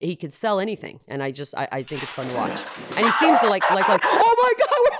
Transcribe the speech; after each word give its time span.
he 0.00 0.14
could 0.14 0.32
sell 0.32 0.60
anything, 0.60 1.00
and 1.08 1.22
I 1.22 1.30
just 1.32 1.54
I, 1.56 1.68
I 1.72 1.82
think 1.82 2.02
it's 2.02 2.12
fun 2.12 2.26
to 2.28 2.34
watch. 2.34 2.58
And 2.96 3.04
he 3.06 3.12
seems 3.12 3.38
to 3.40 3.48
like 3.48 3.68
like 3.70 3.88
like 3.88 4.00
oh 4.04 4.34
my 4.42 4.52
god. 4.58 4.98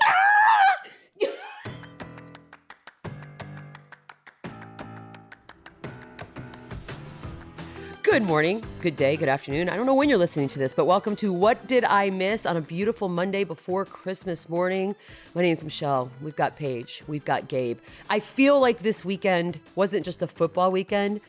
Good 8.01 8.23
morning, 8.23 8.63
good 8.81 8.95
day, 8.95 9.15
good 9.15 9.29
afternoon. 9.29 9.69
I 9.69 9.75
don't 9.77 9.85
know 9.85 9.93
when 9.93 10.09
you're 10.09 10.17
listening 10.17 10.47
to 10.49 10.59
this, 10.59 10.73
but 10.73 10.85
welcome 10.85 11.15
to 11.17 11.31
What 11.31 11.67
Did 11.67 11.83
I 11.83 12.09
Miss 12.09 12.47
on 12.47 12.57
a 12.57 12.61
beautiful 12.61 13.07
Monday 13.07 13.43
before 13.43 13.85
Christmas 13.85 14.49
morning. 14.49 14.95
My 15.35 15.43
name's 15.43 15.63
Michelle. 15.63 16.09
We've 16.19 16.35
got 16.35 16.55
Paige. 16.55 17.03
We've 17.07 17.23
got 17.23 17.47
Gabe. 17.47 17.77
I 18.09 18.19
feel 18.19 18.59
like 18.59 18.79
this 18.79 19.05
weekend 19.05 19.59
wasn't 19.75 20.03
just 20.05 20.23
a 20.23 20.27
football 20.27 20.71
weekend. 20.71 21.21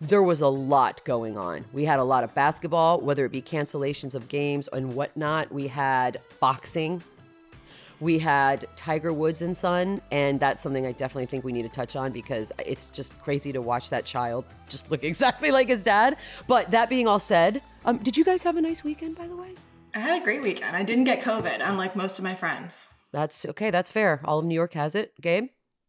There 0.00 0.22
was 0.22 0.42
a 0.42 0.48
lot 0.48 1.02
going 1.04 1.38
on. 1.38 1.64
We 1.72 1.84
had 1.84 1.98
a 1.98 2.04
lot 2.04 2.22
of 2.22 2.34
basketball, 2.34 3.00
whether 3.00 3.24
it 3.24 3.32
be 3.32 3.40
cancellations 3.40 4.14
of 4.14 4.28
games 4.28 4.68
and 4.72 4.94
whatnot. 4.94 5.50
We 5.50 5.68
had 5.68 6.20
boxing, 6.38 7.02
we 7.98 8.18
had 8.18 8.66
Tiger 8.76 9.12
Woods 9.12 9.40
and 9.40 9.56
Son, 9.56 10.02
and 10.10 10.38
that's 10.38 10.60
something 10.60 10.84
I 10.84 10.92
definitely 10.92 11.26
think 11.26 11.44
we 11.44 11.52
need 11.52 11.62
to 11.62 11.70
touch 11.70 11.96
on 11.96 12.12
because 12.12 12.52
it's 12.58 12.88
just 12.88 13.18
crazy 13.20 13.52
to 13.52 13.62
watch 13.62 13.88
that 13.88 14.04
child 14.04 14.44
just 14.68 14.90
look 14.90 15.02
exactly 15.04 15.50
like 15.50 15.68
his 15.68 15.82
dad. 15.82 16.18
But 16.46 16.70
that 16.72 16.90
being 16.90 17.08
all 17.08 17.20
said, 17.20 17.62
um, 17.86 17.96
did 17.98 18.16
you 18.16 18.24
guys 18.24 18.42
have 18.42 18.56
a 18.56 18.60
nice 18.60 18.84
weekend, 18.84 19.16
by 19.16 19.26
the 19.26 19.36
way? 19.36 19.54
I 19.94 20.00
had 20.00 20.20
a 20.20 20.24
great 20.24 20.42
weekend. 20.42 20.76
I 20.76 20.82
didn't 20.82 21.04
get 21.04 21.22
COVID, 21.22 21.66
unlike 21.66 21.96
most 21.96 22.18
of 22.18 22.24
my 22.24 22.34
friends. 22.34 22.88
That's 23.12 23.46
okay. 23.46 23.70
That's 23.70 23.90
fair. 23.90 24.20
All 24.26 24.40
of 24.40 24.44
New 24.44 24.54
York 24.54 24.74
has 24.74 24.94
it. 24.94 25.14
Gabe? 25.22 25.46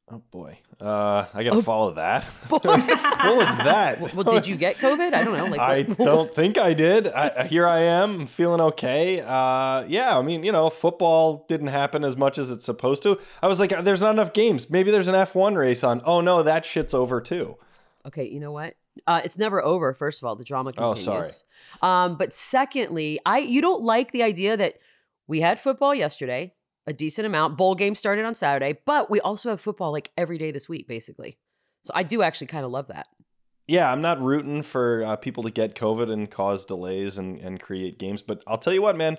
Oh 0.09 0.21
boy, 0.31 0.59
uh, 0.79 1.25
I 1.33 1.43
gotta 1.43 1.57
oh, 1.57 1.61
follow 1.63 1.93
that. 1.93 2.23
what 2.49 2.63
was 2.63 2.87
that? 2.87 4.13
Well, 4.13 4.23
did 4.23 4.45
you 4.45 4.55
get 4.55 4.77
COVID? 4.77 5.11
I 5.13 5.23
don't 5.23 5.35
know. 5.35 5.45
Like, 5.45 5.59
I 5.99 6.03
don't 6.03 6.31
think 6.33 6.59
I 6.59 6.73
did. 6.73 7.07
I, 7.07 7.47
here 7.47 7.67
I 7.67 7.79
am, 7.79 8.27
feeling 8.27 8.61
okay. 8.61 9.21
Uh, 9.21 9.85
yeah, 9.87 10.17
I 10.17 10.21
mean, 10.21 10.43
you 10.43 10.51
know, 10.51 10.69
football 10.69 11.45
didn't 11.47 11.67
happen 11.67 12.03
as 12.03 12.15
much 12.15 12.37
as 12.37 12.51
it's 12.51 12.63
supposed 12.63 13.01
to. 13.03 13.19
I 13.41 13.47
was 13.47 13.59
like, 13.59 13.71
there's 13.83 14.01
not 14.01 14.11
enough 14.11 14.33
games. 14.33 14.69
Maybe 14.69 14.91
there's 14.91 15.07
an 15.07 15.15
F1 15.15 15.57
race 15.57 15.83
on. 15.83 16.01
Oh 16.05 16.21
no, 16.21 16.43
that 16.43 16.63
shit's 16.63 16.93
over 16.93 17.21
too. 17.21 17.57
Okay, 18.05 18.27
you 18.27 18.39
know 18.39 18.51
what? 18.51 18.75
Uh, 19.07 19.21
it's 19.23 19.37
never 19.37 19.63
over. 19.63 19.93
First 19.93 20.21
of 20.21 20.27
all, 20.27 20.35
the 20.35 20.43
drama 20.43 20.73
continues. 20.73 21.07
Oh, 21.07 21.23
sorry. 21.23 21.31
Um, 21.81 22.17
but 22.17 22.33
secondly, 22.33 23.19
I 23.25 23.39
you 23.39 23.61
don't 23.61 23.81
like 23.81 24.11
the 24.11 24.21
idea 24.21 24.55
that 24.57 24.75
we 25.27 25.41
had 25.41 25.59
football 25.59 25.95
yesterday 25.95 26.53
a 26.87 26.93
decent 26.93 27.27
amount. 27.27 27.57
Bowl 27.57 27.75
game 27.75 27.93
started 27.93 28.25
on 28.25 28.33
Saturday, 28.33 28.79
but 28.85 29.11
we 29.11 29.19
also 29.19 29.49
have 29.49 29.61
football 29.61 29.91
like 29.91 30.09
every 30.17 30.37
day 30.37 30.51
this 30.51 30.67
week, 30.67 30.87
basically. 30.87 31.37
So 31.83 31.91
I 31.93 32.03
do 32.03 32.21
actually 32.21 32.47
kind 32.47 32.65
of 32.65 32.71
love 32.71 32.87
that. 32.87 33.07
Yeah, 33.67 33.91
I'm 33.91 34.01
not 34.01 34.21
rooting 34.21 34.63
for 34.63 35.03
uh, 35.03 35.15
people 35.17 35.43
to 35.43 35.51
get 35.51 35.75
COVID 35.75 36.11
and 36.11 36.31
cause 36.31 36.63
delays 36.63 37.17
and, 37.17 37.37
and 37.39 37.61
create 37.61 37.99
games, 37.99 38.21
but 38.21 38.41
I'll 38.47 38.57
tell 38.57 38.73
you 38.73 38.81
what, 38.81 38.95
man. 38.95 39.17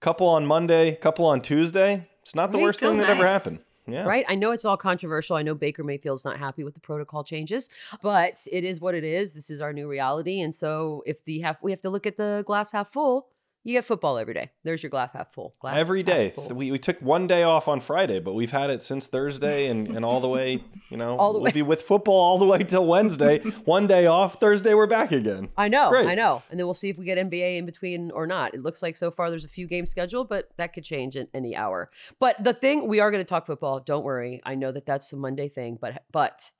Couple 0.00 0.26
on 0.26 0.46
Monday, 0.46 0.94
couple 0.94 1.26
on 1.26 1.42
Tuesday. 1.42 2.08
It's 2.22 2.34
not 2.34 2.52
the 2.52 2.58
worst 2.58 2.80
thing 2.80 2.96
that 2.96 3.08
nice. 3.08 3.16
ever 3.16 3.26
happened. 3.26 3.60
Yeah. 3.86 4.06
Right. 4.06 4.24
I 4.28 4.34
know 4.34 4.52
it's 4.52 4.64
all 4.64 4.76
controversial. 4.76 5.36
I 5.36 5.42
know 5.42 5.54
Baker 5.54 5.82
Mayfield's 5.82 6.24
not 6.24 6.38
happy 6.38 6.64
with 6.64 6.74
the 6.74 6.80
protocol 6.80 7.24
changes, 7.24 7.68
but 8.02 8.40
it 8.50 8.64
is 8.64 8.80
what 8.80 8.94
it 8.94 9.04
is. 9.04 9.34
This 9.34 9.50
is 9.50 9.60
our 9.60 9.72
new 9.72 9.88
reality, 9.88 10.40
and 10.40 10.54
so 10.54 11.02
if 11.06 11.24
the 11.24 11.40
half 11.40 11.62
we 11.62 11.70
have 11.70 11.80
to 11.82 11.90
look 11.90 12.06
at 12.06 12.16
the 12.16 12.42
glass 12.46 12.72
half 12.72 12.92
full 12.92 13.28
you 13.62 13.74
get 13.74 13.84
football 13.84 14.16
every 14.16 14.32
day. 14.32 14.50
There's 14.64 14.82
your 14.82 14.88
glass 14.88 15.12
half 15.12 15.34
full. 15.34 15.52
Glass 15.60 15.76
every 15.76 16.02
day. 16.02 16.32
We, 16.50 16.72
we 16.72 16.78
took 16.78 16.98
one 17.02 17.26
day 17.26 17.42
off 17.42 17.68
on 17.68 17.80
Friday, 17.80 18.18
but 18.18 18.32
we've 18.32 18.50
had 18.50 18.70
it 18.70 18.82
since 18.82 19.06
Thursday 19.06 19.66
and, 19.66 19.88
and 19.88 20.02
all 20.02 20.20
the 20.20 20.28
way, 20.28 20.64
you 20.88 20.96
know, 20.96 21.16
all 21.16 21.34
the 21.34 21.38
we'll 21.38 21.44
way. 21.44 21.52
be 21.52 21.62
with 21.62 21.82
football 21.82 22.14
all 22.14 22.38
the 22.38 22.46
way 22.46 22.64
till 22.64 22.86
Wednesday. 22.86 23.40
one 23.64 23.86
day 23.86 24.06
off. 24.06 24.40
Thursday, 24.40 24.72
we're 24.72 24.86
back 24.86 25.12
again. 25.12 25.50
I 25.58 25.68
know. 25.68 25.94
I 25.94 26.14
know. 26.14 26.42
And 26.50 26.58
then 26.58 26.66
we'll 26.66 26.72
see 26.72 26.88
if 26.88 26.96
we 26.96 27.04
get 27.04 27.18
NBA 27.18 27.58
in 27.58 27.66
between 27.66 28.10
or 28.12 28.26
not. 28.26 28.54
It 28.54 28.62
looks 28.62 28.82
like 28.82 28.96
so 28.96 29.10
far 29.10 29.28
there's 29.28 29.44
a 29.44 29.48
few 29.48 29.66
games 29.66 29.90
scheduled, 29.90 30.30
but 30.30 30.48
that 30.56 30.72
could 30.72 30.84
change 30.84 31.16
in 31.16 31.28
any 31.34 31.54
hour. 31.54 31.90
But 32.18 32.42
the 32.42 32.54
thing, 32.54 32.88
we 32.88 33.00
are 33.00 33.10
going 33.10 33.22
to 33.22 33.28
talk 33.28 33.44
football. 33.44 33.80
Don't 33.80 34.04
worry. 34.04 34.40
I 34.44 34.54
know 34.54 34.72
that 34.72 34.86
that's 34.86 35.12
a 35.12 35.16
Monday 35.16 35.48
thing, 35.48 35.76
but, 35.78 36.02
but 36.10 36.50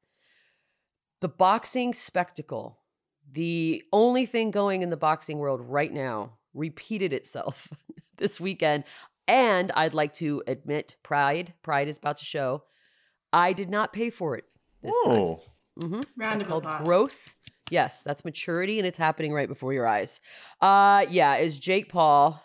the 1.22 1.28
boxing 1.28 1.94
spectacle, 1.94 2.78
the 3.32 3.82
only 3.90 4.26
thing 4.26 4.50
going 4.50 4.82
in 4.82 4.90
the 4.90 4.98
boxing 4.98 5.38
world 5.38 5.62
right 5.62 5.92
now 5.92 6.32
repeated 6.54 7.12
itself 7.12 7.68
this 8.18 8.40
weekend. 8.40 8.84
And 9.28 9.70
I'd 9.72 9.94
like 9.94 10.12
to 10.14 10.42
admit 10.46 10.96
pride. 11.02 11.54
Pride 11.62 11.88
is 11.88 11.98
about 11.98 12.16
to 12.18 12.24
show. 12.24 12.64
I 13.32 13.52
did 13.52 13.70
not 13.70 13.92
pay 13.92 14.10
for 14.10 14.36
it 14.36 14.44
this 14.82 14.92
Whoa. 15.04 15.40
time. 15.78 15.88
Mm-hmm. 15.88 16.00
Round 16.20 16.46
called 16.46 16.64
applause. 16.64 16.84
growth. 16.84 17.36
Yes, 17.70 18.02
that's 18.02 18.24
maturity, 18.24 18.78
and 18.78 18.86
it's 18.86 18.98
happening 18.98 19.32
right 19.32 19.46
before 19.46 19.72
your 19.72 19.86
eyes. 19.86 20.20
Uh, 20.60 21.06
yeah, 21.08 21.36
is 21.36 21.58
Jake 21.58 21.88
Paul 21.88 22.42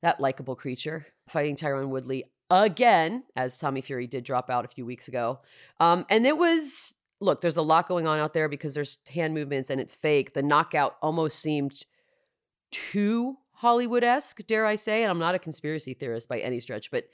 that 0.00 0.20
likable 0.20 0.56
creature 0.56 1.06
fighting 1.28 1.56
Tyron 1.56 1.88
Woodley 1.88 2.24
again, 2.50 3.24
as 3.36 3.58
Tommy 3.58 3.80
Fury 3.82 4.06
did 4.06 4.24
drop 4.24 4.48
out 4.48 4.64
a 4.64 4.68
few 4.68 4.86
weeks 4.86 5.08
ago. 5.08 5.40
Um, 5.80 6.06
and 6.08 6.26
it 6.26 6.38
was 6.38 6.94
look, 7.20 7.40
there's 7.40 7.56
a 7.56 7.62
lot 7.62 7.88
going 7.88 8.06
on 8.06 8.20
out 8.20 8.32
there 8.32 8.48
because 8.48 8.74
there's 8.74 8.98
hand 9.12 9.34
movements 9.34 9.70
and 9.70 9.80
it's 9.80 9.92
fake. 9.92 10.34
The 10.34 10.42
knockout 10.42 10.96
almost 11.02 11.40
seemed 11.40 11.82
too 12.70 13.36
Hollywood 13.52 14.04
esque, 14.04 14.46
dare 14.46 14.66
I 14.66 14.76
say. 14.76 15.02
And 15.02 15.10
I'm 15.10 15.18
not 15.18 15.34
a 15.34 15.38
conspiracy 15.38 15.94
theorist 15.94 16.28
by 16.28 16.40
any 16.40 16.60
stretch, 16.60 16.90
but 16.90 17.04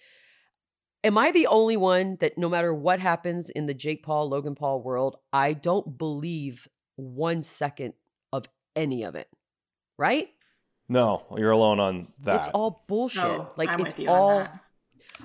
am 1.02 1.16
I 1.16 1.30
the 1.30 1.46
only 1.46 1.76
one 1.76 2.16
that 2.20 2.36
no 2.36 2.48
matter 2.48 2.74
what 2.74 3.00
happens 3.00 3.50
in 3.50 3.66
the 3.66 3.74
Jake 3.74 4.02
Paul, 4.02 4.28
Logan 4.28 4.54
Paul 4.54 4.82
world, 4.82 5.16
I 5.32 5.52
don't 5.52 5.96
believe 5.96 6.68
one 6.96 7.42
second 7.42 7.94
of 8.32 8.44
any 8.76 9.04
of 9.04 9.14
it? 9.14 9.28
Right? 9.96 10.28
No, 10.88 11.24
you're 11.36 11.50
alone 11.50 11.80
on 11.80 12.08
that. 12.24 12.36
It's 12.36 12.48
all 12.48 12.84
bullshit. 12.88 13.22
No, 13.22 13.50
like 13.56 13.70
I'm 13.70 13.80
it's 13.80 13.94
all 14.06 14.46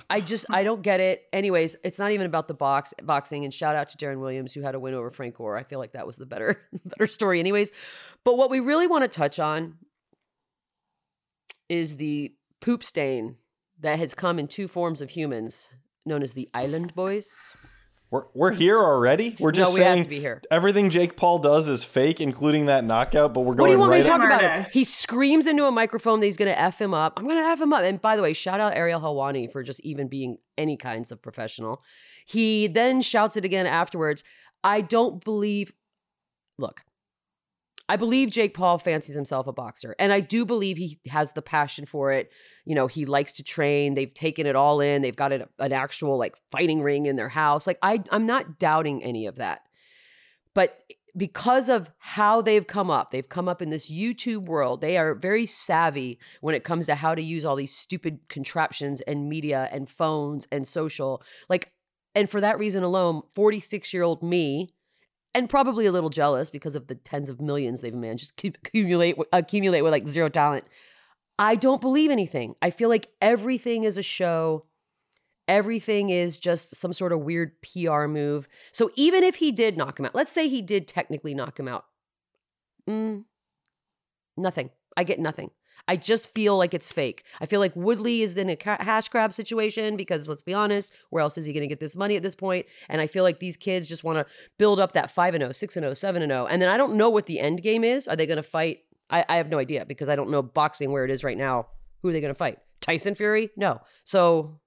I 0.09 0.21
just 0.21 0.45
I 0.49 0.63
don't 0.63 0.81
get 0.81 0.99
it. 0.99 1.23
Anyways, 1.33 1.75
it's 1.83 1.99
not 1.99 2.11
even 2.11 2.25
about 2.25 2.47
the 2.47 2.53
box 2.53 2.93
boxing. 3.03 3.43
And 3.43 3.53
shout 3.53 3.75
out 3.75 3.89
to 3.89 3.97
Deron 3.97 4.19
Williams 4.19 4.53
who 4.53 4.61
had 4.61 4.75
a 4.75 4.79
win 4.79 4.93
over 4.93 5.09
Frank 5.11 5.35
Gore. 5.35 5.57
I 5.57 5.63
feel 5.63 5.79
like 5.79 5.93
that 5.93 6.07
was 6.07 6.17
the 6.17 6.25
better 6.25 6.61
better 6.85 7.07
story. 7.07 7.39
Anyways, 7.39 7.71
but 8.23 8.37
what 8.37 8.49
we 8.49 8.59
really 8.59 8.87
want 8.87 9.03
to 9.03 9.07
touch 9.07 9.39
on 9.39 9.75
is 11.69 11.97
the 11.97 12.33
poop 12.59 12.83
stain 12.83 13.37
that 13.79 13.99
has 13.99 14.13
come 14.13 14.39
in 14.39 14.47
two 14.47 14.67
forms 14.67 15.01
of 15.01 15.11
humans, 15.11 15.69
known 16.05 16.23
as 16.23 16.33
the 16.33 16.49
Island 16.53 16.93
Boys. 16.93 17.55
We're, 18.11 18.23
we're 18.33 18.51
here 18.51 18.79
already. 18.79 19.35
We're 19.39 19.51
just 19.51 19.71
no, 19.71 19.75
we 19.75 19.81
saying 19.81 19.97
have 19.97 20.05
to 20.07 20.09
be 20.09 20.19
here. 20.19 20.41
everything 20.49 20.89
Jake 20.89 21.15
Paul 21.15 21.37
does 21.37 21.69
is 21.69 21.83
fake, 21.83 22.19
including 22.19 22.65
that 22.65 22.83
knockout. 22.83 23.35
But 23.35 23.41
we're 23.41 23.53
going. 23.53 23.59
What 23.59 23.67
do 23.67 23.73
you 23.73 23.79
want 23.79 23.91
right 23.91 23.97
me 23.99 24.03
to 24.03 24.09
talk 24.09 24.23
about? 24.23 24.43
It? 24.43 24.67
He 24.73 24.83
screams 24.83 25.45
into 25.45 25.65
a 25.65 25.71
microphone 25.71 26.19
that 26.19 26.25
he's 26.25 26.37
going 26.37 26.49
to 26.49 26.59
f 26.59 26.81
him 26.81 26.95
up. 26.95 27.13
I'm 27.17 27.25
going 27.25 27.37
to 27.37 27.43
f 27.43 27.61
him 27.61 27.71
up. 27.71 27.83
And 27.83 28.01
by 28.01 28.15
the 28.15 28.23
way, 28.23 28.33
shout 28.33 28.59
out 28.59 28.75
Ariel 28.75 28.99
Helwani 28.99 29.51
for 29.51 29.61
just 29.61 29.79
even 29.81 30.07
being 30.07 30.39
any 30.57 30.75
kinds 30.75 31.11
of 31.11 31.21
professional. 31.21 31.83
He 32.25 32.65
then 32.65 33.01
shouts 33.01 33.37
it 33.37 33.45
again 33.45 33.67
afterwards. 33.67 34.23
I 34.63 34.81
don't 34.81 35.23
believe. 35.23 35.71
Look, 36.57 36.81
I 37.89 37.97
believe 37.97 38.29
Jake 38.29 38.53
Paul 38.53 38.77
fancies 38.77 39.15
himself 39.15 39.47
a 39.47 39.51
boxer, 39.51 39.95
and 39.97 40.13
I 40.13 40.19
do 40.19 40.45
believe 40.45 40.77
he 40.77 40.99
has 41.07 41.31
the 41.31 41.41
passion 41.41 41.87
for 41.87 42.11
it. 42.11 42.31
You 42.63 42.75
know, 42.75 42.85
he 42.85 43.05
likes 43.05 43.33
to 43.33 43.43
train. 43.43 43.95
They've 43.95 44.13
taken 44.13 44.45
it 44.45 44.55
all 44.55 44.79
in. 44.79 45.01
They've 45.01 45.15
got 45.15 45.33
an, 45.33 45.45
an 45.57 45.73
actual 45.73 46.17
like 46.17 46.37
fighting 46.51 46.83
ring 46.83 47.07
in 47.07 47.15
their 47.15 47.29
house. 47.29 47.65
Like 47.65 47.79
I, 47.81 48.03
I'm 48.11 48.27
not 48.27 48.59
doubting 48.59 49.03
any 49.03 49.25
of 49.25 49.37
that, 49.37 49.61
but 50.53 50.79
because 51.17 51.67
of 51.67 51.89
how 51.97 52.41
they've 52.41 52.67
come 52.67 52.91
up, 52.91 53.09
they've 53.09 53.27
come 53.27 53.49
up 53.49 53.61
in 53.61 53.71
this 53.71 53.89
YouTube 53.91 54.45
world. 54.45 54.81
They 54.81 54.97
are 54.97 55.15
very 55.15 55.47
savvy 55.47 56.19
when 56.41 56.53
it 56.53 56.63
comes 56.63 56.85
to 56.85 56.95
how 56.95 57.15
to 57.15 57.21
use 57.21 57.43
all 57.43 57.55
these 57.55 57.75
stupid 57.75 58.19
contraptions 58.29 59.01
and 59.01 59.27
media 59.27 59.67
and 59.71 59.89
phones 59.89 60.47
and 60.51 60.67
social. 60.67 61.23
Like, 61.49 61.71
and 62.13 62.29
for 62.29 62.39
that 62.41 62.59
reason 62.59 62.83
alone, 62.83 63.23
46 63.33 63.93
year 63.93 64.03
old 64.03 64.21
me 64.21 64.69
and 65.33 65.49
probably 65.49 65.85
a 65.85 65.91
little 65.91 66.09
jealous 66.09 66.49
because 66.49 66.75
of 66.75 66.87
the 66.87 66.95
tens 66.95 67.29
of 67.29 67.39
millions 67.41 67.81
they've 67.81 67.93
managed 67.93 68.35
to 68.37 68.47
accumulate 68.47 69.17
accumulate 69.31 69.81
with 69.81 69.91
like 69.91 70.07
zero 70.07 70.29
talent. 70.29 70.65
I 71.37 71.55
don't 71.55 71.81
believe 71.81 72.11
anything. 72.11 72.55
I 72.61 72.69
feel 72.69 72.89
like 72.89 73.09
everything 73.21 73.83
is 73.83 73.97
a 73.97 74.03
show. 74.03 74.65
Everything 75.47 76.09
is 76.09 76.37
just 76.37 76.75
some 76.75 76.93
sort 76.93 77.11
of 77.11 77.21
weird 77.21 77.53
PR 77.61 78.05
move. 78.05 78.47
So 78.71 78.91
even 78.95 79.23
if 79.23 79.35
he 79.35 79.51
did 79.51 79.77
knock 79.77 79.99
him 79.99 80.05
out, 80.05 80.13
let's 80.13 80.31
say 80.31 80.47
he 80.47 80.61
did 80.61 80.87
technically 80.87 81.33
knock 81.33 81.59
him 81.59 81.67
out, 81.67 81.85
mm, 82.87 83.23
nothing. 84.37 84.69
I 84.97 85.03
get 85.03 85.19
nothing. 85.19 85.51
I 85.89 85.95
just 85.95 86.35
feel 86.35 86.55
like 86.55 86.75
it's 86.75 86.87
fake. 86.87 87.23
I 87.41 87.47
feel 87.47 87.59
like 87.59 87.75
Woodley 87.75 88.21
is 88.21 88.37
in 88.37 88.47
a 88.47 88.57
hash 88.63 89.09
grab 89.09 89.33
situation 89.33 89.97
because 89.97 90.29
let's 90.29 90.43
be 90.43 90.53
honest, 90.53 90.93
where 91.09 91.23
else 91.23 91.35
is 91.35 91.45
he 91.45 91.51
going 91.51 91.63
to 91.63 91.67
get 91.67 91.79
this 91.79 91.95
money 91.95 92.15
at 92.15 92.21
this 92.21 92.35
point? 92.35 92.67
And 92.89 93.01
I 93.01 93.07
feel 93.07 93.23
like 93.23 93.39
these 93.39 93.57
kids 93.57 93.87
just 93.87 94.03
want 94.03 94.19
to 94.19 94.31
build 94.59 94.79
up 94.79 94.91
that 94.91 95.09
5 95.09 95.33
and 95.33 95.41
0, 95.41 95.51
6 95.51 95.77
and 95.77 95.83
0, 95.83 95.93
7 95.95 96.21
and 96.21 96.29
0. 96.29 96.45
And 96.45 96.61
then 96.61 96.69
I 96.69 96.77
don't 96.77 96.93
know 96.93 97.09
what 97.09 97.25
the 97.25 97.39
end 97.39 97.63
game 97.63 97.83
is. 97.83 98.07
Are 98.07 98.15
they 98.15 98.27
going 98.27 98.37
to 98.37 98.43
fight? 98.43 98.81
I, 99.09 99.25
I 99.27 99.37
have 99.37 99.49
no 99.49 99.57
idea 99.57 99.83
because 99.83 100.09
I 100.09 100.15
don't 100.15 100.29
know 100.29 100.43
boxing 100.43 100.91
where 100.91 101.05
it 101.05 101.09
is 101.09 101.23
right 101.23 101.37
now. 101.37 101.69
Who 102.03 102.09
are 102.09 102.11
they 102.11 102.21
going 102.21 102.35
to 102.35 102.37
fight? 102.37 102.59
Tyson 102.81 103.15
Fury? 103.15 103.49
No. 103.57 103.81
So 104.03 104.59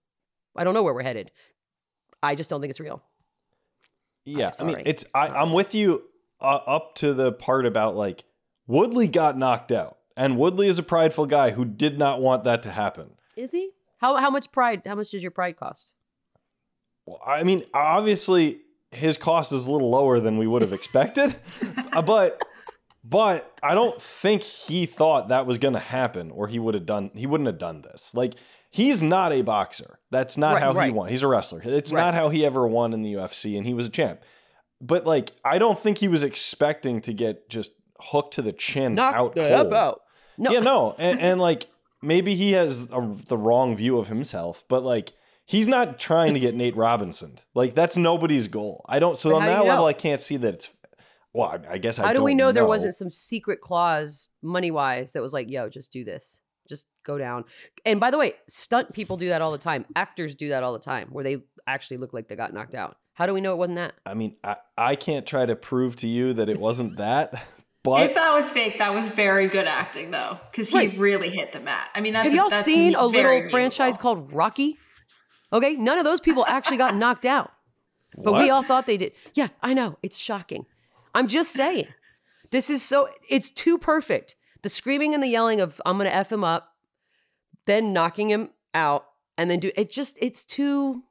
I 0.57 0.65
don't 0.65 0.75
know 0.75 0.83
where 0.83 0.93
we're 0.93 1.05
headed. 1.05 1.31
I 2.21 2.35
just 2.35 2.51
don't 2.51 2.61
think 2.61 2.73
it's 2.73 2.81
real. 2.81 3.01
Yeah, 4.25 4.51
I 4.59 4.65
mean, 4.65 4.83
it's 4.87 5.05
I, 5.15 5.41
am 5.41 5.53
with 5.53 5.73
you 5.73 6.03
uh, 6.41 6.47
up 6.67 6.97
to 6.97 7.15
the 7.15 7.31
part 7.31 7.65
about 7.65 7.95
like 7.95 8.25
Woodley 8.67 9.07
got 9.07 9.39
knocked 9.39 9.71
out 9.71 9.99
And 10.17 10.37
Woodley 10.37 10.69
is 10.69 10.79
a 10.79 10.82
prideful 10.82 11.26
guy 11.26 11.50
who 11.53 11.64
did 11.64 11.99
not 11.99 12.20
want 12.20 12.44
that 12.44 12.62
to 12.64 12.70
happen. 12.70 13.12
Is 13.37 13.53
he? 13.53 13.70
How 13.99 14.17
how 14.17 14.31
much 14.31 14.53
pride? 14.53 14.82
How 14.87 14.94
much 14.94 15.11
does 15.11 15.23
your 15.23 15.31
pride 15.31 15.56
cost? 15.56 15.94
Well, 17.06 17.20
I 17.26 17.43
mean, 17.44 17.62
obviously 17.75 18.61
his 18.91 19.17
cost 19.17 19.53
is 19.53 19.67
a 19.67 19.70
little 19.70 19.91
lower 19.91 20.20
than 20.20 20.38
we 20.38 20.47
would 20.47 20.62
have 20.62 20.73
expected, 20.73 21.35
uh, 21.93 22.03
but 22.03 22.43
but 23.05 23.56
I 23.62 23.75
don't 23.75 24.00
think 24.00 24.43
he 24.43 24.87
thought 24.87 25.29
that 25.29 25.47
was 25.47 25.59
going 25.59 25.75
to 25.75 25.81
happen, 25.81 26.31
or 26.31 26.47
he 26.47 26.58
would 26.58 26.75
have 26.75 26.87
done. 26.87 27.11
He 27.15 27.26
wouldn't 27.26 27.47
have 27.49 27.58
done 27.58 27.82
this. 27.82 28.15
Like 28.15 28.35
he's 28.70 29.03
not 29.03 29.32
a 29.32 29.43
boxer. 29.43 29.99
That's 30.11 30.37
not 30.37 30.55
Right, 30.55 30.62
how 30.62 30.73
right. 30.73 30.87
he 30.87 30.91
won. 30.93 31.08
He's 31.08 31.23
a 31.23 31.29
wrestler. 31.29 31.61
It's 31.65 31.93
Right. 31.93 32.00
not 32.00 32.15
how 32.15 32.29
he 32.29 32.44
ever 32.44 32.67
won 32.67 32.93
in 32.93 33.03
the 33.03 33.15
UFC, 33.15 33.56
and 33.56 33.67
he 33.67 33.75
was 33.75 33.87
a 33.87 33.91
champ. 33.91 34.20
But 34.81 35.06
like, 35.06 35.32
I 35.44 35.58
don't 35.58 35.79
think 35.79 35.99
he 35.99 36.08
was 36.08 36.23
expecting 36.23 37.00
to 37.03 37.12
get 37.12 37.49
just 37.49 37.73
hooked 38.03 38.35
to 38.35 38.43
the 38.43 38.53
chin 38.53 38.95
Knock 38.95 39.15
out 39.15 39.35
the 39.35 39.49
cold. 39.49 39.67
F 39.69 39.73
out. 39.73 40.01
No, 40.39 40.51
Yeah, 40.51 40.61
no, 40.61 40.95
and, 40.99 41.21
and 41.21 41.41
like 41.41 41.67
maybe 42.03 42.35
he 42.35 42.53
has 42.53 42.89
a, 42.93 43.15
the 43.27 43.37
wrong 43.37 43.77
view 43.77 43.99
of 43.99 44.09
himself, 44.09 44.65
but 44.69 44.83
like 44.83 45.13
he's 45.45 45.69
not 45.69 45.99
trying 45.99 46.35
to 46.35 46.41
get 46.41 46.55
Nate 46.55 46.77
Robinson. 46.77 47.39
Like 47.55 47.75
that's 47.75 47.97
nobody's 47.97 48.49
goal. 48.49 48.85
I 48.89 48.99
don't. 48.99 49.17
So 49.17 49.31
But 49.31 49.37
on 49.37 49.47
that 49.47 49.65
level, 49.65 49.85
know? 49.85 49.89
I 49.89 49.93
can't 49.93 50.21
see 50.21 50.37
that 50.39 50.55
it's. 50.55 50.73
Well, 51.33 51.49
I, 51.49 51.75
I 51.75 51.79
guess 51.79 51.99
I. 51.99 52.07
How 52.07 52.13
do 52.13 52.23
we 52.23 52.33
don't 52.33 52.39
know, 52.39 52.53
there 52.53 52.67
wasn't 52.67 52.95
some 52.95 53.11
secret 53.11 53.61
clause 53.61 54.29
money 54.43 54.71
wise 54.71 55.13
that 55.13 55.23
was 55.23 55.33
like, 55.33 55.51
yo, 55.51 55.69
just 55.69 55.93
do 55.93 56.05
this. 56.05 56.41
Just 56.69 56.87
go 57.05 57.19
down. 57.19 57.45
And 57.85 58.01
by 58.01 58.11
the 58.11 58.19
way, 58.19 58.35
stunt 58.49 58.93
people 58.93 59.17
do 59.17 59.29
that 59.29 59.43
all 59.43 59.51
the 59.51 59.59
time. 59.59 59.85
Actors 59.97 60.35
do 60.35 60.51
that 60.51 60.63
all 60.63 60.73
the 60.73 60.79
time 60.79 61.09
where 61.11 61.25
they 61.25 61.39
actually 61.67 61.97
look 61.97 62.13
like 62.13 62.29
they 62.29 62.37
got 62.37 62.53
knocked 62.53 62.75
out. 62.75 62.97
How 63.15 63.27
do 63.27 63.35
we 63.35 63.41
know 63.41 63.53
it 63.53 63.57
wasn't 63.57 63.77
that? 63.77 63.95
I 64.07 64.15
mean, 64.15 64.37
I, 64.43 64.57
I 64.77 64.97
can't 64.97 65.27
try 65.27 65.45
to 65.45 65.55
prove 65.55 65.97
to 65.97 66.07
you 66.07 66.33
that 66.35 66.49
it 66.49 66.59
wasn't 66.59 66.97
that, 66.97 67.45
but 67.82 68.08
if 68.11 68.14
that 68.14 68.32
was 68.34 68.50
fake, 68.52 68.79
that 68.79 68.94
was 68.94 69.11
very 69.11 69.46
good 69.49 69.67
acting 69.67 70.11
though, 70.11 70.38
because 70.50 70.70
he 70.70 70.76
Right. 70.79 70.99
really 70.99 71.31
hit 71.31 71.52
the 71.52 71.61
mat. 71.61 71.88
I 71.94 72.00
mean, 72.00 72.12
that's 72.12 72.25
Have 72.26 72.34
y'all 72.34 72.50
that's 72.50 72.64
seen 72.64 72.94
a 72.94 73.05
little 73.05 73.49
franchise 73.49 73.96
called 73.96 74.32
Rocky? 74.32 74.79
Okay, 75.52 75.75
none 75.75 75.99
of 75.99 76.05
those 76.05 76.20
people 76.20 76.44
actually 76.46 76.76
got 76.79 76.94
knocked 77.02 77.26
out. 77.26 77.52
But 78.17 78.34
we 78.34 78.50
all 78.50 78.62
thought 78.62 78.87
they 78.87 78.96
did. 78.99 79.12
Yeah, 79.34 79.49
I 79.62 79.73
know. 79.75 79.99
It's 80.02 80.19
shocking. 80.19 80.67
I'm 81.14 81.29
just 81.29 81.52
saying. 81.52 81.88
This 82.50 82.69
is 82.69 82.82
so 82.82 83.08
it's 83.29 83.50
too 83.50 83.79
perfect. 83.79 84.37
The 84.62 84.69
screaming 84.69 85.14
and 85.14 85.23
the 85.23 85.29
yelling 85.29 85.61
of 85.61 85.81
I'm 85.87 85.96
gonna 85.96 86.11
F 86.11 86.31
him 86.31 86.44
up, 86.44 86.75
then 87.67 87.93
knocking 87.93 88.31
him 88.31 88.50
out, 88.75 89.06
and 89.38 89.50
then 89.50 89.61
do 89.61 89.73
it 89.76 89.90
just 89.90 90.19
it's 90.20 90.44
too 90.44 91.05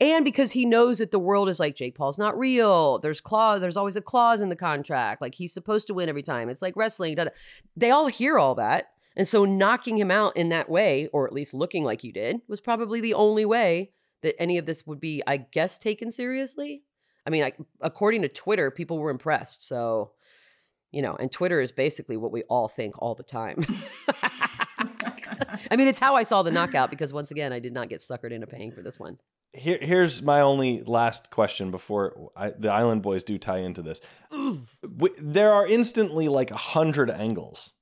and 0.00 0.24
because 0.24 0.52
he 0.52 0.66
knows 0.66 0.98
that 0.98 1.12
the 1.12 1.18
world 1.18 1.48
is 1.48 1.60
like 1.60 1.76
Jake 1.76 1.96
Paul's 1.96 2.18
not 2.18 2.38
real. 2.38 2.98
There's 2.98 3.20
clause, 3.20 3.60
there's 3.60 3.76
always 3.76 3.96
a 3.96 4.02
clause 4.02 4.40
in 4.40 4.48
the 4.48 4.56
contract. 4.56 5.22
Like 5.22 5.34
he's 5.34 5.52
supposed 5.52 5.86
to 5.86 5.94
win 5.94 6.08
every 6.08 6.22
time. 6.22 6.48
It's 6.48 6.62
like 6.62 6.76
wrestling. 6.76 7.14
da-da. 7.14 7.30
They 7.76 7.90
all 7.90 8.08
hear 8.08 8.38
all 8.38 8.54
that. 8.56 8.90
And 9.16 9.28
so 9.28 9.44
knocking 9.44 9.96
him 9.96 10.10
out 10.10 10.36
in 10.36 10.48
that 10.48 10.68
way, 10.68 11.08
or 11.12 11.26
at 11.26 11.32
least 11.32 11.54
looking 11.54 11.84
like 11.84 12.02
you 12.02 12.12
did, 12.12 12.40
was 12.48 12.60
probably 12.60 13.00
the 13.00 13.14
only 13.14 13.44
way 13.44 13.92
that 14.22 14.40
any 14.40 14.58
of 14.58 14.66
this 14.66 14.86
would 14.86 14.98
be, 14.98 15.22
I 15.26 15.36
guess, 15.36 15.78
taken 15.78 16.10
seriously. 16.10 16.82
I 17.24 17.30
mean, 17.30 17.42
like, 17.42 17.56
according 17.80 18.22
to 18.22 18.28
Twitter, 18.28 18.70
people 18.72 18.98
were 18.98 19.10
impressed. 19.10 19.66
So, 19.66 20.12
you 20.90 21.00
know, 21.00 21.14
and 21.14 21.30
Twitter 21.30 21.60
is 21.60 21.70
basically 21.70 22.16
what 22.16 22.32
we 22.32 22.42
all 22.44 22.68
think 22.68 23.00
all 23.00 23.14
the 23.14 23.22
time. 23.22 23.64
I 25.70 25.76
mean, 25.76 25.88
it's 25.88 25.98
how 25.98 26.16
I 26.16 26.22
saw 26.24 26.42
the 26.42 26.50
knockout 26.50 26.90
because 26.90 27.12
once 27.12 27.30
again, 27.30 27.52
I 27.52 27.60
did 27.60 27.72
not 27.72 27.88
get 27.88 28.00
suckered 28.00 28.32
into 28.32 28.46
paying 28.46 28.72
for 28.72 28.82
this 28.82 28.98
one. 28.98 29.18
Here, 29.54 29.78
here's 29.80 30.22
my 30.22 30.40
only 30.40 30.82
last 30.82 31.30
question 31.30 31.70
before 31.70 32.30
I, 32.36 32.50
the 32.50 32.70
Island 32.72 33.02
Boys 33.02 33.24
do 33.24 33.38
tie 33.38 33.58
into 33.58 33.82
this. 33.82 34.00
W- 34.30 35.14
there 35.18 35.52
are 35.52 35.66
instantly 35.66 36.28
like 36.28 36.50
a 36.50 36.56
hundred 36.56 37.10
angles. 37.10 37.72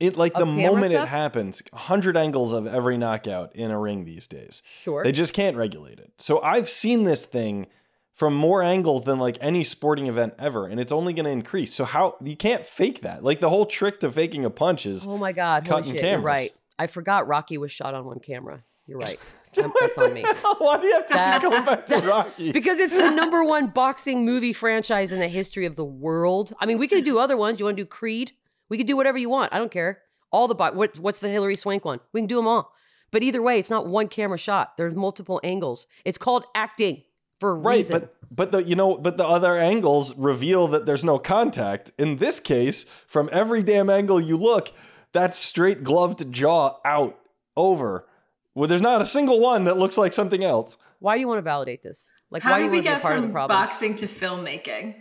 It 0.00 0.16
like 0.16 0.34
Of 0.34 0.40
the 0.40 0.46
moment 0.46 0.92
it 0.92 1.06
happens, 1.06 1.62
a 1.72 1.76
hundred 1.76 2.16
angles 2.16 2.52
of 2.52 2.66
every 2.66 2.98
knockout 2.98 3.54
in 3.54 3.70
a 3.70 3.78
ring 3.78 4.04
these 4.04 4.26
days. 4.26 4.62
Sure. 4.66 5.04
They 5.04 5.12
just 5.12 5.32
can't 5.32 5.56
regulate 5.56 6.00
it. 6.00 6.12
So 6.18 6.40
I've 6.42 6.68
seen 6.68 7.04
this 7.04 7.24
thing 7.24 7.66
from 8.12 8.34
more 8.34 8.62
angles 8.62 9.04
than 9.04 9.18
like 9.20 9.38
any 9.40 9.62
sporting 9.62 10.08
event 10.08 10.34
ever, 10.40 10.66
and 10.66 10.80
it's 10.80 10.90
only 10.92 11.12
going 11.12 11.26
to 11.26 11.30
increase. 11.30 11.72
So 11.72 11.84
how 11.84 12.16
you 12.22 12.36
can't 12.36 12.64
fake 12.66 13.02
that? 13.02 13.22
Like 13.22 13.38
the 13.38 13.48
whole 13.50 13.64
trick 13.64 14.00
to 14.00 14.10
faking 14.10 14.44
a 14.44 14.50
punch 14.50 14.86
is 14.86 15.06
Oh 15.06 15.16
my 15.18 15.30
God. 15.32 15.64
Cutting 15.66 15.92
shit. 15.92 15.94
You're 15.94 16.02
cameras. 16.02 16.24
right. 16.24 16.50
I 16.78 16.88
forgot 16.88 17.28
Rocky 17.28 17.58
was 17.58 17.70
shot 17.70 17.94
on 17.94 18.04
one 18.04 18.18
camera. 18.18 18.64
You're 18.86 18.98
right. 18.98 19.20
Um, 19.58 19.72
that's 19.80 19.98
on 19.98 20.12
me. 20.14 20.22
Why 20.58 20.78
do 20.80 20.86
you 20.86 20.94
have 20.94 21.06
to 21.06 21.14
That's- 21.14 21.42
go 21.42 21.62
back 21.64 21.86
to 21.86 21.98
Rocky? 21.98 22.52
Because 22.52 22.78
it's 22.78 22.94
the 22.94 23.10
number 23.10 23.44
one 23.56 23.66
boxing 23.68 24.24
movie 24.24 24.52
franchise 24.52 25.12
in 25.12 25.20
the 25.20 25.28
history 25.28 25.66
of 25.66 25.76
the 25.76 25.84
world. 25.84 26.52
I 26.60 26.66
mean, 26.66 26.78
we 26.78 26.88
could 26.88 27.04
do 27.04 27.18
other 27.18 27.36
ones. 27.36 27.58
You 27.60 27.66
want 27.66 27.76
to 27.76 27.82
do 27.82 27.86
Creed? 27.86 28.32
We 28.68 28.78
could 28.78 28.86
do 28.86 28.96
whatever 28.96 29.18
you 29.18 29.28
want. 29.28 29.52
I 29.52 29.58
don't 29.58 29.70
care. 29.70 30.00
All 30.30 30.48
the 30.48 30.54
bo- 30.54 30.72
what, 30.72 30.98
what's 30.98 31.18
the 31.18 31.28
Hilary 31.28 31.56
Swank 31.56 31.84
one? 31.84 32.00
We 32.12 32.20
can 32.20 32.26
do 32.26 32.36
them 32.36 32.46
all. 32.48 32.72
But 33.10 33.22
either 33.22 33.42
way, 33.42 33.58
it's 33.58 33.68
not 33.68 33.86
one 33.86 34.08
camera 34.08 34.38
shot. 34.38 34.78
There's 34.78 34.94
multiple 34.94 35.38
angles. 35.44 35.86
It's 36.06 36.16
called 36.16 36.44
acting 36.54 37.02
for 37.38 37.50
a 37.50 37.54
Right, 37.54 37.76
reason. 37.78 38.00
but 38.00 38.16
but 38.34 38.52
the 38.52 38.62
you 38.62 38.74
know 38.74 38.96
but 38.96 39.18
the 39.18 39.26
other 39.26 39.58
angles 39.58 40.16
reveal 40.16 40.66
that 40.68 40.86
there's 40.86 41.04
no 41.04 41.18
contact. 41.18 41.92
In 41.98 42.16
this 42.16 42.40
case, 42.40 42.86
from 43.06 43.28
every 43.32 43.62
damn 43.62 43.90
angle 43.90 44.18
you 44.18 44.38
look, 44.38 44.72
that's 45.12 45.36
straight 45.36 45.84
gloved 45.84 46.32
jaw 46.32 46.78
out 46.86 47.18
over. 47.54 48.06
Well, 48.54 48.68
there's 48.68 48.82
not 48.82 49.00
a 49.00 49.04
single 49.06 49.40
one 49.40 49.64
that 49.64 49.78
looks 49.78 49.96
like 49.96 50.12
something 50.12 50.44
else. 50.44 50.76
why 50.98 51.16
do 51.16 51.20
you 51.20 51.28
want 51.28 51.38
to 51.38 51.42
validate 51.42 51.82
this? 51.82 52.10
Like, 52.30 52.42
How 52.42 52.52
why 52.52 52.58
do 52.58 52.64
you 52.64 52.70
we 52.70 52.76
want 52.78 52.84
to 52.84 52.90
be 52.90 52.92
a 52.92 52.96
get 52.96 53.02
part 53.02 53.16
of 53.16 53.22
the 53.22 53.28
from 53.28 53.32
problem? 53.32 53.58
boxing 53.58 53.96
to 53.96 54.06
filmmaking? 54.06 54.94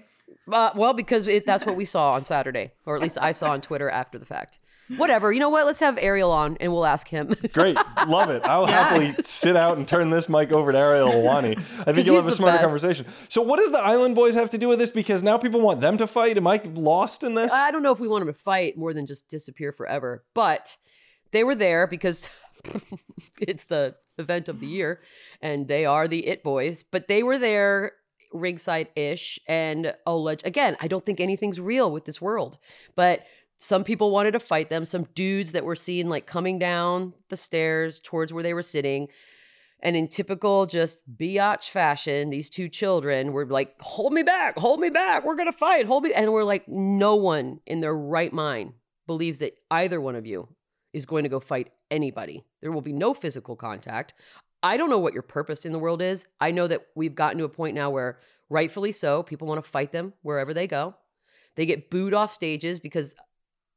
Uh, 0.51 0.71
well, 0.75 0.93
because 0.93 1.27
it, 1.27 1.45
that's 1.45 1.65
what 1.65 1.75
we 1.75 1.85
saw 1.85 2.11
on 2.13 2.23
Saturday, 2.23 2.71
or 2.85 2.95
at 2.95 3.01
least 3.01 3.17
I 3.21 3.31
saw 3.31 3.51
on 3.51 3.61
Twitter 3.61 3.89
after 3.89 4.17
the 4.17 4.25
fact. 4.25 4.59
Whatever. 4.97 5.31
You 5.31 5.39
know 5.39 5.47
what? 5.47 5.65
Let's 5.65 5.79
have 5.79 5.97
Ariel 6.01 6.31
on 6.31 6.57
and 6.59 6.73
we'll 6.73 6.85
ask 6.85 7.07
him. 7.07 7.33
Great, 7.53 7.77
love 8.07 8.29
it. 8.29 8.41
I'll 8.43 8.67
Yeah. 8.67 8.83
happily 8.89 9.13
sit 9.21 9.55
out 9.55 9.77
and 9.77 9.87
turn 9.87 10.09
this 10.09 10.27
mic 10.27 10.51
over 10.51 10.73
to 10.73 10.77
Ariel 10.77 11.09
Helwani. 11.09 11.57
I 11.87 11.93
think 11.93 12.05
you'll 12.05 12.17
have 12.17 12.27
a 12.27 12.31
smarter 12.33 12.57
best. 12.57 12.65
conversation. 12.65 13.05
So, 13.29 13.41
what 13.41 13.57
does 13.59 13.71
the 13.71 13.79
Island 13.79 14.15
Boys 14.15 14.35
have 14.35 14.49
to 14.49 14.57
do 14.57 14.67
with 14.67 14.79
this? 14.79 14.89
Because 14.89 15.23
now 15.23 15.37
people 15.37 15.61
want 15.61 15.79
them 15.79 15.97
to 15.97 16.07
fight. 16.07 16.35
Am 16.35 16.45
I 16.45 16.59
lost 16.73 17.23
in 17.23 17.35
this? 17.35 17.53
I 17.53 17.71
don't 17.71 17.83
know 17.83 17.93
if 17.93 18.01
we 18.01 18.09
want 18.09 18.25
them 18.25 18.33
to 18.33 18.39
fight 18.39 18.77
more 18.77 18.93
than 18.93 19.05
just 19.07 19.29
disappear 19.29 19.71
forever, 19.71 20.25
but 20.33 20.75
they 21.31 21.45
were 21.45 21.55
there 21.55 21.87
because 21.87 22.27
it's 23.39 23.65
the 23.65 23.95
event 24.17 24.49
of 24.49 24.59
the 24.59 24.67
year 24.67 25.01
and 25.41 25.67
they 25.67 25.85
are 25.85 26.07
the 26.07 26.27
It 26.27 26.43
Boys, 26.43 26.83
but 26.83 27.07
they 27.07 27.23
were 27.23 27.37
there 27.37 27.93
ringside 28.33 28.89
ish 28.95 29.39
and 29.47 29.93
alleged 30.05 30.45
again, 30.45 30.77
I 30.79 30.87
don't 30.87 31.05
think 31.05 31.19
anything's 31.19 31.59
real 31.59 31.91
with 31.91 32.05
this 32.05 32.21
world, 32.21 32.57
but 32.95 33.23
some 33.57 33.83
people 33.83 34.09
wanted 34.09 34.31
to 34.31 34.39
fight 34.39 34.69
them, 34.69 34.85
some 34.85 35.07
dudes 35.13 35.51
that 35.51 35.65
were 35.65 35.75
seen 35.75 36.09
like 36.09 36.25
coming 36.25 36.57
down 36.57 37.13
the 37.29 37.37
stairs 37.37 37.99
towards 37.99 38.33
where 38.33 38.41
they 38.41 38.55
were 38.55 38.63
sitting. 38.63 39.07
And 39.83 39.95
in 39.95 40.07
typical 40.07 40.65
just 40.65 40.99
biatch 41.17 41.69
fashion, 41.69 42.29
these 42.29 42.49
two 42.49 42.69
children 42.69 43.31
were 43.33 43.45
like, 43.45 43.75
hold 43.79 44.13
me 44.13 44.23
back, 44.23 44.57
hold 44.57 44.79
me 44.79 44.89
back, 44.89 45.25
we're 45.25 45.35
gonna 45.35 45.51
fight, 45.51 45.85
hold 45.85 46.03
me. 46.03 46.13
And 46.13 46.31
we're 46.33 46.43
like, 46.43 46.67
no 46.67 47.15
one 47.15 47.59
in 47.65 47.81
their 47.81 47.95
right 47.95 48.33
mind 48.33 48.73
believes 49.07 49.39
that 49.39 49.53
either 49.69 49.99
one 49.99 50.15
of 50.15 50.25
you 50.25 50.47
is 50.93 51.05
going 51.05 51.23
to 51.23 51.29
go 51.29 51.39
fight 51.39 51.71
anybody. 51.89 52.43
There 52.61 52.71
will 52.71 52.81
be 52.81 52.93
no 52.93 53.13
physical 53.13 53.55
contact. 53.55 54.13
I 54.63 54.77
don't 54.77 54.89
know 54.89 54.99
what 54.99 55.13
your 55.13 55.23
purpose 55.23 55.65
in 55.65 55.71
the 55.71 55.79
world 55.79 56.01
is. 56.01 56.25
I 56.39 56.51
know 56.51 56.67
that 56.67 56.85
we've 56.95 57.15
gotten 57.15 57.37
to 57.39 57.45
a 57.45 57.49
point 57.49 57.75
now 57.75 57.89
where, 57.89 58.19
rightfully 58.49 58.91
so, 58.91 59.23
people 59.23 59.47
want 59.47 59.63
to 59.63 59.69
fight 59.69 59.91
them 59.91 60.13
wherever 60.21 60.53
they 60.53 60.67
go. 60.67 60.95
They 61.55 61.65
get 61.65 61.89
booed 61.89 62.13
off 62.13 62.31
stages 62.31 62.79
because 62.79 63.15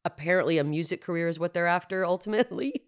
apparently 0.04 0.58
a 0.58 0.64
music 0.64 1.02
career 1.02 1.28
is 1.28 1.38
what 1.38 1.54
they're 1.54 1.66
after 1.66 2.04
ultimately. 2.06 2.82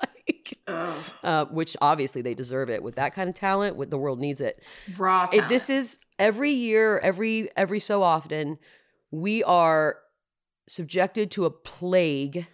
like, 0.00 0.58
Oh, 0.66 1.04
uh, 1.22 1.44
which 1.46 1.76
obviously 1.80 2.22
they 2.22 2.34
deserve 2.34 2.70
it 2.70 2.82
with 2.82 2.96
that 2.96 3.14
kind 3.14 3.28
of 3.28 3.34
talent. 3.34 3.76
With 3.76 3.90
the 3.90 3.98
world 3.98 4.18
needs 4.18 4.40
it. 4.40 4.62
raw 4.96 5.28
It, 5.32 5.48
this 5.48 5.68
is 5.68 5.98
every 6.18 6.50
year, 6.52 6.98
every 6.98 7.50
every 7.56 7.80
so 7.80 8.02
often, 8.02 8.58
we 9.10 9.44
are 9.44 9.98
subjected 10.66 11.30
to 11.32 11.44
a 11.44 11.50
plague 11.50 12.46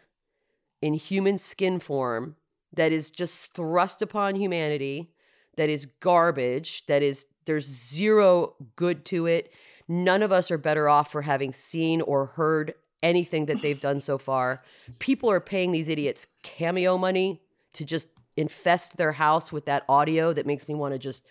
in 0.82 0.94
human 0.94 1.38
skin 1.38 1.78
form 1.78 2.36
that 2.72 2.92
is 2.92 3.10
just 3.10 3.52
thrust 3.54 4.02
upon 4.02 4.36
humanity. 4.36 5.10
That 5.56 5.68
is 5.68 5.86
garbage. 6.00 6.86
That 6.86 7.02
is 7.02 7.26
there's 7.46 7.66
zero 7.66 8.54
good 8.76 9.04
to 9.06 9.26
it. 9.26 9.52
None 9.88 10.22
of 10.22 10.30
us 10.30 10.50
are 10.50 10.58
better 10.58 10.88
off 10.88 11.10
for 11.10 11.22
having 11.22 11.52
seen 11.52 12.00
or 12.00 12.26
heard 12.26 12.74
anything 13.02 13.46
that 13.46 13.60
they've 13.60 13.80
done 13.80 13.98
so 14.00 14.18
far. 14.18 14.62
People 14.98 15.30
are 15.30 15.40
paying 15.40 15.72
these 15.72 15.88
idiots 15.88 16.26
cameo 16.42 16.96
money 16.96 17.42
to 17.72 17.84
just 17.84 18.08
infest 18.36 18.96
their 18.96 19.12
house 19.12 19.50
with 19.50 19.66
that 19.66 19.84
audio 19.88 20.32
that 20.32 20.46
makes 20.46 20.68
me 20.68 20.74
want 20.74 20.94
to 20.94 20.98
just 20.98 21.24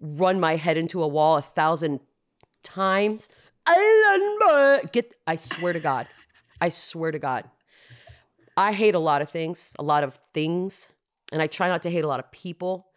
run 0.00 0.40
my 0.40 0.56
head 0.56 0.76
into 0.76 1.02
a 1.02 1.08
wall 1.08 1.36
a 1.36 1.42
thousand 1.42 2.00
times. 2.62 3.28
Get 4.92 5.12
I 5.26 5.36
swear 5.36 5.72
to 5.72 5.80
God. 5.80 6.06
I 6.60 6.70
swear 6.70 7.10
to 7.10 7.18
God. 7.18 7.44
I 8.58 8.72
hate 8.72 8.96
a 8.96 8.98
lot 8.98 9.22
of 9.22 9.30
things, 9.30 9.72
a 9.78 9.84
lot 9.84 10.02
of 10.02 10.18
things, 10.34 10.88
and 11.30 11.40
I 11.40 11.46
try 11.46 11.68
not 11.68 11.80
to 11.84 11.90
hate 11.90 12.02
a 12.02 12.08
lot 12.08 12.18
of 12.18 12.32
people. 12.32 12.88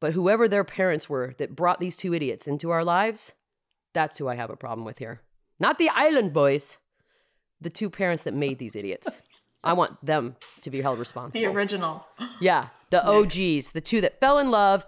But 0.00 0.12
whoever 0.12 0.46
their 0.46 0.64
parents 0.64 1.08
were 1.08 1.34
that 1.38 1.56
brought 1.56 1.80
these 1.80 1.96
two 1.96 2.12
idiots 2.12 2.46
into 2.46 2.68
our 2.68 2.84
lives, 2.84 3.32
that's 3.94 4.18
who 4.18 4.28
I 4.28 4.34
have 4.34 4.50
a 4.50 4.56
problem 4.56 4.84
with 4.84 4.98
here. 4.98 5.22
Not 5.58 5.78
the 5.78 5.88
island 5.94 6.34
boys, 6.34 6.76
the 7.58 7.70
two 7.70 7.88
parents 7.88 8.24
that 8.24 8.34
made 8.34 8.58
these 8.58 8.76
idiots. 8.76 9.22
I 9.64 9.72
want 9.72 10.04
them 10.04 10.36
to 10.60 10.70
be 10.70 10.82
held 10.82 10.98
responsible. 10.98 11.40
The 11.40 11.50
original. 11.50 12.06
Yeah, 12.38 12.68
the 12.90 13.02
OGs, 13.04 13.70
the 13.70 13.80
two 13.80 14.02
that 14.02 14.20
fell 14.20 14.38
in 14.38 14.50
love 14.50 14.84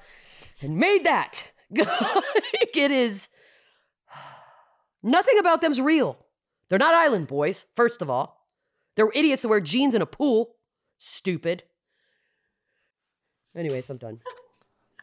and 0.60 0.76
made 0.76 1.04
that. 1.04 1.50
it 1.70 2.90
is 2.90 3.28
nothing 5.02 5.38
about 5.38 5.62
them's 5.62 5.80
real. 5.80 6.18
They're 6.68 6.78
not 6.78 6.94
island 6.94 7.26
boys, 7.26 7.64
first 7.74 8.02
of 8.02 8.10
all. 8.10 8.39
They're 9.00 9.10
idiots 9.14 9.40
that 9.40 9.48
wear 9.48 9.60
jeans 9.60 9.94
in 9.94 10.02
a 10.02 10.06
pool. 10.06 10.56
Stupid. 10.98 11.62
Anyways, 13.56 13.88
I'm 13.88 13.96
done. 13.96 14.20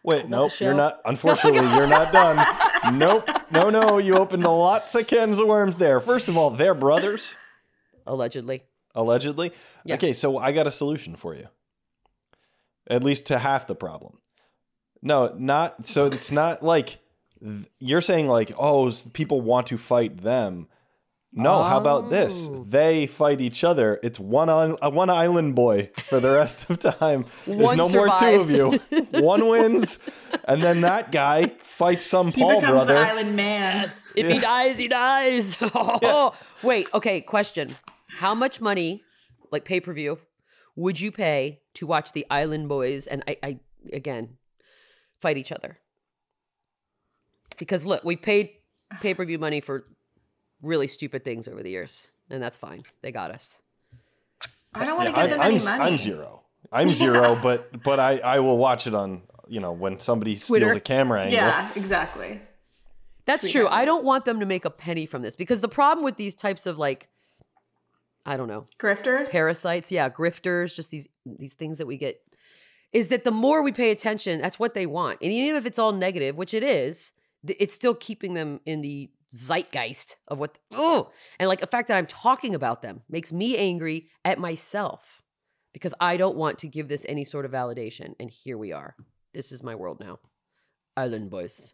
Wait, 0.04 0.30
nope, 0.30 0.51
you're 0.60 0.75
not. 0.75 1.01
Unfortunately, 1.04 1.68
you're 1.75 1.88
not 1.88 2.13
done. 2.13 2.96
Nope, 2.96 3.27
no, 3.50 3.72
no. 3.72 3.98
You 3.98 4.18
opened 4.18 4.44
lots 4.44 4.94
of 4.94 5.08
cans 5.08 5.39
of 5.39 5.48
worms 5.48 5.77
there. 5.77 6.00
First 6.00 6.30
of 6.30 6.38
all, 6.38 6.51
they're 6.51 6.75
brothers, 6.75 7.34
Allegedly. 8.06 8.62
allegedly. 8.94 9.51
Yeah. 9.84 9.96
Okay, 9.96 10.13
so 10.13 10.38
I 10.38 10.51
got 10.51 10.68
a 10.68 10.72
solution 10.72 11.16
for 11.16 11.34
you. 11.34 11.48
At 12.88 13.04
least 13.04 13.25
to 13.25 13.39
half 13.39 13.66
the 13.66 13.74
problem. 13.74 14.20
No, 15.01 15.34
not 15.36 15.88
so. 15.88 16.06
It's 16.06 16.30
not 16.30 16.62
like 16.62 17.00
you're 17.80 18.01
saying 18.01 18.27
like, 18.27 18.51
oh, 18.60 18.92
people 19.13 19.42
want 19.42 19.66
to 19.68 19.77
fight 19.80 20.22
them. 20.22 20.68
No, 21.34 21.62
how 21.62 21.77
about 21.77 22.10
this? 22.10 22.48
Oh. 22.50 22.63
They 22.63 23.05
fight 23.05 23.41
each 23.41 23.63
other. 23.63 24.00
It's 24.01 24.19
one 24.19 24.50
on 24.50 24.77
uh, 24.81 24.89
one 24.89 25.10
island 25.10 25.55
boy 25.55 25.91
for 26.07 26.19
the 26.19 26.31
rest 26.31 26.69
of 26.69 26.79
time. 26.79 27.25
There's 27.46 27.60
One 27.62 27.77
no 27.77 27.89
more 27.89 28.07
two 28.07 28.25
of 28.25 28.50
you. 28.50 28.79
one 29.12 29.48
wins, 29.48 30.00
and 30.46 30.63
then 30.63 30.81
that 30.81 31.12
guy 31.12 31.48
fights 31.62 32.05
some 32.05 32.31
He 32.31 32.41
Paul 32.41 32.62
becomes 32.62 32.72
brother. 32.72 32.93
the 32.96 33.00
island 33.00 33.36
man. 33.36 33.89
If 34.15 34.27
he 34.27 34.39
dies, 34.39 34.77
he 34.79 34.88
dies. 34.88 35.57
Wait, 36.63 36.88
okay, 36.93 37.22
question. 37.22 37.75
How 38.10 38.34
much 38.34 38.60
money, 38.62 39.03
like 39.51 39.63
pay 39.65 39.79
per 39.79 39.93
view, 39.93 40.19
would 40.75 41.00
you 41.00 41.12
pay 41.12 41.62
to 41.75 41.86
watch 41.86 42.13
the 42.13 42.25
Island 42.31 42.67
Boys 42.69 43.05
and 43.05 43.24
I, 43.27 43.38
I 43.43 43.60
again 43.93 44.38
fight 45.22 45.38
each 45.38 45.51
other? 45.51 45.77
Because 47.57 47.86
look, 47.86 48.03
we've 48.03 48.22
paid 48.22 48.51
pay 49.01 49.13
per 49.13 49.25
view 49.25 49.38
money 49.38 49.62
for 49.62 49.84
really 50.62 50.88
stupid 50.88 51.24
things 51.24 51.48
over 51.48 51.62
the 51.64 51.70
years, 51.70 52.08
and 52.30 52.42
that's 52.42 52.58
fine. 52.58 52.84
They 53.02 53.12
got 53.12 53.32
us. 53.32 53.60
I 54.74 54.86
don't 54.86 54.98
want 54.98 55.10
Yeah, 55.16 55.24
to 55.24 55.30
give 55.30 55.40
I'm, 55.40 55.46
any 55.52 55.58
I'm, 55.60 55.66
money. 55.66 55.92
I'm 55.94 55.98
zero. 55.98 56.42
I'm 56.72 56.90
zero, 56.90 57.38
but 57.42 57.84
but 57.84 58.00
I 58.00 58.18
I 58.18 58.40
will 58.40 58.58
watch 58.58 58.88
it 58.88 58.94
on 58.96 59.22
you 59.48 59.60
know 59.60 59.72
when 59.72 60.00
somebody 60.00 60.36
steals 60.36 60.48
Twitter. 60.50 60.68
a 60.78 60.80
camera 60.80 61.22
angle. 61.22 61.36
Yeah, 61.38 61.72
exactly. 61.76 62.42
That's 63.26 63.44
Sweet 63.44 63.52
true. 63.52 63.62
Island. 63.68 63.82
I 63.82 63.86
don't 63.86 64.04
want 64.06 64.26
them 64.26 64.40
to 64.40 64.46
make 64.46 64.64
a 64.66 64.70
penny 64.70 65.06
from 65.06 65.22
this 65.22 65.36
because 65.36 65.60
the 65.62 65.68
problem 65.70 66.04
with 66.06 66.16
these 66.16 66.34
types 66.36 66.66
of 66.66 66.78
like, 66.78 67.10
I 68.26 68.38
don't 68.38 68.48
know, 68.48 68.66
Grifters. 68.80 69.32
parasites 69.32 69.92
yeah 69.92 70.10
grifters 70.10 70.74
just 70.76 70.92
these 70.92 71.08
these 71.26 71.54
things 71.54 71.78
that 71.78 71.88
we 71.88 71.98
get 71.98 72.22
is 72.94 73.10
that 73.10 73.24
the 73.26 73.32
more 73.32 73.62
we 73.64 73.72
pay 73.74 73.92
attention 73.92 74.42
that's 74.42 74.58
what 74.60 74.74
they 74.74 74.86
want 74.86 75.20
and 75.22 75.32
even 75.32 75.56
if 75.58 75.66
it's 75.66 75.78
all 75.80 75.92
negative 75.92 76.36
which 76.38 76.54
it 76.54 76.64
is 76.64 77.12
it's 77.48 77.74
still 77.76 77.94
keeping 77.94 78.34
them 78.34 78.60
in 78.66 78.80
the 78.82 79.10
zeitgeist 79.34 80.15
of 80.27 80.38
what 80.38 80.57
oh 80.72 81.12
and 81.39 81.48
like 81.48 81.60
the 81.60 81.67
fact 81.67 81.88
that 81.88 81.98
i'm 81.98 82.05
talking 82.05 82.55
about 82.55 82.81
them 82.81 83.01
makes 83.10 83.34
me 83.34 83.57
angry 83.57 84.07
at 84.24 84.39
myself 84.39 85.22
because 85.74 85.93
i 86.00 86.15
don't 86.15 86.38
want 86.38 86.57
to 86.60 86.67
give 86.67 86.88
this 86.88 87.05
any 87.10 87.25
sort 87.25 87.46
of 87.46 87.51
validation 87.51 88.13
and 88.19 88.29
here 88.29 88.57
we 88.57 88.72
are 88.72 88.96
this 89.34 89.51
is 89.51 89.62
my 89.63 89.75
world 89.75 90.00
now 90.00 90.17
island 90.96 91.29
boys 91.29 91.74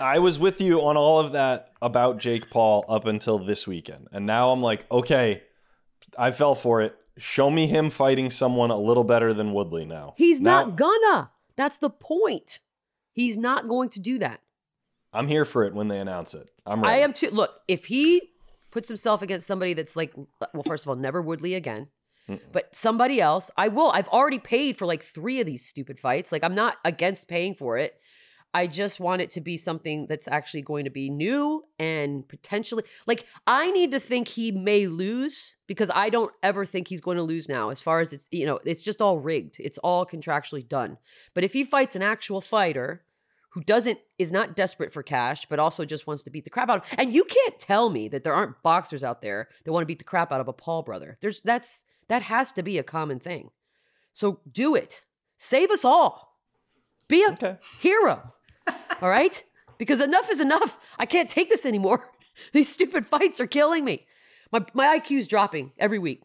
I 0.00 0.18
was 0.18 0.38
with 0.38 0.60
you 0.60 0.80
on 0.82 0.96
all 0.96 1.20
of 1.20 1.32
that 1.32 1.72
about 1.80 2.18
Jake 2.18 2.50
Paul 2.50 2.84
up 2.88 3.06
until 3.06 3.38
this 3.38 3.66
weekend. 3.66 4.08
And 4.12 4.26
now 4.26 4.50
I'm 4.50 4.60
like, 4.60 4.84
okay, 4.90 5.42
I 6.18 6.32
fell 6.32 6.54
for 6.54 6.82
it. 6.82 6.96
Show 7.18 7.50
me 7.50 7.66
him 7.66 7.90
fighting 7.90 8.30
someone 8.30 8.70
a 8.70 8.78
little 8.78 9.04
better 9.04 9.34
than 9.34 9.52
Woodley 9.52 9.84
now. 9.84 10.14
he's 10.16 10.40
Now, 10.40 10.64
not 10.64 10.76
gonna 10.76 11.30
that's 11.56 11.76
the 11.76 11.90
point 11.90 12.60
he's 13.12 13.36
not 13.36 13.68
going 13.68 13.90
to 13.90 14.00
do 14.00 14.18
that 14.18 14.40
I'm 15.12 15.28
here 15.28 15.44
for 15.44 15.64
it 15.64 15.74
when 15.74 15.88
they 15.88 15.98
announce 15.98 16.34
it. 16.34 16.48
I'm 16.66 16.82
ready. 16.82 16.94
I 16.94 16.98
am 16.98 17.12
too. 17.12 17.30
Look, 17.30 17.50
if 17.66 17.86
he 17.86 18.30
puts 18.70 18.88
himself 18.88 19.22
against 19.22 19.46
somebody 19.46 19.74
that's 19.74 19.96
like, 19.96 20.12
well, 20.54 20.62
first 20.64 20.84
of 20.84 20.88
all, 20.88 20.96
never 20.96 21.20
Woodley 21.20 21.54
again, 21.54 21.88
but 22.52 22.74
somebody 22.74 23.20
else, 23.20 23.50
I 23.56 23.68
will. 23.68 23.90
I've 23.90 24.08
already 24.08 24.38
paid 24.38 24.76
for 24.76 24.86
like 24.86 25.02
three 25.02 25.40
of 25.40 25.46
these 25.46 25.66
stupid 25.66 25.98
fights. 25.98 26.30
Like, 26.30 26.44
I'm 26.44 26.54
not 26.54 26.76
against 26.84 27.26
paying 27.26 27.56
for 27.56 27.76
it. 27.76 28.00
I 28.52 28.66
just 28.66 28.98
want 28.98 29.22
it 29.22 29.30
to 29.30 29.40
be 29.40 29.56
something 29.56 30.06
that's 30.08 30.26
actually 30.26 30.62
going 30.62 30.84
to 30.84 30.90
be 30.90 31.08
new 31.08 31.64
and 31.78 32.26
potentially 32.28 32.84
like 33.06 33.26
I 33.46 33.70
need 33.70 33.92
to 33.92 34.00
think 34.00 34.28
he 34.28 34.50
may 34.50 34.86
lose 34.88 35.56
because 35.66 35.90
I 35.94 36.10
don't 36.10 36.32
ever 36.42 36.64
think 36.64 36.88
he's 36.88 37.00
going 37.00 37.16
to 37.16 37.22
lose 37.22 37.48
now 37.48 37.70
as 37.70 37.80
far 37.80 38.00
as 38.00 38.12
it's 38.12 38.26
you 38.32 38.46
know 38.46 38.58
it's 38.64 38.82
just 38.82 39.00
all 39.00 39.20
rigged 39.20 39.56
it's 39.60 39.78
all 39.78 40.04
contractually 40.04 40.68
done 40.68 40.98
but 41.32 41.44
if 41.44 41.52
he 41.52 41.62
fights 41.62 41.94
an 41.94 42.02
actual 42.02 42.40
fighter 42.40 43.04
who 43.50 43.62
doesn't 43.62 43.98
is 44.18 44.30
not 44.32 44.56
desperate 44.56 44.92
for 44.92 45.02
cash 45.02 45.44
but 45.48 45.58
also 45.58 45.84
just 45.84 46.06
wants 46.06 46.22
to 46.22 46.30
beat 46.30 46.44
the 46.44 46.50
crap 46.50 46.68
out 46.68 46.78
of 46.78 46.98
and 46.98 47.12
you 47.12 47.24
can't 47.24 47.58
tell 47.58 47.90
me 47.90 48.08
that 48.08 48.24
there 48.24 48.34
aren't 48.34 48.62
boxers 48.62 49.02
out 49.04 49.22
there 49.22 49.48
that 49.64 49.72
want 49.72 49.82
to 49.82 49.86
beat 49.86 49.98
the 49.98 50.04
crap 50.04 50.32
out 50.32 50.40
of 50.40 50.48
a 50.48 50.52
Paul 50.52 50.82
brother. 50.82 51.18
There's 51.20 51.40
that's 51.40 51.84
that 52.08 52.22
has 52.22 52.52
to 52.52 52.62
be 52.62 52.78
a 52.78 52.82
common 52.82 53.18
thing. 53.20 53.50
So 54.12 54.40
do 54.50 54.74
it. 54.74 55.04
Save 55.36 55.70
us 55.70 55.84
all. 55.84 56.38
Be 57.08 57.22
a 57.24 57.30
Okay. 57.32 57.56
hero 57.80 58.32
all 59.02 59.08
right? 59.08 59.42
Because 59.78 60.00
enough 60.00 60.30
is 60.30 60.40
enough. 60.40 60.78
I 60.98 61.06
can't 61.06 61.28
take 61.28 61.48
this 61.48 61.64
anymore. 61.64 62.10
These 62.52 62.68
stupid 62.68 63.06
fights 63.06 63.40
are 63.40 63.46
killing 63.46 63.84
me. 63.84 64.06
My, 64.52 64.64
my 64.74 64.98
iq's 64.98 65.26
dropping 65.26 65.72
every 65.78 65.98
week 65.98 66.22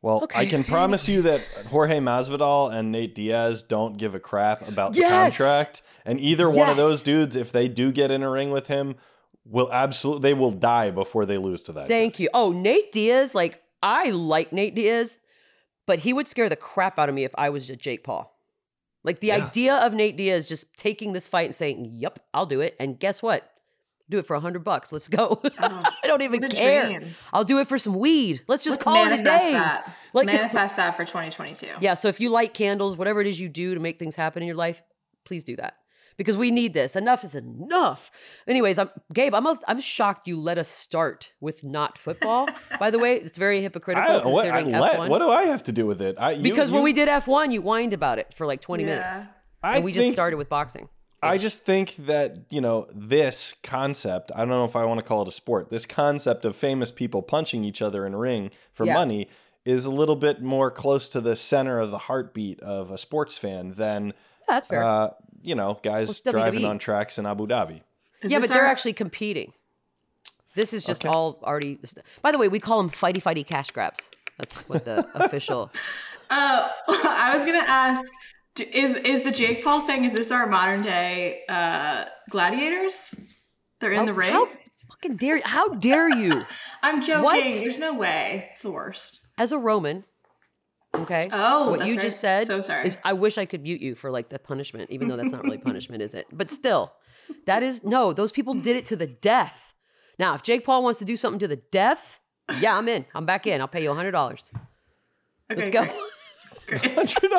Well, 0.00 0.26
I 0.34 0.46
can 0.46 0.62
promise 0.62 1.08
you 1.08 1.22
that 1.22 1.40
Jorge 1.66 1.98
Masvidal 1.98 2.72
and 2.72 2.92
Nate 2.92 3.14
Diaz 3.16 3.62
don't 3.64 3.96
give 3.96 4.14
a 4.14 4.20
crap 4.20 4.66
about 4.68 4.92
the 4.92 5.00
Yes! 5.00 5.36
contract, 5.36 5.82
and 6.04 6.20
either 6.20 6.48
one 6.48 6.68
of 6.68 6.76
those 6.76 7.02
dudes, 7.02 7.34
if 7.34 7.50
they 7.50 7.66
do 7.66 7.90
get 7.90 8.10
in 8.12 8.22
a 8.22 8.30
ring 8.30 8.50
with 8.52 8.68
him, 8.68 8.94
will 9.44 9.72
absolutely 9.72 10.22
they 10.30 10.34
will 10.34 10.52
die 10.52 10.90
before 10.90 11.26
they 11.26 11.36
lose 11.38 11.62
to 11.62 11.72
that. 11.72 11.82
guy. 11.82 11.88
Thank 11.88 12.20
you. 12.20 12.28
Oh, 12.32 12.52
Nate 12.52 12.92
Diaz, 12.92 13.34
like 13.34 13.62
I 13.82 14.10
like 14.10 14.52
Nate 14.52 14.74
Diaz, 14.76 15.18
but 15.86 16.00
he 16.00 16.12
would 16.12 16.28
scare 16.28 16.48
the 16.48 16.56
crap 16.56 16.98
out 16.98 17.08
of 17.08 17.14
me 17.14 17.24
if 17.24 17.34
I 17.36 17.50
was 17.50 17.68
a 17.68 17.74
Jake 17.76 18.04
Paul. 18.04 18.38
Like 19.04 19.20
the 19.20 19.28
Yeah. 19.28 19.46
idea 19.46 19.74
of 19.76 19.94
Nate 19.94 20.16
Diaz 20.16 20.48
just 20.48 20.72
taking 20.76 21.12
this 21.12 21.26
fight 21.26 21.46
and 21.46 21.54
saying, 21.56 21.86
"Yep, 21.90 22.18
I'll 22.34 22.46
do 22.46 22.60
it," 22.60 22.76
and 22.78 22.98
guess 23.00 23.20
what? 23.22 23.50
Do 24.10 24.18
it 24.18 24.26
for 24.26 24.34
a 24.36 24.40
hundred 24.40 24.64
bucks. 24.64 24.90
Let's 24.92 25.08
go. 25.08 25.40
Oh, 25.44 25.50
I 25.58 26.06
don't 26.06 26.22
even 26.22 26.40
care. 26.48 26.86
dream. 26.86 27.14
I'll 27.32 27.44
do 27.44 27.58
it 27.58 27.68
for 27.68 27.76
some 27.78 27.94
weed. 27.94 28.42
Let's 28.48 28.64
just 28.64 28.78
Let's 28.78 28.84
call 28.84 28.96
it 28.96 29.06
a 29.06 29.16
manifest 29.18 29.44
day. 29.44 29.52
that. 29.52 29.96
Like- 30.14 30.26
manifest 30.26 30.76
that 30.76 30.96
for 30.96 31.04
2022. 31.04 31.66
Yeah. 31.80 31.94
So 31.94 32.08
if 32.08 32.18
you 32.20 32.30
light 32.30 32.54
candles, 32.54 32.96
whatever 32.96 33.20
it 33.20 33.26
is 33.26 33.38
you 33.38 33.48
do 33.50 33.74
to 33.74 33.80
make 33.80 33.98
things 33.98 34.14
happen 34.14 34.42
in 34.42 34.46
your 34.46 34.56
life, 34.56 34.82
please 35.26 35.44
do 35.44 35.56
that 35.56 35.74
because 36.16 36.38
we 36.38 36.50
need 36.50 36.72
this. 36.72 36.96
Enough 36.96 37.22
is 37.22 37.34
enough. 37.34 38.10
Anyways, 38.46 38.78
I'm 38.78 38.88
Gabe. 39.12 39.34
I'm 39.34 39.44
a, 39.46 39.58
I'm 39.68 39.78
shocked 39.80 40.26
you 40.26 40.40
let 40.40 40.56
us 40.56 40.68
start 40.68 41.32
with 41.40 41.62
not 41.62 41.98
football. 41.98 42.48
By 42.80 42.90
the 42.90 42.98
way, 42.98 43.16
it's 43.16 43.36
very 43.36 43.60
hypocritical 43.60 44.22
I, 44.22 44.24
what, 44.26 44.48
I 44.48 44.62
let, 44.62 44.98
F1. 44.98 45.08
what 45.10 45.18
do 45.18 45.28
I 45.28 45.44
have 45.44 45.62
to 45.64 45.72
do 45.72 45.84
with 45.86 46.00
it? 46.00 46.16
I, 46.18 46.30
you- 46.32 46.42
because 46.42 46.70
when 46.70 46.82
we 46.82 46.94
did 46.94 47.08
F1, 47.10 47.52
you 47.52 47.60
whined 47.60 47.92
about 47.92 48.18
it 48.18 48.32
for 48.32 48.46
like 48.46 48.62
20 48.62 48.84
Yeah. 48.84 48.88
minutes, 48.88 49.26
I 49.62 49.76
and 49.76 49.84
we 49.84 49.92
just 49.92 50.12
started 50.12 50.36
with 50.38 50.48
boxing. 50.48 50.88
I 51.22 51.36
just 51.38 51.62
think 51.64 51.96
that, 52.06 52.36
you 52.50 52.60
know, 52.60 52.86
this 52.94 53.54
concept, 53.62 54.30
I 54.34 54.38
don't 54.38 54.48
know 54.50 54.64
if 54.64 54.76
I 54.76 54.84
want 54.84 55.00
to 55.00 55.04
call 55.06 55.22
it 55.22 55.28
a 55.28 55.32
sport, 55.32 55.68
this 55.70 55.84
concept 55.86 56.44
of 56.44 56.54
famous 56.54 56.90
people 56.92 57.22
punching 57.22 57.64
each 57.64 57.82
other 57.82 58.06
in 58.06 58.14
a 58.14 58.18
ring 58.18 58.50
for 58.72 58.86
Yeah. 58.86 58.94
money 58.94 59.28
is 59.64 59.84
a 59.84 59.90
little 59.90 60.16
bit 60.16 60.40
more 60.42 60.70
close 60.70 61.08
to 61.10 61.20
the 61.20 61.34
center 61.36 61.80
of 61.80 61.90
the 61.90 61.98
heartbeat 61.98 62.60
of 62.60 62.90
a 62.90 62.98
sports 62.98 63.36
fan 63.36 63.72
than, 63.76 64.06
Yeah, 64.08 64.12
that's 64.48 64.66
fair. 64.68 64.84
uh, 64.84 65.10
you 65.42 65.54
know, 65.54 65.78
guys 65.82 66.10
it's 66.10 66.20
driving 66.20 66.64
on 66.64 66.78
tracks 66.78 67.18
in 67.18 67.26
Abu 67.26 67.46
Dhabi. 67.46 67.82
Is 68.22 68.30
yeah, 68.30 68.38
this 68.38 68.48
but 68.48 68.54
they're 68.54 68.64
our- 68.64 68.70
actually 68.70 68.92
competing. 68.94 69.52
This 70.54 70.72
is 70.72 70.82
just 70.84 71.04
Okay. 71.04 71.12
all 71.12 71.38
already. 71.44 71.78
By 72.22 72.32
the 72.32 72.38
way, 72.38 72.48
we 72.48 72.58
call 72.58 72.78
them 72.82 72.90
fighty 72.90 73.22
fighty 73.22 73.46
cash 73.46 73.70
grabs. 73.70 74.10
That's 74.38 74.54
what 74.68 74.84
the 74.84 75.06
official. 75.14 75.70
Uh, 76.30 76.68
I 76.88 77.32
was 77.34 77.44
gonna 77.44 77.58
ask, 77.66 78.10
d- 78.10 78.17
is 78.60 78.96
is 78.96 79.22
the 79.24 79.30
Jake 79.32 79.62
Paul 79.64 79.80
thing? 79.82 80.04
Is 80.04 80.12
this 80.12 80.30
our 80.30 80.46
modern 80.46 80.82
day 80.82 81.42
uh, 81.48 82.06
gladiators? 82.30 83.14
They're 83.80 83.92
in 83.92 84.06
the 84.06 84.14
ring. 84.14 84.32
How 84.32 84.48
fucking 84.90 85.16
dare? 85.16 85.40
How 85.44 85.68
dare 85.68 86.08
you? 86.08 86.44
I'm 86.82 87.02
joking. 87.02 87.24
What? 87.24 87.42
There's 87.44 87.78
no 87.78 87.94
way. 87.94 88.48
It's 88.52 88.62
the 88.62 88.70
worst. 88.70 89.20
as 89.38 89.52
a 89.52 89.58
Roman, 89.58 90.04
okay. 90.94 91.28
Oh, 91.32 91.70
what 91.70 91.78
that's 91.80 91.88
you 91.88 91.94
right. 91.94 92.02
just 92.02 92.20
said 92.20 92.46
So 92.46 92.60
sorry. 92.60 92.86
is 92.88 92.98
I 93.04 93.12
wish 93.12 93.38
I 93.38 93.44
could 93.46 93.62
mute 93.62 93.80
you 93.80 93.94
for 93.94 94.10
like 94.10 94.28
the 94.30 94.38
punishment, 94.38 94.90
even 94.90 95.08
though 95.08 95.16
that's 95.16 95.32
not 95.32 95.44
really 95.44 95.58
punishment, 95.70 96.02
is 96.02 96.14
it? 96.14 96.26
But 96.32 96.50
still, 96.50 96.92
that 97.46 97.62
is 97.62 97.84
no. 97.84 98.12
Those 98.12 98.32
people 98.32 98.54
did 98.54 98.76
it 98.76 98.84
to 98.86 98.96
the 98.96 99.06
death. 99.06 99.74
Now, 100.18 100.34
if 100.34 100.42
Jake 100.42 100.64
Paul 100.64 100.82
wants 100.82 100.98
to 100.98 101.04
do 101.04 101.14
something 101.16 101.38
to 101.40 101.48
the 101.48 101.56
death, 101.70 102.18
yeah, 102.60 102.76
I'm 102.76 102.88
in. 102.88 103.04
I'm 103.14 103.26
back 103.26 103.46
in. 103.46 103.60
I'll 103.60 103.68
pay 103.68 103.82
you 103.82 103.94
hundred 103.94 104.12
dollars. 104.12 104.50
Okay, 105.50 105.60
Let's 105.60 105.70
go. 105.70 105.84
great. 105.84 105.96
Great. 106.68 106.82
Hundred 106.94 107.30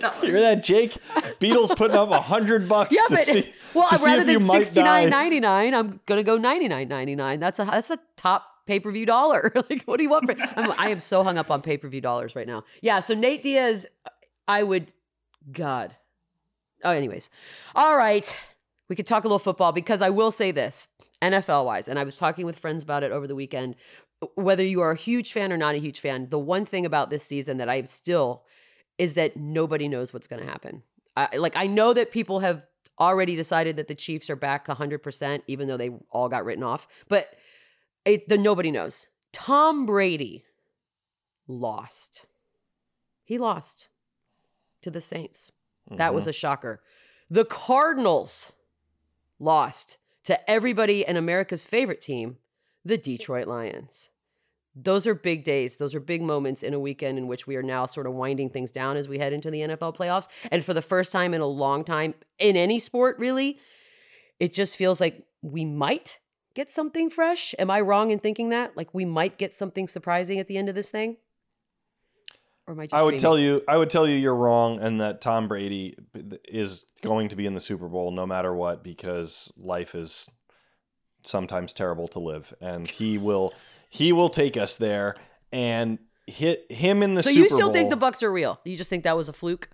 dollars. 0.00 0.22
Hear 0.22 0.40
that, 0.40 0.64
Jake? 0.64 0.96
Beadle's 1.38 1.72
putting 1.72 1.96
up 1.96 2.10
a 2.10 2.20
hundred 2.20 2.68
bucks 2.68 2.94
Yeah, 2.94 3.02
to 3.08 3.14
but 3.14 3.24
see, 3.24 3.52
well, 3.74 3.86
rather 4.04 4.24
than 4.24 4.40
sixty 4.40 4.82
nine 4.82 5.10
ninety 5.10 5.40
nine, 5.40 5.74
I'm 5.74 6.00
gonna 6.06 6.22
go 6.22 6.38
ninety 6.38 6.66
nine 6.66 6.88
ninety 6.88 7.14
nine. 7.14 7.38
That's 7.38 7.58
a 7.58 7.64
that's 7.66 7.90
a 7.90 7.98
top 8.16 8.46
pay 8.66 8.80
per 8.80 8.90
view 8.90 9.04
dollar. 9.04 9.52
like, 9.70 9.82
what 9.84 9.98
do 9.98 10.02
you 10.02 10.08
want? 10.10 10.24
For, 10.26 10.34
I'm, 10.56 10.72
I 10.78 10.88
am 10.88 11.00
so 11.00 11.22
hung 11.22 11.36
up 11.36 11.50
on 11.50 11.60
pay 11.60 11.76
per 11.76 11.88
view 11.88 12.00
dollars 12.00 12.34
right 12.34 12.46
now. 12.46 12.64
Yeah. 12.80 13.00
So 13.00 13.14
Nate 13.14 13.42
Diaz, 13.42 13.86
I 14.48 14.62
would, 14.62 14.92
God. 15.52 15.94
Oh, 16.82 16.90
anyways, 16.90 17.30
all 17.74 17.96
right. 17.96 18.36
We 18.88 18.96
could 18.96 19.06
talk 19.06 19.24
a 19.24 19.26
little 19.26 19.40
football 19.40 19.72
because 19.72 20.00
I 20.00 20.10
will 20.10 20.30
say 20.30 20.52
this, 20.52 20.88
NFL 21.20 21.64
wise, 21.64 21.88
and 21.88 21.98
I 21.98 22.04
was 22.04 22.16
talking 22.16 22.46
with 22.46 22.58
friends 22.58 22.84
about 22.84 23.02
it 23.02 23.10
over 23.12 23.26
the 23.26 23.34
weekend. 23.34 23.74
Whether 24.34 24.64
you 24.64 24.80
are 24.80 24.92
a 24.92 24.96
huge 24.96 25.32
fan 25.32 25.52
or 25.52 25.56
not 25.58 25.74
a 25.74 25.78
huge 25.78 26.00
fan, 26.00 26.28
the 26.30 26.38
one 26.38 26.64
thing 26.64 26.86
about 26.86 27.10
this 27.10 27.24
season 27.24 27.58
that 27.58 27.68
I'm 27.68 27.84
still 27.86 28.44
is 28.98 29.14
that 29.14 29.36
nobody 29.36 29.88
knows 29.88 30.12
what's 30.12 30.26
going 30.26 30.42
to 30.42 30.48
happen. 30.48 30.82
I, 31.16 31.36
like 31.36 31.56
I 31.56 31.66
know 31.66 31.92
that 31.92 32.10
people 32.10 32.40
have 32.40 32.64
already 32.98 33.36
decided 33.36 33.76
that 33.76 33.88
the 33.88 33.94
Chiefs 33.94 34.30
are 34.30 34.36
back 34.36 34.66
100%, 34.66 35.42
even 35.46 35.68
though 35.68 35.76
they 35.76 35.90
all 36.10 36.28
got 36.28 36.44
written 36.44 36.64
off. 36.64 36.88
But 37.08 37.28
it, 38.04 38.28
the 38.28 38.38
nobody 38.38 38.70
knows. 38.70 39.06
Tom 39.32 39.86
Brady 39.86 40.44
lost. 41.46 42.24
He 43.24 43.38
lost 43.38 43.88
to 44.82 44.90
the 44.90 45.00
Saints. 45.00 45.52
That 45.90 46.14
was 46.14 46.24
mm-hmm. 46.24 46.30
a 46.30 46.34
shocker. 46.34 46.82
The 47.30 47.44
Cardinals 47.44 48.52
lost 49.38 49.98
to 50.24 50.50
everybody 50.50 51.06
and 51.06 51.16
America's 51.16 51.64
favorite 51.64 52.00
team, 52.00 52.38
the 52.84 52.98
Detroit 52.98 53.46
Lions. 53.46 54.08
Those 54.78 55.06
are 55.06 55.14
big 55.14 55.42
days. 55.42 55.78
Those 55.78 55.94
are 55.94 56.00
big 56.00 56.20
moments 56.20 56.62
in 56.62 56.74
a 56.74 56.78
weekend 56.78 57.16
in 57.16 57.26
which 57.26 57.46
we 57.46 57.56
are 57.56 57.62
now 57.62 57.86
sort 57.86 58.06
of 58.06 58.12
winding 58.12 58.50
things 58.50 58.70
down 58.70 58.98
as 58.98 59.08
we 59.08 59.18
head 59.18 59.32
into 59.32 59.50
the 59.50 59.60
NFL 59.60 59.96
playoffs. 59.96 60.28
And 60.50 60.62
for 60.62 60.74
the 60.74 60.82
first 60.82 61.12
time 61.12 61.32
in 61.32 61.40
a 61.40 61.46
long 61.46 61.82
time, 61.82 62.14
in 62.38 62.56
any 62.56 62.78
sport, 62.78 63.18
really, 63.18 63.58
it 64.38 64.52
just 64.52 64.76
feels 64.76 65.00
like 65.00 65.26
we 65.40 65.64
might 65.64 66.18
get 66.54 66.70
something 66.70 67.08
fresh. 67.08 67.54
Am 67.58 67.70
I 67.70 67.80
wrong 67.80 68.10
in 68.10 68.18
thinking 68.18 68.50
that? 68.50 68.76
Like 68.76 68.92
we 68.92 69.06
might 69.06 69.38
get 69.38 69.54
something 69.54 69.88
surprising 69.88 70.38
at 70.38 70.46
the 70.46 70.58
end 70.58 70.68
of 70.68 70.74
this 70.74 70.90
thing? 70.90 71.16
Or 72.66 72.74
am 72.74 72.80
I 72.80 72.84
just 72.84 72.94
I 72.94 73.02
would 73.02 73.10
dreaming? 73.10 73.20
tell 73.20 73.38
you, 73.38 73.62
I 73.68 73.76
would 73.76 73.90
tell 73.90 74.08
you, 74.08 74.16
you're 74.16 74.34
wrong, 74.34 74.80
and 74.80 75.00
that 75.00 75.20
Tom 75.20 75.48
Brady 75.48 75.96
is 76.48 76.84
going 77.00 77.28
to 77.28 77.36
be 77.36 77.46
in 77.46 77.54
the 77.54 77.60
Super 77.60 77.88
Bowl 77.88 78.10
no 78.10 78.26
matter 78.26 78.52
what 78.52 78.82
because 78.82 79.52
life 79.56 79.94
is 79.94 80.28
sometimes 81.22 81.72
terrible 81.72 82.08
to 82.08 82.18
live, 82.18 82.52
and 82.60 82.90
he 82.90 83.18
will, 83.18 83.54
he 83.96 84.12
will 84.12 84.28
take 84.28 84.56
us 84.56 84.76
there 84.76 85.16
and 85.52 85.98
hit 86.26 86.70
him 86.70 87.02
in 87.02 87.14
the 87.14 87.22
So 87.22 87.30
Super 87.30 87.40
you 87.42 87.48
still 87.48 87.60
Bowl. 87.68 87.72
think 87.72 87.90
the 87.90 87.96
Bucs 87.96 88.22
are 88.22 88.32
real? 88.32 88.60
You 88.64 88.76
just 88.76 88.90
think 88.90 89.04
that 89.04 89.16
was 89.16 89.28
a 89.28 89.32
fluke? 89.32 89.68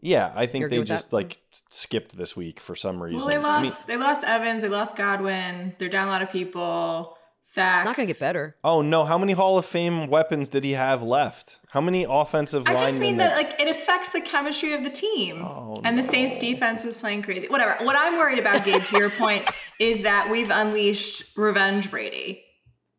Yeah, 0.00 0.32
I 0.36 0.46
think 0.46 0.60
You're 0.62 0.68
they 0.70 0.82
just 0.82 1.10
that? 1.10 1.16
like 1.16 1.38
skipped 1.70 2.16
this 2.16 2.36
week 2.36 2.60
for 2.60 2.74
some 2.76 3.02
reason. 3.02 3.18
Well, 3.18 3.28
they 3.28 3.36
I 3.36 3.62
mean- 3.62 3.70
lost. 3.70 3.86
they 3.86 3.96
lost 3.96 4.24
Evans. 4.24 4.60
They 4.62 4.68
lost 4.68 4.96
Godwin. 4.96 5.74
They're 5.78 5.88
down 5.88 6.08
a 6.08 6.10
lot 6.10 6.22
of 6.22 6.30
people. 6.30 7.16
Sacks. 7.46 7.82
It's 7.82 7.84
not 7.84 7.96
going 7.96 8.08
to 8.08 8.14
get 8.14 8.20
better. 8.20 8.56
oh 8.64 8.80
no, 8.80 9.04
how 9.04 9.18
many 9.18 9.34
Hall 9.34 9.58
of 9.58 9.66
Fame 9.66 10.06
weapons 10.08 10.48
did 10.48 10.64
he 10.64 10.72
have 10.72 11.02
left? 11.02 11.60
How 11.68 11.80
many 11.82 12.06
offensive 12.08 12.62
I 12.66 12.70
linemen? 12.72 12.88
just 12.88 13.00
mean 13.00 13.16
that 13.18 13.36
like 13.36 13.60
it 13.60 13.68
affects 13.68 14.08
the 14.10 14.22
chemistry 14.22 14.72
of 14.72 14.82
the 14.82 14.88
team. 14.88 15.42
Oh, 15.42 15.78
and 15.84 15.98
the 15.98 16.02
Saints 16.02 16.38
defense 16.38 16.84
was 16.84 16.96
playing 16.96 17.20
crazy. 17.22 17.46
Whatever. 17.48 17.84
What 17.84 17.96
I'm 17.98 18.16
worried 18.16 18.38
about, 18.38 18.64
Gabe, 18.64 18.82
to 18.84 18.96
your 18.98 19.10
point, 19.10 19.44
is 19.78 20.02
that 20.04 20.30
we've 20.30 20.48
unleashed 20.50 21.36
revenge 21.36 21.90
Brady. 21.90 22.43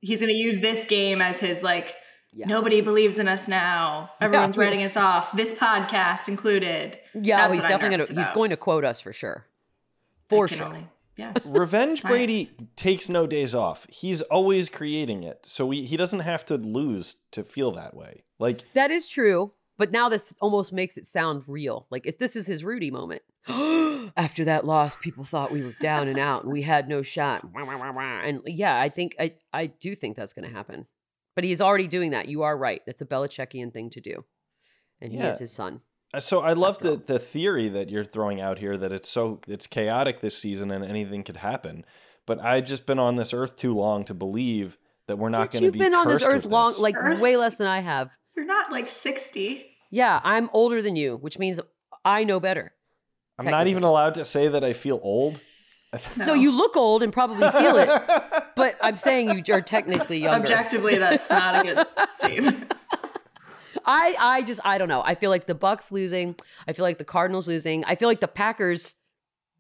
He's 0.06 0.20
going 0.22 0.32
to 0.32 0.38
use 0.38 0.60
this 0.62 0.86
game 0.86 1.22
as 1.22 1.40
his 1.40 1.64
like. 1.64 1.96
Yeah. 2.38 2.48
Nobody 2.48 2.82
believes 2.82 3.18
in 3.18 3.30
us 3.30 3.48
now. 3.48 4.10
Everyone's 4.20 4.58
Yeah. 4.58 4.64
writing 4.64 4.84
us 4.84 4.98
off. 4.98 5.32
This 5.38 5.54
podcast 5.54 6.28
included. 6.28 6.98
Yeah, 7.14 7.38
That's 7.48 7.56
he's 7.56 7.64
definitely 7.64 7.98
going 7.98 8.08
to 8.10 8.14
He's 8.22 8.30
going 8.36 8.50
to 8.50 8.58
quote 8.58 8.84
us 8.84 9.00
for 9.00 9.14
sure. 9.14 9.46
For 10.28 10.48
sure. 10.50 10.66
only- 10.66 10.88
yeah. 11.16 11.32
Revenge 11.46 12.02
Brady 12.04 12.52
takes 12.76 13.08
no 13.08 13.26
days 13.26 13.56
off. 13.56 13.88
He's 13.90 14.22
always 14.24 14.68
creating 14.68 15.24
it. 15.24 15.46
So 15.46 15.70
he, 15.70 15.86
he 15.86 15.96
doesn't 15.96 16.20
have 16.22 16.44
to 16.48 16.56
lose 16.58 17.16
to 17.32 17.44
feel 17.46 17.72
that 17.72 17.96
way. 17.96 18.24
Like, 18.38 18.64
That 18.74 18.92
is 18.92 19.08
true. 19.08 19.54
But 19.78 19.92
now 19.92 20.10
this 20.10 20.34
almost 20.42 20.74
makes 20.74 20.98
it 20.98 21.08
sound 21.08 21.44
real. 21.48 21.88
Like 21.90 22.06
if 22.06 22.18
this 22.20 22.36
is 22.36 22.48
his 22.48 22.64
Rudy 22.66 22.92
moment. 22.92 23.22
After 24.18 24.46
that 24.46 24.66
loss, 24.66 24.96
people 24.96 25.24
thought 25.24 25.52
we 25.52 25.62
were 25.64 25.74
down 25.80 26.08
and 26.08 26.18
out 26.18 26.44
and 26.44 26.52
we 26.54 26.62
had 26.64 26.88
no 26.90 27.02
shot. 27.02 27.44
And 27.54 28.42
yeah, 28.46 28.80
I 28.80 28.90
think 28.90 29.16
I 29.20 29.34
I 29.54 29.68
do 29.68 29.96
think 29.96 30.16
that's 30.16 30.34
going 30.34 30.48
to 30.48 30.54
happen. 30.56 30.88
But 31.36 31.44
he's 31.44 31.62
already 31.62 31.88
doing 31.88 32.12
that. 32.12 32.28
You 32.28 32.44
are 32.44 32.58
right. 32.58 32.82
That's 32.86 33.02
a 33.02 33.06
Belichickian 33.06 33.74
thing 33.74 33.90
to 33.92 34.02
do. 34.02 34.26
And 35.02 35.12
he 35.12 35.18
Yeah. 35.20 35.32
is 35.32 35.40
his 35.40 35.52
son. 35.52 35.82
uh, 36.14 36.20
so 36.22 36.40
I 36.42 36.54
love 36.54 36.80
the, 36.80 36.96
the 36.96 37.20
theory 37.20 37.68
that 37.70 37.90
you're 37.90 38.06
throwing 38.06 38.40
out 38.40 38.60
here 38.60 38.78
that 38.78 38.92
it's 38.92 39.10
so 39.10 39.42
it's 39.48 39.68
chaotic 39.68 40.22
this 40.22 40.38
season 40.38 40.72
and 40.72 40.84
anything 40.86 41.24
could 41.24 41.38
happen. 41.38 41.84
But 42.26 42.40
I've 42.40 42.66
just 42.66 42.86
been 42.86 43.00
on 43.00 43.18
this 43.18 43.34
earth 43.34 43.56
too 43.58 43.76
long 43.76 44.06
to 44.06 44.14
believe 44.14 44.80
that 45.08 45.18
we're 45.20 45.30
not 45.30 45.52
going 45.52 45.62
to 45.62 45.66
You've 45.66 45.74
be. 45.74 45.80
been 45.80 45.94
on 45.94 46.08
this 46.08 46.24
earth 46.24 46.44
with 46.46 46.52
long, 46.52 46.70
this. 46.72 46.80
like 46.80 46.96
Earth? 46.98 47.20
way 47.20 47.38
less 47.38 47.58
than 47.58 47.68
I 47.68 47.82
have. 47.82 48.10
You're 48.36 48.46
not 48.46 48.72
like 48.72 48.88
60. 48.88 49.66
Yeah, 49.92 50.20
I'm 50.24 50.50
older 50.52 50.82
than 50.82 50.96
you, 50.96 51.18
which 51.18 51.38
means 51.38 51.60
I 52.04 52.24
know 52.24 52.40
better. 52.40 52.74
I'm 53.38 53.46
not 53.46 53.68
even 53.68 53.84
allowed 53.84 54.16
to 54.16 54.26
say 54.26 54.48
that 54.48 54.64
I 54.64 54.74
feel 54.74 55.00
old. 55.04 55.42
No, 56.18 56.34
you 56.34 56.52
look 56.52 56.76
old 56.76 57.04
and 57.04 57.14
probably 57.14 57.50
feel 57.52 57.78
it, 57.78 57.90
but 58.56 58.78
I'm 58.82 58.98
saying 58.98 59.46
you 59.46 59.54
are 59.54 59.62
technically 59.62 60.20
younger. 60.20 60.44
Objectively, 60.44 60.98
that's 60.98 61.30
not 61.30 61.62
a 61.62 61.74
good 61.74 61.88
statement. 62.16 62.74
I 63.86 64.16
I 64.20 64.42
just 64.42 64.60
I 64.66 64.78
don't 64.78 64.90
know. 64.90 65.02
I 65.06 65.16
feel 65.16 65.30
like 65.30 65.46
the 65.46 65.56
Bucs 65.56 65.92
losing. 65.92 66.36
I 66.68 66.74
feel 66.74 66.84
like 66.84 66.98
the 66.98 67.06
Cardinals 67.06 67.48
losing. 67.48 67.86
I 67.86 67.96
feel 67.96 68.10
like 68.10 68.20
the 68.20 68.28
Packers. 68.28 68.96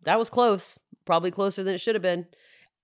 That 0.03 0.19
was 0.19 0.29
close. 0.29 0.77
Probably 1.05 1.31
closer 1.31 1.63
than 1.63 1.75
it 1.75 1.79
should 1.79 1.95
have 1.95 2.01
been. 2.01 2.25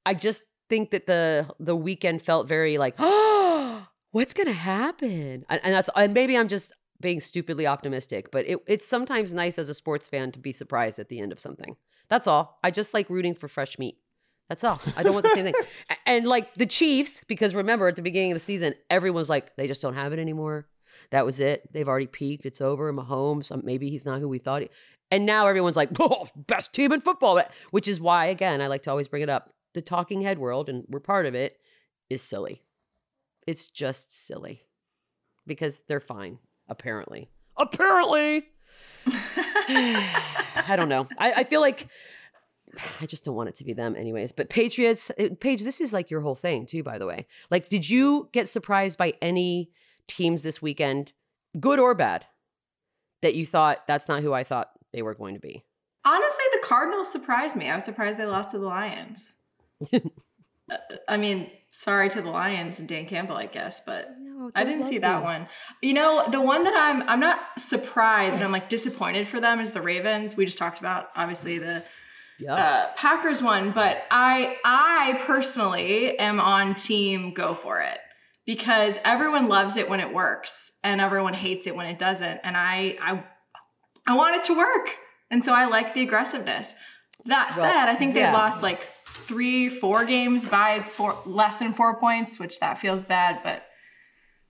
I 0.05 0.13
just 0.13 0.43
think 0.69 0.91
that 0.91 1.07
the 1.07 1.47
the 1.59 1.75
weekend 1.75 2.21
felt 2.21 2.47
very 2.47 2.77
like, 2.77 2.95
oh, 2.99 3.87
what's 4.11 4.33
gonna 4.33 4.53
happen? 4.53 5.45
And, 5.49 5.61
and 5.63 5.73
that's 5.73 5.89
and 5.95 6.13
maybe 6.13 6.37
I'm 6.37 6.47
just 6.47 6.73
being 7.01 7.19
stupidly 7.19 7.67
optimistic, 7.67 8.31
but 8.31 8.45
it, 8.47 8.59
it's 8.67 8.87
sometimes 8.87 9.33
nice 9.33 9.59
as 9.59 9.69
a 9.69 9.73
sports 9.73 10.07
fan 10.07 10.31
to 10.31 10.39
be 10.39 10.53
surprised 10.53 10.99
at 10.99 11.09
the 11.09 11.19
end 11.19 11.31
of 11.31 11.39
something. 11.39 11.75
That's 12.09 12.27
all. 12.27 12.59
I 12.63 12.71
just 12.71 12.93
like 12.93 13.09
rooting 13.09 13.35
for 13.35 13.47
fresh 13.47 13.77
meat. 13.79 13.97
That's 14.49 14.63
all. 14.63 14.81
I 14.97 15.03
don't 15.03 15.13
want 15.13 15.23
the 15.23 15.29
same 15.33 15.45
thing. 15.45 15.53
And 16.05 16.27
like 16.27 16.55
the 16.55 16.65
Chiefs, 16.65 17.21
because 17.27 17.55
remember 17.55 17.87
at 17.87 17.95
the 17.95 18.01
beginning 18.01 18.33
of 18.33 18.37
the 18.37 18.43
season, 18.43 18.73
everyone's 18.89 19.29
like, 19.29 19.55
they 19.55 19.65
just 19.65 19.81
don't 19.81 19.93
have 19.93 20.11
it 20.11 20.19
anymore. 20.19 20.67
That 21.11 21.25
was 21.25 21.39
it. 21.39 21.71
They've 21.71 21.87
already 21.87 22.07
peaked. 22.07 22.45
It's 22.45 22.59
over. 22.59 22.91
Mahomes, 22.91 23.49
um, 23.49 23.61
maybe 23.63 23.89
he's 23.89 24.05
not 24.05 24.19
who 24.19 24.27
we 24.27 24.39
thought. 24.39 24.63
He, 24.63 24.69
and 25.09 25.25
now 25.25 25.47
everyone's 25.47 25.77
like, 25.77 25.89
oh, 25.99 26.27
best 26.35 26.73
team 26.73 26.91
in 26.91 26.99
football. 26.99 27.41
Which 27.69 27.87
is 27.87 28.01
why, 28.01 28.25
again, 28.25 28.61
I 28.61 28.67
like 28.67 28.83
to 28.83 28.89
always 28.89 29.07
bring 29.07 29.23
it 29.23 29.29
up. 29.29 29.49
The 29.73 29.81
talking 29.81 30.21
head 30.21 30.37
world, 30.37 30.67
and 30.67 30.83
we're 30.89 30.99
part 30.99 31.25
of 31.25 31.33
it, 31.33 31.57
is 32.09 32.21
silly. 32.21 32.61
It's 33.47 33.67
just 33.67 34.11
silly 34.11 34.63
because 35.47 35.81
they're 35.87 35.99
fine, 36.01 36.39
apparently. 36.71 37.29
Apparently. 37.57 38.47
I 39.05 40.73
don't 40.75 40.89
know. 40.89 41.07
I, 41.17 41.31
I 41.37 41.43
feel 41.43 41.61
like 41.61 41.87
I 42.99 43.05
just 43.05 43.25
don't 43.25 43.35
want 43.35 43.49
it 43.49 43.55
to 43.55 43.63
be 43.63 43.73
them, 43.73 43.95
anyways. 43.95 44.31
But 44.31 44.49
Patriots, 44.49 45.11
it- 45.17 45.39
Paige, 45.39 45.63
this 45.63 45.81
is 45.81 45.93
like 45.93 46.09
your 46.09 46.21
whole 46.21 46.35
thing 46.35 46.65
too, 46.65 46.81
by 46.83 46.97
the 46.97 47.05
way. 47.05 47.27
Like, 47.49 47.69
did 47.69 47.89
you 47.89 48.29
get 48.31 48.49
surprised 48.49 48.97
by 48.97 49.13
any 49.21 49.69
teams 50.07 50.41
this 50.41 50.61
weekend, 50.61 51.11
good 51.59 51.79
or 51.79 51.93
bad, 51.93 52.25
that 53.21 53.35
you 53.35 53.45
thought 53.45 53.85
that's 53.87 54.07
not 54.07 54.21
who 54.23 54.33
I 54.33 54.43
thought 54.43 54.71
they 54.93 55.01
were 55.01 55.13
going 55.13 55.35
to 55.35 55.39
be? 55.41 55.63
Honestly, 56.03 56.45
the 56.53 56.65
Cardinals 56.65 57.11
surprised 57.11 57.55
me. 57.55 57.69
I 57.69 57.75
was 57.75 57.85
surprised 57.85 58.17
they 58.17 58.25
lost 58.25 58.51
to 58.51 58.57
the 58.59 58.65
Lions. 58.65 59.35
I 61.07 61.17
mean, 61.17 61.49
sorry 61.69 62.09
to 62.09 62.21
the 62.21 62.29
Lions 62.29 62.79
and 62.79 62.87
Dan 62.87 63.05
Campbell, 63.05 63.35
I 63.35 63.45
guess, 63.47 63.83
but 63.85 64.09
No, 64.19 64.51
I 64.55 64.63
didn't 64.63 64.85
see 64.85 64.97
that 64.99 65.23
one. 65.23 65.47
You 65.81 65.93
know, 65.93 66.25
the 66.29 66.41
one 66.41 66.63
that 66.63 66.73
I'm 66.75 67.07
I'm 67.07 67.19
not 67.19 67.39
surprised, 67.59 68.35
and 68.35 68.43
I'm 68.43 68.51
like 68.51 68.69
disappointed 68.69 69.27
for 69.27 69.39
them 69.39 69.59
is 69.59 69.71
the 69.71 69.81
Ravens. 69.81 70.35
We 70.35 70.45
just 70.45 70.57
talked 70.57 70.79
about 70.79 71.09
obviously 71.15 71.59
the 71.59 71.83
Yep. 72.39 72.57
uh, 72.57 72.87
Packers 72.95 73.43
one, 73.43 73.71
but 73.71 74.03
I 74.09 74.57
I 74.65 75.21
personally 75.27 76.17
am 76.17 76.39
on 76.39 76.73
team 76.73 77.33
go 77.35 77.53
for 77.53 77.81
it 77.81 77.99
because 78.47 78.97
everyone 79.05 79.47
loves 79.47 79.77
it 79.77 79.87
when 79.87 79.99
it 79.99 80.11
works 80.11 80.71
and 80.83 80.99
everyone 80.99 81.35
hates 81.35 81.67
it 81.67 81.75
when 81.75 81.85
it 81.85 81.99
doesn't, 81.99 82.39
and 82.43 82.57
I 82.57 82.97
I 82.99 83.23
I 84.07 84.15
want 84.15 84.37
it 84.37 84.43
to 84.45 84.57
work, 84.57 84.89
and 85.29 85.45
so 85.45 85.53
I 85.53 85.65
like 85.65 85.93
the 85.93 86.01
aggressiveness. 86.01 86.73
That 87.25 87.53
Well, 87.55 87.71
said, 87.71 87.87
I 87.87 87.95
think 87.95 88.15
they 88.15 88.21
yeah. 88.21 88.33
lost 88.33 88.63
like 88.63 88.87
three, 89.11 89.69
four 89.69 90.05
games 90.05 90.47
by 90.47 90.81
four 90.81 91.21
less 91.25 91.57
than 91.57 91.73
four 91.73 91.95
points, 91.95 92.39
which 92.39 92.59
that 92.59 92.79
feels 92.79 93.03
bad, 93.03 93.41
but 93.43 93.65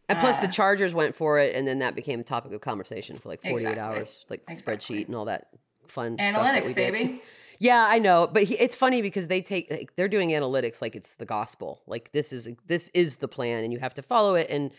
and 0.09 0.19
plus, 0.19 0.37
the 0.39 0.47
uh, 0.47 0.51
Chargers 0.51 0.93
went 0.93 1.15
for 1.15 1.39
it, 1.39 1.55
and 1.55 1.65
then 1.65 1.79
that 1.79 1.95
became 1.95 2.19
a 2.19 2.23
topic 2.23 2.51
of 2.51 2.59
conversation 2.59 3.17
for 3.17 3.29
like 3.29 3.41
48 3.41 3.53
Exactly. 3.55 3.81
hours, 3.81 4.25
like 4.29 4.41
Exactly. 4.49 4.75
spreadsheet 4.75 5.05
and 5.07 5.15
all 5.15 5.25
that 5.25 5.47
fun 5.87 6.17
that 6.17 6.33
analytics, 6.35 6.75
baby. 6.75 7.21
Yeah, 7.59 7.85
I 7.87 7.99
know, 7.99 8.27
but 8.31 8.41
he, 8.45 8.55
it's 8.55 8.73
funny 8.73 9.03
because 9.03 9.27
they 9.27 9.43
take 9.43 9.69
like, 9.69 9.95
they're 9.95 10.07
doing 10.07 10.31
analytics 10.31 10.81
like 10.81 10.95
it's 10.95 11.13
the 11.13 11.27
gospel. 11.27 11.83
Like 11.85 12.11
this 12.11 12.33
is 12.33 12.49
this 12.65 12.89
is 12.95 13.17
the 13.17 13.27
plan, 13.27 13.63
and 13.63 13.71
you 13.71 13.77
have 13.77 13.93
to 13.93 14.01
follow 14.01 14.33
it. 14.33 14.49
And 14.49 14.71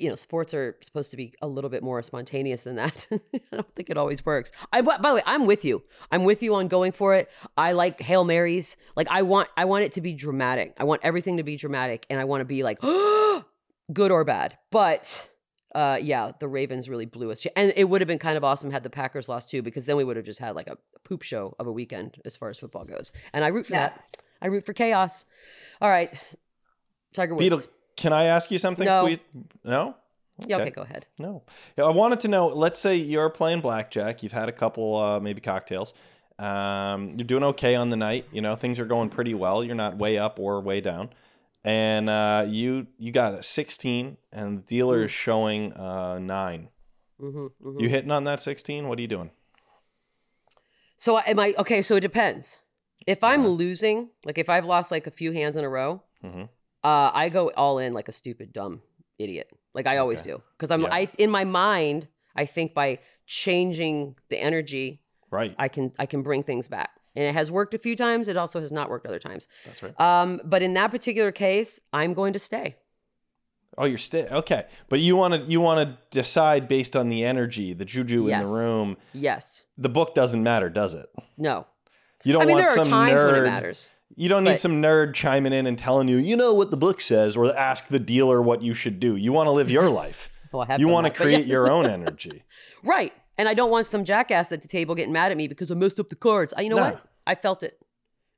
you 0.00 0.08
know, 0.08 0.14
sports 0.14 0.52
are 0.54 0.76
supposed 0.80 1.10
to 1.10 1.16
be 1.16 1.34
a 1.42 1.46
little 1.46 1.70
bit 1.70 1.82
more 1.82 2.02
spontaneous 2.02 2.62
than 2.62 2.76
that. 2.76 3.06
I 3.12 3.40
don't 3.52 3.74
think 3.74 3.90
it 3.90 3.96
always 3.96 4.24
works. 4.24 4.52
I 4.72 4.80
by 4.82 4.96
the 4.98 5.14
way, 5.14 5.22
I'm 5.26 5.46
with 5.46 5.64
you. 5.64 5.82
I'm 6.10 6.24
with 6.24 6.42
you 6.42 6.54
on 6.54 6.68
going 6.68 6.92
for 6.92 7.14
it. 7.14 7.30
I 7.56 7.72
like 7.72 8.00
Hail 8.00 8.24
Marys. 8.24 8.76
Like 8.96 9.08
I 9.10 9.22
want 9.22 9.48
I 9.56 9.64
want 9.64 9.84
it 9.84 9.92
to 9.92 10.00
be 10.00 10.12
dramatic. 10.14 10.74
I 10.78 10.84
want 10.84 11.00
everything 11.04 11.36
to 11.38 11.42
be 11.42 11.56
dramatic 11.56 12.06
and 12.10 12.18
I 12.20 12.24
want 12.24 12.40
to 12.40 12.44
be 12.44 12.62
like 12.62 12.80
good 13.92 14.10
or 14.10 14.24
bad. 14.24 14.56
But 14.70 15.30
uh 15.74 15.98
yeah, 16.00 16.32
the 16.40 16.48
Ravens 16.48 16.88
really 16.88 17.06
blew 17.06 17.30
us. 17.30 17.46
And 17.56 17.72
it 17.76 17.84
would 17.84 18.00
have 18.00 18.08
been 18.08 18.18
kind 18.18 18.36
of 18.36 18.44
awesome 18.44 18.70
had 18.70 18.82
the 18.82 18.90
Packers 18.90 19.28
lost 19.28 19.50
too 19.50 19.62
because 19.62 19.86
then 19.86 19.96
we 19.96 20.04
would 20.04 20.16
have 20.16 20.24
just 20.26 20.38
had 20.40 20.54
like 20.54 20.66
a 20.68 20.78
poop 21.04 21.22
show 21.22 21.54
of 21.58 21.66
a 21.66 21.72
weekend 21.72 22.20
as 22.24 22.36
far 22.36 22.48
as 22.50 22.58
football 22.58 22.84
goes. 22.84 23.12
And 23.32 23.44
I 23.44 23.48
root 23.48 23.66
for 23.66 23.74
Yeah. 23.74 23.88
that. 23.90 24.16
I 24.40 24.46
root 24.48 24.64
for 24.66 24.72
chaos. 24.72 25.24
All 25.80 25.88
right. 25.88 26.12
Tiger 27.14 27.34
Woods. 27.34 27.44
Beadle, 27.44 27.62
can 27.96 28.12
I 28.12 28.24
ask 28.24 28.50
you 28.50 28.58
something? 28.58 28.84
No. 28.86 29.04
We- 29.04 29.20
no? 29.64 29.96
Yeah, 30.46 30.56
okay, 30.56 30.70
go 30.70 30.82
ahead. 30.82 31.06
No. 31.16 31.42
Yeah, 31.78 31.84
I 31.84 31.90
wanted 31.90 32.18
to 32.20 32.28
know. 32.28 32.48
Let's 32.48 32.80
say 32.80 32.96
you're 32.96 33.30
playing 33.30 33.60
blackjack. 33.60 34.22
You've 34.22 34.32
had 34.32 34.48
a 34.48 34.52
couple, 34.52 34.96
uh, 34.96 35.20
maybe 35.20 35.40
cocktails. 35.40 35.94
Um, 36.40 37.10
you're 37.16 37.26
doing 37.26 37.44
okay 37.44 37.76
on 37.76 37.90
the 37.90 37.96
night. 37.96 38.26
You 38.32 38.40
know 38.42 38.56
things 38.56 38.80
are 38.80 38.84
going 38.84 39.10
pretty 39.10 39.34
well. 39.34 39.62
You're 39.62 39.76
not 39.76 39.96
way 39.96 40.18
up 40.18 40.40
or 40.40 40.60
way 40.60 40.80
down. 40.80 41.10
And 41.62 42.10
uh, 42.10 42.44
you 42.48 42.88
you 42.98 43.12
got 43.12 43.34
a 43.34 43.42
16, 43.44 44.16
and 44.32 44.58
the 44.58 44.62
dealer 44.62 45.04
is 45.04 45.12
showing 45.12 45.72
uh, 45.74 46.18
nine. 46.18 46.68
hmm 47.20 47.46
hmm 47.62 47.78
You 47.80 47.88
hitting 47.88 48.10
on 48.10 48.24
that 48.24 48.40
16? 48.40 48.88
What 48.88 48.98
are 48.98 49.02
you 49.02 49.08
doing? 49.08 49.30
So 50.96 51.18
am 51.20 51.38
I 51.38 51.54
okay? 51.58 51.82
So 51.82 51.96
it 51.96 52.00
depends. 52.00 52.58
If 53.06 53.22
I'm 53.22 53.40
Uh-huh. 53.40 53.48
losing, 53.50 54.10
like 54.24 54.38
if 54.38 54.48
I've 54.48 54.64
lost 54.64 54.90
like 54.90 55.06
a 55.06 55.10
few 55.10 55.32
hands 55.32 55.56
in 55.56 55.64
a 55.64 55.68
row, 55.68 56.02
Mhm. 56.24 56.48
Uh, 56.84 57.10
I 57.14 57.28
go 57.30 57.50
all 57.56 57.78
in 57.78 57.94
like 57.94 58.08
a 58.08 58.12
stupid 58.12 58.52
dumb 58.52 58.82
idiot. 59.18 59.50
Like 59.74 59.86
I 59.86 59.96
always 59.98 60.20
Okay. 60.20 60.30
do 60.32 60.42
because 60.56 60.70
I'm 60.70 60.82
Yeah. 60.82 60.88
I 60.92 61.08
in 61.18 61.30
my 61.30 61.44
mind 61.44 62.06
I 62.36 62.46
think 62.46 62.74
by 62.74 62.98
changing 63.26 64.16
the 64.28 64.38
energy 64.38 65.00
Right. 65.30 65.54
I 65.58 65.68
can 65.68 65.92
I 65.98 66.06
can 66.06 66.22
bring 66.22 66.42
things 66.44 66.68
back. 66.68 66.90
And 67.16 67.24
it 67.24 67.34
has 67.34 67.50
worked 67.50 67.74
a 67.74 67.78
few 67.78 67.94
times. 67.96 68.28
It 68.28 68.36
also 68.36 68.58
has 68.60 68.70
not 68.72 68.88
worked 68.90 69.06
other 69.06 69.18
times. 69.20 69.46
That's 69.64 69.82
right. 69.82 70.00
Um, 70.00 70.40
but 70.44 70.62
in 70.62 70.74
that 70.74 70.90
particular 70.90 71.30
case, 71.32 71.80
I'm 71.92 72.12
going 72.14 72.32
to 72.32 72.38
stay. 72.40 72.76
Oh, 73.78 73.84
you're 73.84 73.98
still 73.98 74.26
okay, 74.40 74.66
but 74.88 75.00
you 75.00 75.16
want 75.16 75.34
to 75.34 75.40
you 75.50 75.60
want 75.60 75.78
to 75.88 75.98
decide 76.20 76.68
based 76.68 76.94
on 76.96 77.08
the 77.08 77.24
energy, 77.24 77.72
the 77.74 77.84
juju 77.84 78.28
in 78.28 78.44
the 78.44 78.50
room. 78.50 78.96
Yes. 79.12 79.64
The 79.76 79.88
book 79.88 80.14
doesn't 80.14 80.42
matter, 80.42 80.68
does 80.70 80.94
it? 80.94 81.06
No. 81.36 81.66
You 82.24 82.32
don't 82.32 82.42
I 82.42 82.46
mean, 82.46 82.56
want 82.56 82.66
there 82.66 82.72
are 82.72 82.84
some 82.84 82.92
times 82.92 83.22
nerd. 83.22 83.26
when 83.26 83.34
it 83.42 83.42
matters. 83.44 83.88
You 84.16 84.28
don't 84.28 84.44
need 84.44 84.50
but- 84.52 84.60
some 84.60 84.80
nerd 84.82 85.14
chiming 85.14 85.52
in 85.52 85.66
and 85.66 85.76
telling 85.78 86.08
you, 86.08 86.16
you 86.16 86.36
know 86.36 86.54
what 86.54 86.70
the 86.70 86.76
book 86.76 87.00
says, 87.00 87.36
or 87.36 87.54
ask 87.56 87.88
the 87.88 87.98
dealer 87.98 88.40
what 88.40 88.62
you 88.62 88.74
should 88.74 89.00
do. 89.00 89.16
You 89.16 89.32
want 89.32 89.46
to 89.48 89.50
live 89.52 89.70
your 89.70 89.90
life. 89.90 90.30
I 90.54 90.66
have 90.66 90.80
you 90.80 90.86
want 90.88 91.06
to 91.06 91.12
create 91.12 91.40
yes. 91.40 91.48
your 91.48 91.70
own 91.70 91.84
energy. 91.90 92.44
Right. 92.84 93.12
And 93.36 93.48
I 93.48 93.54
don't 93.54 93.70
want 93.70 93.86
some 93.86 94.04
jackass 94.04 94.52
at 94.52 94.62
the 94.62 94.68
table 94.68 94.94
getting 94.94 95.12
mad 95.12 95.32
at 95.32 95.36
me 95.36 95.48
because 95.48 95.70
I 95.70 95.74
messed 95.74 95.98
up 95.98 96.08
the 96.10 96.16
cards. 96.16 96.54
I, 96.56 96.60
you 96.60 96.68
know 96.70 96.76
Nah. 96.76 96.90
what? 96.92 97.04
I 97.26 97.34
felt 97.34 97.64
it. 97.64 97.76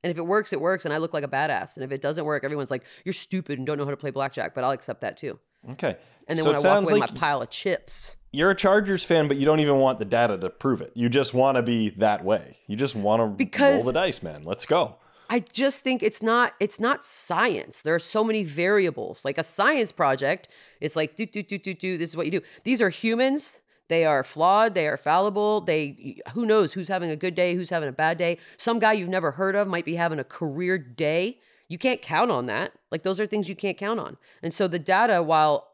And 0.03 0.09
if 0.09 0.17
it 0.17 0.25
works, 0.25 0.51
it 0.53 0.59
works. 0.61 0.85
And 0.85 0.93
I 0.93 0.97
look 0.97 1.13
like 1.13 1.23
a 1.23 1.27
badass. 1.27 1.75
And 1.77 1.83
if 1.83 1.91
it 1.91 2.01
doesn't 2.01 2.25
work, 2.25 2.43
everyone's 2.43 2.71
like, 2.71 2.83
you're 3.05 3.13
stupid 3.13 3.59
and 3.59 3.67
don't 3.67 3.77
know 3.77 3.85
how 3.85 3.91
to 3.91 3.97
play 3.97 4.09
blackjack. 4.09 4.55
But 4.55 4.63
I'll 4.63 4.71
accept 4.71 5.01
that 5.01 5.17
too. 5.17 5.37
Okay. 5.71 5.95
And 6.27 6.37
then 6.37 6.43
so 6.43 6.51
when 6.53 6.65
I 6.65 6.79
walk 6.79 6.89
away 6.89 6.99
like 6.99 7.11
with 7.11 7.13
my 7.13 7.19
pile 7.19 7.41
of 7.41 7.49
chips. 7.51 8.15
you're 8.31 8.49
a 8.51 8.55
Chargers 8.55 9.03
fan, 9.03 9.27
but 9.27 9.37
you 9.37 9.45
don't 9.45 9.59
even 9.59 9.77
want 9.77 9.99
the 9.99 10.05
data 10.05 10.37
to 10.37 10.49
prove 10.49 10.81
it. 10.81 10.91
You 10.95 11.09
just 11.09 11.33
want 11.35 11.57
to 11.57 11.61
be 11.61 11.89
that 11.97 12.23
way. 12.25 12.57
You 12.67 12.75
just 12.75 12.95
want 12.95 13.21
to 13.21 13.27
Because- 13.27 13.83
roll 13.83 13.85
the 13.85 13.93
dice, 13.93 14.23
man. 14.23 14.43
Let's 14.43 14.65
go. 14.65 14.95
I 15.29 15.39
just 15.39 15.81
think 15.81 16.03
it's 16.03 16.21
not 16.21 16.53
it's 16.59 16.79
not 16.79 17.03
science. 17.03 17.81
There 17.81 17.95
are 17.95 17.99
so 17.99 18.23
many 18.23 18.43
variables. 18.43 19.25
Like 19.25 19.37
a 19.37 19.43
science 19.43 19.91
project, 19.91 20.47
it's 20.81 20.95
like 20.95 21.15
do 21.15 21.25
do 21.25 21.43
do 21.43 21.57
do 21.57 21.73
do. 21.73 21.97
This 21.97 22.11
is 22.11 22.17
what 22.17 22.25
you 22.25 22.31
do. 22.31 22.41
These 22.63 22.81
are 22.81 22.89
humans. 22.89 23.61
They 23.89 24.05
are 24.05 24.23
flawed. 24.23 24.73
They 24.73 24.87
are 24.87 24.97
fallible. 24.97 25.61
They 25.61 26.19
who 26.33 26.45
knows 26.45 26.73
who's 26.73 26.87
having 26.87 27.09
a 27.09 27.15
good 27.15 27.35
day, 27.35 27.55
who's 27.55 27.69
having 27.69 27.89
a 27.89 27.93
bad 27.93 28.17
day. 28.17 28.37
Some 28.57 28.79
guy 28.79 28.93
you've 28.93 29.09
never 29.09 29.31
heard 29.31 29.55
of 29.55 29.67
might 29.67 29.85
be 29.85 29.95
having 29.95 30.19
a 30.19 30.23
career 30.23 30.77
day. 30.77 31.39
You 31.67 31.77
can't 31.77 32.01
count 32.01 32.31
on 32.31 32.45
that. 32.45 32.73
Like 32.91 33.03
those 33.03 33.19
are 33.19 33.25
things 33.25 33.49
you 33.49 33.55
can't 33.55 33.77
count 33.77 33.99
on. 33.99 34.17
And 34.41 34.53
so 34.53 34.67
the 34.67 34.79
data, 34.79 35.21
while 35.21 35.67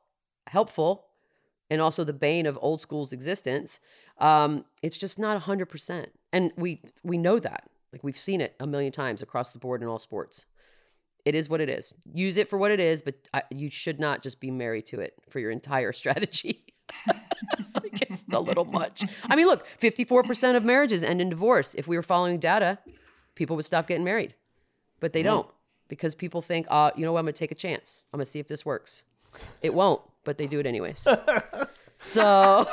helpful 0.47 1.05
and 1.69 1.81
also 1.81 2.03
the 2.03 2.13
bane 2.13 2.45
of 2.45 2.57
old 2.61 2.81
school's 2.81 3.13
existence, 3.13 3.79
um, 4.19 4.65
it's 4.81 4.97
just 4.97 5.19
not 5.19 5.41
hundred 5.43 5.67
percent. 5.67 6.09
And 6.31 6.51
we 6.57 6.81
we 7.03 7.17
know 7.17 7.39
that. 7.39 7.69
Like 7.93 8.03
we've 8.03 8.17
seen 8.17 8.41
it 8.41 8.55
a 8.59 8.67
million 8.67 8.91
times 8.91 9.21
across 9.21 9.51
the 9.51 9.59
board 9.59 9.81
in 9.81 9.87
all 9.87 9.99
sports. 9.99 10.45
It 11.23 11.35
is 11.35 11.47
what 11.47 11.61
it 11.61 11.69
is. 11.69 11.93
Use 12.13 12.35
it 12.35 12.49
for 12.49 12.57
what 12.57 12.71
it 12.71 12.81
is, 12.81 13.01
but 13.01 13.15
I, 13.33 13.43
you 13.49 13.69
should 13.69 13.99
not 13.99 14.21
just 14.21 14.41
be 14.41 14.51
married 14.51 14.85
to 14.87 14.99
it 14.99 15.13
for 15.29 15.39
your 15.39 15.51
entire 15.51 15.93
strategy. 15.93 16.65
it's 17.83 18.23
a 18.31 18.39
little 18.39 18.65
much. 18.65 19.05
I 19.29 19.35
mean, 19.35 19.47
look, 19.47 19.65
54% 19.79 20.57
of 20.57 20.65
marriages 20.65 21.01
end 21.01 21.21
in 21.21 21.29
divorce. 21.29 21.73
If 21.75 21.87
we 21.87 21.95
were 21.95 22.03
following 22.03 22.39
data, 22.39 22.79
people 23.35 23.55
would 23.55 23.65
stop 23.65 23.87
getting 23.87 24.03
married. 24.03 24.35
But 24.99 25.13
they 25.13 25.23
don't 25.23 25.47
because 25.87 26.15
people 26.15 26.41
think, 26.41 26.65
uh, 26.69 26.91
you 26.95 27.05
know 27.05 27.13
what, 27.13 27.19
I'm 27.19 27.25
going 27.25 27.33
to 27.33 27.39
take 27.39 27.51
a 27.51 27.55
chance. 27.55 28.03
I'm 28.11 28.17
going 28.17 28.25
to 28.25 28.31
see 28.31 28.39
if 28.39 28.47
this 28.47 28.65
works. 28.65 29.03
It 29.61 29.73
won't, 29.73 30.01
but 30.23 30.37
they 30.37 30.47
do 30.47 30.59
it 30.59 30.65
anyways. 30.65 31.07
so, 32.03 32.67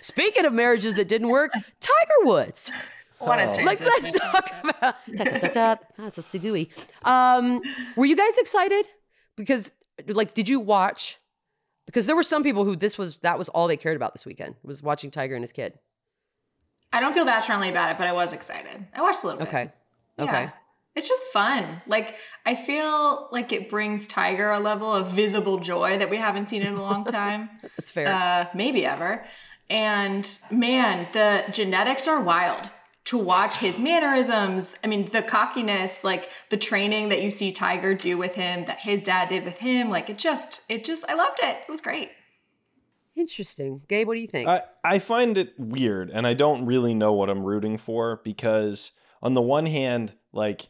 speaking 0.00 0.44
of 0.44 0.52
marriages 0.52 0.94
that 0.94 1.08
didn't 1.08 1.28
work, 1.28 1.52
Tiger 1.52 2.24
Woods. 2.24 2.72
What 3.20 3.38
a 3.38 3.44
Oh. 3.44 3.62
Like, 3.64 3.78
transition. 3.78 4.02
let's 4.02 4.18
talk 4.18 4.52
about. 4.64 4.94
That's 5.96 6.18
a 6.18 6.22
Segui. 6.22 6.68
Um, 7.04 7.60
were 7.96 8.06
you 8.06 8.16
guys 8.16 8.36
excited? 8.38 8.86
Because, 9.36 9.72
like, 10.06 10.34
did 10.34 10.48
you 10.48 10.58
watch? 10.60 11.18
Because 11.86 12.06
there 12.06 12.16
were 12.16 12.22
some 12.22 12.42
people 12.42 12.64
who 12.64 12.76
this 12.76 12.96
was 12.98 13.18
that 13.18 13.36
was 13.38 13.48
all 13.50 13.66
they 13.68 13.76
cared 13.76 13.96
about 13.96 14.12
this 14.14 14.24
weekend 14.24 14.54
was 14.62 14.82
watching 14.82 15.10
Tiger 15.10 15.34
and 15.34 15.42
his 15.42 15.52
kid. 15.52 15.78
I 16.92 17.00
don't 17.00 17.12
feel 17.14 17.24
that 17.26 17.42
strongly 17.42 17.68
about 17.68 17.90
it, 17.92 17.98
but 17.98 18.06
I 18.06 18.12
was 18.12 18.32
excited. 18.32 18.86
I 18.94 19.02
watched 19.02 19.22
a 19.22 19.26
little 19.26 19.40
bit. 19.40 19.48
Okay. 19.48 19.72
Yeah. 20.18 20.24
Okay. 20.24 20.52
It's 20.96 21.08
just 21.08 21.24
fun. 21.28 21.82
Like 21.86 22.16
I 22.46 22.54
feel 22.54 23.28
like 23.32 23.52
it 23.52 23.68
brings 23.68 24.06
Tiger 24.06 24.50
a 24.50 24.58
level 24.58 24.92
of 24.92 25.08
visible 25.12 25.58
joy 25.58 25.98
that 25.98 26.10
we 26.10 26.16
haven't 26.16 26.48
seen 26.48 26.62
in 26.62 26.74
a 26.74 26.80
long 26.82 27.04
time. 27.20 27.48
That's 27.76 27.90
fair. 27.90 28.08
uh, 28.08 28.46
maybe 28.54 28.84
ever. 28.86 29.24
And 29.68 30.28
man, 30.50 31.06
the 31.12 31.44
genetics 31.52 32.06
are 32.08 32.20
wild. 32.20 32.70
To 33.10 33.18
watch 33.18 33.56
his 33.56 33.78
mannerisms, 33.78 34.74
I 34.84 34.86
mean, 34.86 35.10
the 35.10 35.22
cockiness, 35.22 36.04
like 36.04 36.30
the 36.48 36.56
training 36.56 37.08
that 37.08 37.22
you 37.22 37.30
see 37.30 37.50
Tiger 37.50 37.94
do 37.94 38.16
with 38.16 38.36
him, 38.36 38.66
that 38.66 38.80
his 38.80 39.00
dad 39.00 39.30
did 39.30 39.44
with 39.44 39.58
him, 39.58 39.90
like 39.90 40.08
it 40.08 40.16
just, 40.16 40.60
it 40.68 40.84
just, 40.84 41.04
I 41.08 41.14
loved 41.14 41.40
it. 41.42 41.56
It 41.66 41.68
was 41.68 41.80
great. 41.80 42.10
Interesting. 43.16 43.82
Gabe, 43.88 44.06
what 44.06 44.14
do 44.14 44.20
you 44.20 44.28
think? 44.28 44.48
I, 44.48 44.62
I 44.84 44.98
find 45.00 45.36
it 45.36 45.54
weird 45.58 46.10
and 46.10 46.24
I 46.24 46.34
don't 46.34 46.64
really 46.66 46.94
know 46.94 47.12
what 47.12 47.28
I'm 47.28 47.42
rooting 47.42 47.78
for 47.78 48.20
because 48.22 48.92
on 49.22 49.34
the 49.34 49.42
one 49.42 49.66
hand, 49.66 50.14
like 50.32 50.68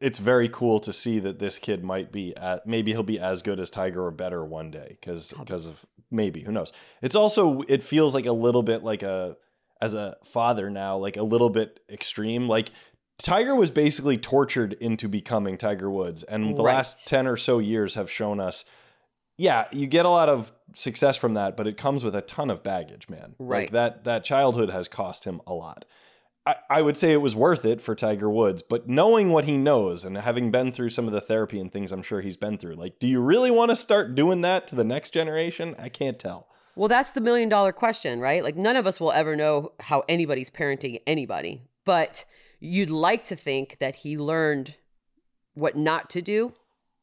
it's 0.00 0.18
very 0.18 0.48
cool 0.48 0.80
to 0.80 0.92
see 0.92 1.20
that 1.20 1.38
this 1.38 1.58
kid 1.58 1.84
might 1.84 2.10
be 2.10 2.36
at 2.36 2.66
maybe 2.66 2.90
he'll 2.90 3.02
be 3.02 3.20
as 3.20 3.42
good 3.42 3.60
as 3.60 3.70
Tiger 3.70 4.04
or 4.04 4.10
better 4.10 4.44
one 4.44 4.70
day 4.70 4.96
because 5.00 5.32
because 5.38 5.66
of 5.66 5.86
maybe 6.10 6.42
who 6.42 6.52
knows. 6.52 6.72
It's 7.02 7.14
also 7.14 7.62
it 7.68 7.82
feels 7.82 8.14
like 8.14 8.26
a 8.26 8.32
little 8.32 8.62
bit 8.62 8.82
like 8.82 9.02
a 9.02 9.36
as 9.80 9.94
a 9.94 10.16
father 10.24 10.68
now 10.70 10.96
like 10.96 11.16
a 11.16 11.22
little 11.22 11.50
bit 11.50 11.80
extreme 11.90 12.48
like 12.48 12.70
Tiger 13.18 13.54
was 13.54 13.70
basically 13.70 14.16
tortured 14.16 14.72
into 14.74 15.06
becoming 15.06 15.58
Tiger 15.58 15.90
Woods 15.90 16.22
and 16.22 16.56
the 16.56 16.62
Right. 16.62 16.74
last 16.76 17.06
10 17.06 17.26
or 17.26 17.36
so 17.36 17.58
years 17.58 17.94
have 17.94 18.10
shown 18.10 18.40
us 18.40 18.64
yeah, 19.38 19.68
you 19.72 19.86
get 19.86 20.04
a 20.04 20.10
lot 20.10 20.28
of 20.28 20.52
success 20.74 21.16
from 21.16 21.32
that, 21.32 21.56
but 21.56 21.66
it 21.66 21.78
comes 21.78 22.04
with 22.04 22.14
a 22.14 22.20
ton 22.20 22.50
of 22.50 22.62
baggage, 22.62 23.08
man. 23.08 23.36
Like 23.38 23.48
Right. 23.48 23.72
that 23.72 24.04
that 24.04 24.22
childhood 24.22 24.68
has 24.68 24.86
cost 24.86 25.24
him 25.24 25.40
a 25.46 25.54
lot. 25.54 25.86
I, 26.46 26.56
I 26.68 26.82
would 26.82 26.98
say 26.98 27.12
it 27.12 27.22
was 27.22 27.34
worth 27.34 27.64
it 27.64 27.80
for 27.80 27.94
Tiger 27.94 28.28
Woods, 28.28 28.60
but 28.62 28.86
knowing 28.86 29.30
what 29.30 29.46
he 29.46 29.56
knows 29.56 30.04
and 30.04 30.18
having 30.18 30.50
been 30.50 30.72
through 30.72 30.90
some 30.90 31.06
of 31.06 31.14
the 31.14 31.22
therapy 31.22 31.58
and 31.58 31.72
things 31.72 31.90
I'm 31.90 32.02
sure 32.02 32.20
he's 32.20 32.36
been 32.36 32.58
through, 32.58 32.74
like, 32.74 32.98
do 32.98 33.08
you 33.08 33.20
really 33.20 33.50
want 33.50 33.70
to 33.70 33.76
start 33.76 34.14
doing 34.14 34.42
that 34.42 34.66
to 34.68 34.74
the 34.76 34.84
next 34.84 35.14
generation? 35.14 35.74
I 35.78 35.88
can't 35.88 36.18
tell. 36.18 36.46
Well, 36.76 36.88
that's 36.88 37.10
the 37.10 37.20
million 37.20 37.48
dollar 37.48 37.72
question, 37.72 38.20
right? 38.20 38.42
Like 38.42 38.56
none 38.56 38.76
of 38.76 38.86
us 38.86 39.00
will 39.00 39.12
ever 39.12 39.36
know 39.36 39.72
how 39.80 40.04
anybody's 40.08 40.50
parenting 40.50 41.00
anybody, 41.06 41.62
but 41.84 42.24
you'd 42.60 42.90
like 42.90 43.24
to 43.24 43.36
think 43.36 43.78
that 43.80 43.96
he 43.96 44.16
learned 44.16 44.76
what 45.54 45.76
not 45.76 46.10
to 46.10 46.22
do 46.22 46.52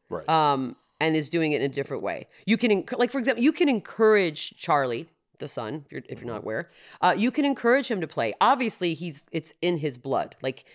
Right. 0.10 0.28
um, 0.30 0.76
and 1.00 1.16
is 1.16 1.30
doing 1.30 1.52
it 1.52 1.62
in 1.62 1.70
a 1.70 1.74
different 1.74 2.02
way. 2.02 2.28
You 2.46 2.58
can, 2.58 2.72
enc- 2.72 2.98
like 2.98 3.12
for 3.12 3.20
example, 3.20 3.44
you 3.44 3.52
can 3.52 3.68
encourage 3.70 4.56
Charlie, 4.58 5.10
the 5.40 5.48
son, 5.48 5.84
if 5.86 5.92
you're 5.92 6.02
if 6.10 6.22
you're 6.22 6.32
not 6.34 6.42
aware, 6.44 6.70
uh, 7.02 7.14
you 7.18 7.30
can 7.30 7.46
encourage 7.46 7.90
him 7.90 8.02
to 8.02 8.08
play. 8.08 8.34
Obviously, 8.42 8.94
he's 8.96 9.26
it's 9.32 9.54
in 9.62 9.78
his 9.78 9.98
blood. 9.98 10.36
Like 10.42 10.66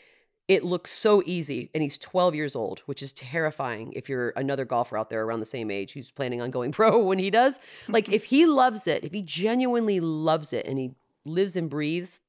it 0.53 0.65
looks 0.65 0.93
so 0.93 1.23
easy, 1.25 1.71
and 1.75 1.83
he's 1.83 1.97
12 1.97 2.35
years 2.35 2.55
old, 2.55 2.81
which 2.87 3.03
is 3.03 3.13
terrifying. 3.13 3.93
If 3.95 4.09
you're 4.09 4.31
another 4.31 4.65
golfer 4.65 4.99
out 4.99 5.09
there 5.09 5.25
around 5.25 5.41
the 5.41 5.47
same 5.47 5.71
age 5.71 5.93
who's 5.93 6.11
planning 6.11 6.43
on 6.43 6.51
going 6.51 6.73
pro 6.79 6.99
when 6.99 7.19
he 7.19 7.31
does, 7.31 7.59
like 7.89 8.09
if 8.11 8.25
he 8.25 8.45
loves 8.45 8.87
it, 8.87 9.05
if 9.05 9.13
he 9.13 9.23
genuinely 9.23 10.01
loves 10.01 10.53
it, 10.53 10.67
and 10.67 10.79
he 10.79 10.93
lives 11.25 11.57
and 11.57 11.71
breathes, 11.71 12.21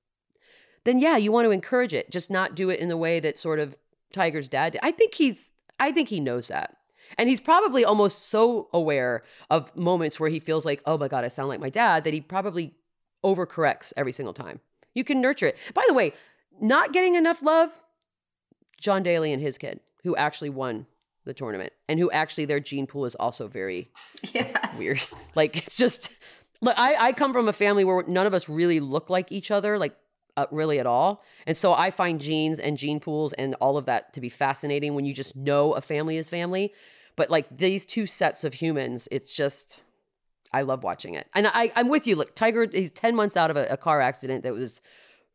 then 0.86 1.00
yeah, 1.00 1.18
you 1.18 1.32
want 1.32 1.46
to 1.46 1.52
encourage 1.52 1.94
it. 1.94 2.10
Just 2.10 2.30
not 2.30 2.56
do 2.56 2.70
it 2.70 2.80
in 2.80 2.90
the 2.90 2.98
way 2.98 3.20
that 3.20 3.38
sort 3.38 3.60
of 3.60 3.76
Tiger's 4.12 4.48
dad 4.48 4.74
did. 4.74 4.80
I 4.84 4.92
think 4.92 5.16
he's 5.16 5.52
I 5.80 5.92
think 5.92 6.10
he 6.10 6.20
knows 6.20 6.48
that. 6.48 6.78
And 7.18 7.28
he's 7.28 7.42
probably 7.42 7.84
almost 7.84 8.30
so 8.30 8.70
aware 8.74 9.24
of 9.50 9.76
moments 9.76 10.20
where 10.20 10.30
he 10.30 10.40
feels 10.40 10.66
like, 10.66 10.82
oh 10.86 10.98
my 10.98 11.08
God, 11.08 11.26
I 11.26 11.28
sound 11.28 11.50
like 11.50 11.60
my 11.60 11.70
dad, 11.70 12.06
that 12.06 12.14
he 12.14 12.22
probably 12.22 12.74
overcorrects 13.24 13.94
every 13.98 14.14
single 14.14 14.34
time. 14.34 14.62
You 14.94 15.04
can 15.04 15.22
nurture 15.22 15.48
it. 15.48 15.58
By 15.74 15.84
the 15.88 15.94
way, 15.94 16.14
not 16.62 16.94
getting 16.94 17.16
enough 17.16 17.42
love, 17.42 17.72
John 18.84 19.02
Daly 19.02 19.32
and 19.32 19.42
his 19.42 19.58
kid, 19.58 19.80
who 20.04 20.14
actually 20.18 20.50
won 20.50 20.86
the 21.24 21.34
tournament 21.34 21.72
and 21.88 22.00
who 22.02 22.12
actually 22.12 22.44
their 22.44 22.60
gene 22.60 22.86
pool 22.86 23.06
is 23.06 23.16
also 23.16 23.48
very 23.48 23.90
Yes. 24.34 24.78
weird. 24.78 25.02
Like 25.36 25.56
it's 25.58 25.78
just 25.78 26.12
look, 26.62 26.76
I, 26.78 26.96
I 27.08 27.14
come 27.14 27.32
from 27.34 27.48
a 27.48 27.54
family 27.54 27.86
where 27.86 28.04
none 28.08 28.28
of 28.28 28.34
us 28.34 28.50
really 28.50 28.80
look 28.82 29.10
like 29.10 29.32
each 29.32 29.50
other, 29.52 29.80
like 29.80 29.96
uh, 30.36 30.48
really 30.52 30.80
at 30.80 30.86
all. 30.86 31.24
And 31.48 31.56
so 31.56 31.74
I 31.74 31.92
find 31.92 32.20
genes 32.20 32.60
and 32.60 32.78
gene 32.78 33.00
pools 33.00 33.32
and 33.34 33.56
all 33.56 33.78
of 33.78 33.86
that 33.86 34.14
to 34.14 34.22
be 34.22 34.30
fascinating 34.30 34.96
when 34.96 35.06
you 35.06 35.14
just 35.14 35.36
know 35.36 35.74
a 35.74 35.82
family 35.82 36.18
is 36.18 36.28
family. 36.28 36.74
But 37.16 37.30
like 37.30 37.58
these 37.58 37.86
two 37.86 38.06
sets 38.06 38.44
of 38.44 38.56
humans, 38.56 39.08
it's 39.12 39.34
just 39.34 39.80
I 40.52 40.62
love 40.64 40.84
watching 40.84 41.14
it. 41.16 41.26
And 41.34 41.48
I, 41.48 41.72
I'm 41.76 41.88
with 41.90 42.06
you. 42.06 42.16
Look, 42.16 42.36
Tiger, 42.36 42.68
he's 42.72 42.92
10 42.92 43.16
months 43.16 43.36
out 43.38 43.50
of 43.50 43.58
a, 43.58 43.66
a 43.70 43.78
car 43.78 44.02
accident 44.02 44.44
that 44.44 44.54
was 44.54 44.82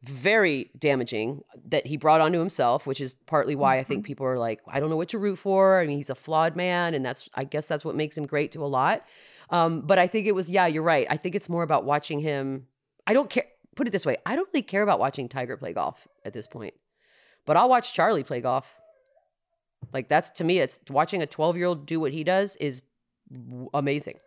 very 0.03 0.71
damaging 0.79 1.43
that 1.67 1.87
he 1.87 1.97
brought 1.97 2.21
onto 2.21 2.39
himself, 2.39 2.87
which 2.87 3.01
is 3.01 3.15
partly 3.27 3.57
why 3.57 3.79
I 3.79 3.85
think 3.85 4.07
people 4.07 4.27
are 4.27 4.39
like, 4.39 4.61
I 4.69 4.79
don't 4.79 4.91
know 4.91 4.97
what 4.97 5.09
to 5.09 5.19
root 5.19 5.37
for. 5.37 5.81
I 5.81 5.87
mean, 5.87 5.97
he's 5.97 6.11
a 6.11 6.15
flawed 6.15 6.55
man, 6.55 6.95
and 6.95 7.05
that's 7.05 7.29
I 7.35 7.45
guess 7.45 7.67
that's 7.67 7.85
what 7.85 7.97
makes 7.97 8.17
him 8.17 8.27
great 8.27 8.53
to 8.53 8.61
a 8.61 8.67
lot. 8.67 9.05
Um, 9.51 9.81
but 9.81 9.99
I 9.99 10.07
think 10.07 10.27
it 10.27 10.33
was, 10.33 10.51
yeah, 10.51 10.67
you're 10.67 10.83
right. 10.83 11.07
I 11.11 11.17
think 11.17 11.35
it's 11.35 11.49
more 11.49 11.63
about 11.63 11.85
watching 11.85 12.21
him. 12.21 12.67
I 13.07 13.15
don't 13.15 13.29
care. 13.29 13.45
Put 13.75 13.87
it 13.87 13.91
this 13.91 14.05
way, 14.05 14.17
I 14.27 14.35
don't 14.37 14.49
really 14.53 14.63
care 14.63 14.83
about 14.83 14.99
watching 14.99 15.29
Tiger 15.29 15.57
play 15.57 15.73
golf 15.73 16.07
at 16.25 16.33
this 16.33 16.47
point, 16.47 16.75
but 17.47 17.57
I'll 17.57 17.69
watch 17.69 17.95
Charlie 17.95 18.25
play 18.25 18.41
golf. 18.41 18.75
Like 19.93 20.09
that's 20.09 20.31
to 20.31 20.45
me, 20.45 20.59
it's 20.59 20.81
watching 20.91 21.23
a 21.23 21.27
12 21.27 21.57
year 21.57 21.67
old 21.67 21.87
do 21.87 22.01
what 22.01 22.13
he 22.13 22.25
does 22.25 22.57
is 22.57 22.83
w- 23.33 23.71
amazing. 23.73 24.19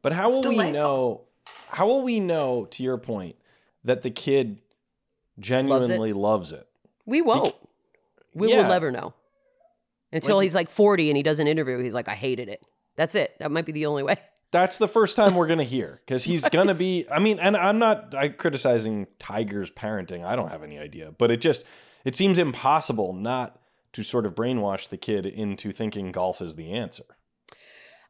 But 0.00 0.12
how 0.12 0.30
will 0.30 0.42
we 0.42 0.70
know? 0.70 1.22
How 1.68 1.86
will 1.86 2.02
we 2.02 2.20
know? 2.20 2.66
To 2.66 2.82
your 2.82 2.98
point, 2.98 3.36
that 3.84 4.02
the 4.02 4.10
kid 4.10 4.60
genuinely 5.38 6.12
loves 6.12 6.52
it. 6.52 6.66
We 7.06 7.22
won't. 7.22 7.54
We 8.34 8.50
Yeah. 8.50 8.62
will 8.62 8.68
never 8.68 8.90
know 8.90 9.14
until 10.12 10.36
Like- 10.36 10.44
he's 10.44 10.54
like 10.54 10.68
40 10.70 11.10
and 11.10 11.16
he 11.16 11.22
does 11.22 11.38
an 11.38 11.46
interview. 11.46 11.78
He's 11.82 11.94
like, 11.94 12.08
I 12.08 12.14
hated 12.14 12.48
it. 12.48 12.62
That's 12.96 13.14
it. 13.14 13.34
That 13.38 13.50
might 13.50 13.66
be 13.66 13.72
the 13.72 13.86
only 13.86 14.02
way. 14.02 14.16
That's 14.52 14.76
the 14.76 14.88
first 14.88 15.16
time 15.16 15.34
we're 15.34 15.46
gonna 15.46 15.64
hear 15.64 16.00
because 16.04 16.24
he's 16.24 16.46
gonna 16.48 16.74
be. 16.74 17.06
I 17.10 17.18
mean, 17.18 17.38
and 17.38 17.56
I'm 17.56 17.78
not 17.78 18.14
I 18.14 18.28
criticizing 18.28 19.06
Tiger's 19.18 19.70
parenting. 19.70 20.24
I 20.26 20.36
don't 20.36 20.50
have 20.50 20.62
any 20.62 20.78
idea, 20.78 21.12
but 21.16 21.30
it 21.30 21.40
just 21.40 21.64
it 22.04 22.14
seems 22.14 22.38
impossible 22.38 23.14
not 23.14 23.58
to 23.94 24.02
sort 24.02 24.26
of 24.26 24.34
brainwash 24.34 24.88
the 24.90 24.98
kid 24.98 25.24
into 25.24 25.72
thinking 25.72 26.12
golf 26.12 26.42
is 26.42 26.56
the 26.56 26.70
answer. 26.72 27.04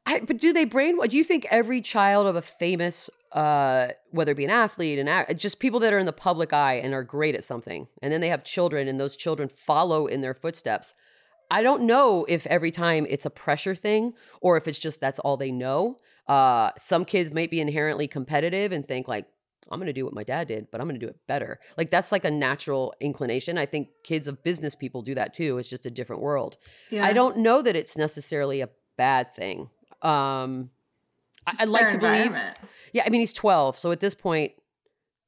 I, 0.04 0.20
but 0.20 0.38
do 0.38 0.52
they 0.52 0.66
brainwash? 0.66 1.10
Do 1.10 1.16
you 1.16 1.24
think 1.24 1.46
every 1.50 1.80
child 1.80 2.26
of 2.26 2.36
a 2.36 2.42
famous, 2.42 3.08
uh, 3.32 3.88
whether 4.10 4.32
it 4.32 4.36
be 4.36 4.44
an 4.44 4.50
athlete, 4.50 4.98
and 4.98 5.08
act, 5.08 5.36
just 5.38 5.58
people 5.60 5.80
that 5.80 5.92
are 5.92 5.98
in 5.98 6.06
the 6.06 6.12
public 6.12 6.52
eye 6.52 6.74
and 6.74 6.92
are 6.92 7.04
great 7.04 7.34
at 7.34 7.44
something, 7.44 7.86
and 8.02 8.12
then 8.12 8.20
they 8.20 8.28
have 8.28 8.44
children, 8.44 8.88
and 8.88 8.98
those 8.98 9.16
children 9.16 9.48
follow 9.48 10.06
in 10.06 10.20
their 10.20 10.34
footsteps? 10.34 10.94
I 11.52 11.62
don't 11.62 11.82
know 11.82 12.24
if 12.30 12.46
every 12.46 12.70
time 12.70 13.06
it's 13.10 13.26
a 13.26 13.30
pressure 13.30 13.74
thing 13.74 14.14
or 14.40 14.56
if 14.56 14.66
it's 14.66 14.78
just 14.78 15.00
that's 15.00 15.18
all 15.18 15.36
they 15.36 15.52
know. 15.52 15.98
Uh, 16.26 16.70
some 16.78 17.04
kids 17.04 17.30
might 17.30 17.50
be 17.50 17.60
inherently 17.60 18.08
competitive 18.08 18.72
and 18.72 18.88
think 18.88 19.06
like, 19.06 19.26
I'm 19.70 19.78
going 19.78 19.86
to 19.86 19.92
do 19.92 20.06
what 20.06 20.14
my 20.14 20.24
dad 20.24 20.48
did, 20.48 20.68
but 20.70 20.80
I'm 20.80 20.86
going 20.86 20.98
to 20.98 21.06
do 21.06 21.10
it 21.10 21.18
better. 21.28 21.60
Like 21.76 21.90
that's 21.90 22.10
like 22.10 22.24
a 22.24 22.30
natural 22.30 22.94
inclination. 23.00 23.58
I 23.58 23.66
think 23.66 23.88
kids 24.02 24.28
of 24.28 24.42
business 24.42 24.74
people 24.74 25.02
do 25.02 25.14
that 25.14 25.34
too. 25.34 25.58
It's 25.58 25.68
just 25.68 25.84
a 25.84 25.90
different 25.90 26.22
world. 26.22 26.56
Yeah. 26.90 27.04
I 27.04 27.12
don't 27.12 27.38
know 27.38 27.60
that 27.60 27.76
it's 27.76 27.98
necessarily 27.98 28.62
a 28.62 28.70
bad 28.96 29.34
thing. 29.34 29.68
Um, 30.02 30.70
I, 31.46 31.52
i'd 31.60 31.68
like 31.68 31.88
to 31.90 31.98
believe. 31.98 32.36
Yeah, 32.92 33.04
I 33.06 33.10
mean 33.10 33.20
he's 33.20 33.32
12, 33.32 33.78
so 33.78 33.90
at 33.90 34.00
this 34.00 34.14
point, 34.14 34.52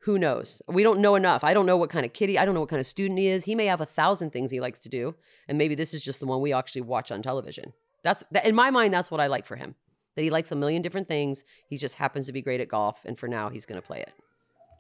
who 0.01 0.19
knows? 0.19 0.61
We 0.69 0.83
don't 0.83 1.01
know 1.01 1.15
enough. 1.15 1.43
I 1.45 1.55
don't 1.55 1.65
know 1.65 1.79
what 1.79 1.89
kind 1.89 2.05
of 2.05 2.13
kid 2.13 2.29
he. 2.29 2.37
I 2.37 2.45
don't 2.45 2.53
know 2.53 2.61
what 2.61 2.69
kind 2.69 2.81
of 2.81 2.87
student 2.87 3.19
he 3.19 3.29
is. 3.29 3.45
He 3.45 3.55
may 3.55 3.67
have 3.67 3.81
a 3.81 3.87
thousand 3.87 4.31
things 4.31 4.51
he 4.51 4.61
likes 4.61 4.81
to 4.81 4.91
do, 4.91 5.15
and 5.49 5.57
maybe 5.57 5.75
this 5.75 5.95
is 5.95 6.03
just 6.03 6.21
the 6.21 6.27
one 6.27 6.43
we 6.43 6.53
actually 6.53 6.83
watch 6.83 7.11
on 7.11 7.23
television. 7.23 7.73
That's 8.03 8.23
that, 8.33 8.45
in 8.47 8.55
my 8.55 8.71
mind. 8.71 8.93
That's 8.93 9.11
what 9.11 9.21
I 9.21 9.29
like 9.29 9.47
for 9.47 9.57
him. 9.57 9.75
That 10.15 10.23
he 10.23 10.31
likes 10.31 10.53
a 10.53 10.57
million 10.57 10.83
different 10.83 11.09
things. 11.09 11.43
He 11.67 11.79
just 11.79 11.95
happens 11.95 12.27
to 12.27 12.33
be 12.33 12.43
great 12.43 12.61
at 12.61 12.69
golf, 12.69 13.03
and 13.07 13.19
for 13.19 13.29
now, 13.29 13.49
he's 13.49 13.65
going 13.65 13.81
to 13.81 13.87
play 13.87 14.01
it. 14.01 14.13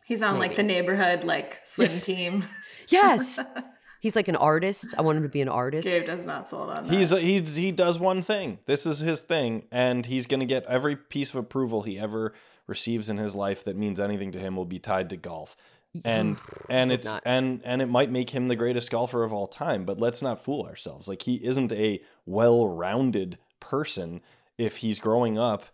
He's 0.05 0.23
on 0.23 0.39
like 0.39 0.57
the 0.57 0.63
neighborhood 0.63 1.25
like 1.25 1.61
swim 1.65 2.01
team. 2.03 2.45
Yes, 2.89 3.41
he's 4.05 4.15
like 4.15 4.29
an 4.29 4.37
artist. 4.37 4.95
I 4.99 5.03
want 5.03 5.17
him 5.17 5.23
to 5.23 5.31
be 5.31 5.41
an 5.41 5.49
artist. 5.49 5.89
Gabe 5.89 6.05
does 6.05 6.27
not 6.27 6.47
sold 6.47 6.69
on 6.69 6.87
that. 6.87 6.95
He's 6.95 7.11
he's 7.11 7.57
he 7.57 7.73
does 7.73 7.99
one 7.99 8.21
thing. 8.21 8.59
This 8.67 8.85
is 8.85 8.99
his 9.01 9.23
thing, 9.23 9.65
and 9.73 10.05
he's 10.05 10.27
gonna 10.27 10.45
get 10.45 10.65
every 10.67 10.95
piece 10.95 11.31
of 11.31 11.37
approval 11.37 11.83
he 11.83 11.99
ever 11.99 12.35
receives 12.67 13.09
in 13.09 13.17
his 13.17 13.35
life 13.35 13.65
that 13.65 13.77
means 13.77 13.99
anything 13.99 14.31
to 14.33 14.39
him 14.39 14.57
will 14.57 14.67
be 14.67 14.79
tied 14.79 15.09
to 15.11 15.17
golf. 15.17 15.57
And 16.05 16.39
and 16.69 16.91
it's 16.91 17.07
not. 17.07 17.23
and 17.25 17.63
and 17.65 17.81
it 17.81 17.87
might 17.87 18.11
make 18.11 18.31
him 18.31 18.49
the 18.49 18.57
greatest 18.57 18.91
golfer 18.91 19.23
of 19.23 19.33
all 19.33 19.47
time, 19.47 19.85
but 19.85 20.01
let's 20.01 20.21
not 20.23 20.43
fool 20.43 20.67
ourselves. 20.67 21.07
Like 21.07 21.23
he 21.23 21.37
isn't 21.37 21.73
a 21.73 22.01
well-rounded 22.27 23.39
person 23.61 24.21
if 24.59 24.79
he's 24.79 24.99
growing 24.99 25.39
up 25.39 25.67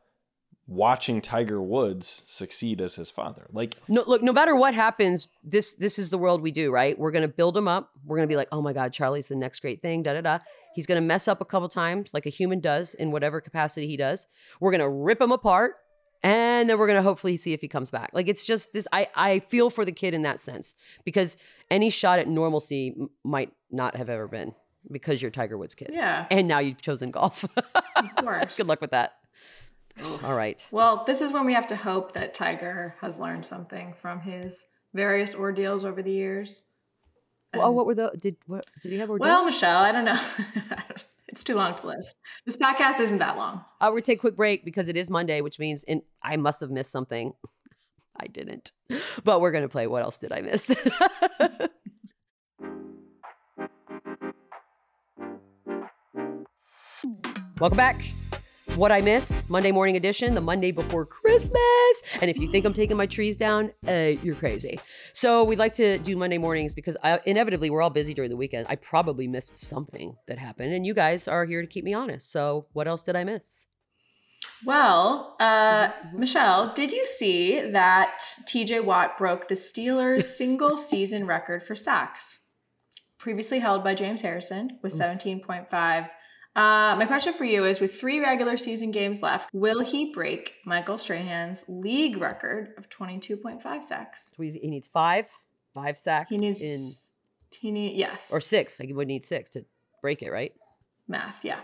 watching 0.71 1.21
Tiger 1.21 1.61
Woods 1.61 2.23
succeed 2.27 2.81
as 2.81 2.95
his 2.95 3.11
father. 3.11 3.49
Like 3.53 3.77
No, 3.89 4.05
look, 4.07 4.23
no 4.23 4.33
matter 4.33 4.55
what 4.55 4.73
happens, 4.73 5.27
this 5.43 5.73
this 5.73 5.99
is 5.99 6.11
the 6.11 6.17
world 6.17 6.41
we 6.41 6.53
do, 6.53 6.71
right? 6.71 6.97
We're 6.99 7.11
gonna 7.11 7.29
build 7.29 7.57
him 7.57 7.67
up. 7.69 7.91
We're 8.07 8.17
gonna 8.17 8.29
be 8.29 8.37
like, 8.37 8.49
oh 8.53 8.63
my 8.63 8.73
God, 8.73 8.93
Charlie's 8.93 9.29
the 9.29 9.37
next 9.37 9.61
great 9.61 9.83
thing, 9.83 10.03
da 10.05 10.15
da 10.15 10.21
da. 10.21 10.39
He's 10.75 10.87
gonna 10.87 11.01
mess 11.01 11.27
up 11.27 11.41
a 11.41 11.45
couple 11.45 11.69
times, 11.69 12.15
like 12.15 12.25
a 12.25 12.31
human 12.31 12.61
does 12.61 12.95
in 12.95 13.11
whatever 13.11 13.41
capacity 13.41 13.89
he 13.89 13.97
does. 13.97 14.29
We're 14.61 14.71
gonna 14.71 14.89
rip 14.89 15.21
him 15.21 15.33
apart, 15.33 15.75
and 16.23 16.71
then 16.71 16.79
we're 16.79 16.87
gonna 16.87 17.03
hopefully 17.03 17.37
see 17.37 17.53
if 17.53 17.61
he 17.61 17.67
comes 17.69 17.91
back. 17.91 18.11
Like 18.13 18.29
it's 18.29 18.47
just 18.47 18.73
this. 18.73 18.87
I 18.93 19.09
I 19.17 19.41
feel 19.41 19.71
for 19.71 19.85
the 19.85 19.93
kid 19.93 20.15
in 20.15 20.23
that 20.23 20.39
sense 20.39 20.77
because 21.05 21.37
any 21.69 21.91
shot 21.91 22.21
at 22.21 22.29
normalcy 22.29 22.95
m- 22.97 23.11
might 23.25 23.53
not 23.73 23.97
have 23.97 24.09
ever 24.09 24.29
been 24.29 24.55
because 24.91 25.21
you're 25.21 25.33
Tiger 25.33 25.59
Woods' 25.59 25.75
kid, 25.75 25.91
yeah, 25.93 26.27
and 26.31 26.47
now 26.47 26.61
you've 26.61 26.81
chosen 26.81 27.11
golf. 27.11 27.45
of 27.97 28.17
course. 28.17 28.57
Good 28.57 28.69
luck 28.69 28.81
with 28.81 28.93
that. 28.93 29.15
All 30.23 30.35
right. 30.35 30.67
Well, 30.71 31.05
this 31.07 31.21
is 31.21 31.33
when 31.33 31.45
we 31.47 31.55
have 31.55 31.67
to 31.69 31.77
hope 31.77 32.13
that 32.13 32.35
Tiger 32.35 32.95
has 33.01 33.19
learned 33.19 33.45
something 33.45 33.95
from 34.01 34.21
his 34.21 34.67
various 34.95 35.35
ordeals 35.35 35.85
over 35.85 36.03
the 36.03 36.11
years. 36.11 36.63
oh, 37.55 37.71
what 37.71 37.87
were 37.87 37.95
the 37.95 38.13
did 38.19 38.37
what 38.47 38.67
did 38.83 38.93
he 38.93 38.99
have? 38.99 39.09
Well. 39.09 39.45
Michelle, 39.45 39.81
I 39.83 39.93
don't 39.93 40.05
know. 40.05 40.21
it's 41.29 41.45
too 41.45 41.55
long 41.55 41.75
to 41.77 41.87
list. 41.87 42.15
This 42.45 42.57
podcast 42.57 43.01
isn't 43.01 43.19
that 43.19 43.37
long. 43.37 43.65
Uh, 43.81 43.91
we're 43.93 44.01
take 44.01 44.19
a 44.19 44.21
quick 44.21 44.37
break 44.37 44.65
because 44.65 44.89
it 44.89 44.97
is 44.97 45.11
Monday, 45.11 45.41
which 45.41 45.59
means 45.59 45.85
in, 45.85 46.03
I 46.23 46.37
must 46.37 46.61
have 46.61 46.71
missed 46.71 46.93
something. 46.93 47.33
I 48.17 48.27
didn't, 48.27 48.73
but 49.25 49.41
we're 49.41 49.53
gonna 49.53 49.69
play. 49.69 49.87
What 49.87 50.03
else 50.03 50.19
did 50.19 50.33
I 50.33 50.43
miss? 50.43 50.75
Welcome 57.59 57.77
back. 57.77 57.97
What 58.77 58.93
I 58.93 59.01
miss 59.01 59.43
Monday 59.49 59.73
morning 59.73 59.97
edition, 59.97 60.35
the 60.35 60.41
Monday 60.41 60.71
before 60.71 61.05
Christmas. 61.05 62.03
And 62.21 62.31
if 62.31 62.39
you 62.39 62.51
think 62.51 62.65
I'm 62.65 62.73
taking 62.73 62.97
my 62.97 63.07
trees 63.07 63.37
down, 63.37 63.73
uh, 63.87 64.13
you're 64.23 64.37
crazy. 64.37 64.79
So 65.13 65.45
we'd 65.45 65.59
like 65.59 65.75
to 65.75 65.99
do 65.99 66.17
Monday 66.17 66.39
mornings 66.39 66.73
because 66.73 66.97
I, 67.03 67.21
inevitably 67.27 67.69
we're 67.69 67.83
all 67.83 67.91
busy 67.91 68.15
during 68.15 68.31
the 68.31 68.37
weekend. 68.37 68.67
I 68.71 68.77
probably 68.77 69.27
missed 69.27 69.59
something 69.59 70.17
that 70.29 70.39
happened, 70.39 70.73
and 70.73 70.87
you 70.87 70.95
guys 70.95 71.29
are 71.29 71.45
here 71.45 71.61
to 71.61 71.67
keep 71.67 71.85
me 71.85 71.93
honest. 71.93 72.31
So 72.31 72.67
what 72.73 72.89
else 72.89 73.03
did 73.03 73.17
I 73.17 73.25
miss? 73.25 73.67
Well, 74.65 75.37
uh, 75.41 75.91
Michelle, 76.15 76.73
did 76.73 76.93
you 76.93 77.07
see 77.07 77.61
that 77.61 78.21
TJ 78.49 78.85
Watt 78.85 79.19
broke 79.19 79.49
the 79.49 79.57
Steelers' 79.57 80.23
single 80.37 80.77
season 80.77 81.27
record 81.27 81.67
for 81.67 81.75
sacks, 81.75 82.39
previously 83.19 83.59
held 83.59 83.85
by 83.85 83.95
James 83.95 84.23
Harrison 84.23 84.79
with 84.83 84.93
17.5? 84.93 86.09
Uh, 86.57 86.97
my 86.99 87.07
question 87.07 87.33
for 87.33 87.45
you 87.45 87.65
is 87.65 87.79
with 87.81 87.95
three 87.99 88.19
regular 88.21 88.57
season 88.57 88.91
games 88.91 89.23
left, 89.23 89.49
will 89.53 89.81
he 89.81 90.13
break 90.13 90.55
Michael 90.65 90.99
Strahan's 90.99 91.63
league 91.69 92.17
record 92.17 92.75
of 92.77 92.89
22.5 92.89 93.85
sacks? 93.85 94.33
So 94.37 94.43
he 94.43 94.69
needs 94.69 94.89
five, 94.89 95.27
five 95.75 95.97
sacks 95.97 96.29
He 96.31 96.39
needs, 96.39 96.61
in 96.63 96.81
he 97.59 97.71
need, 97.71 97.97
yes, 97.97 98.31
or 98.33 98.41
six. 98.41 98.81
Like 98.81 98.89
he 98.89 98.93
would 98.95 99.07
need 99.09 99.25
six 99.25 99.51
to 99.51 99.65
break 100.03 100.23
it, 100.23 100.31
right? 100.31 100.53
math, 101.09 101.45
yeah. 101.45 101.61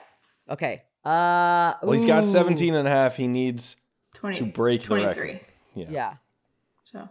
Okay. 0.50 0.82
Uh, 1.04 1.74
well, 1.82 1.92
he's 1.92 2.04
got 2.04 2.24
ooh. 2.24 2.26
17 2.26 2.74
and 2.74 2.86
a 2.88 2.90
half. 2.90 3.16
He 3.16 3.28
needs 3.28 3.76
20, 4.14 4.36
to 4.38 4.44
break 4.46 4.80
the 4.82 4.86
23. 4.88 5.06
record. 5.06 5.40
Yeah. 5.74 5.86
Yeah, 5.90 6.14
So, 6.84 7.08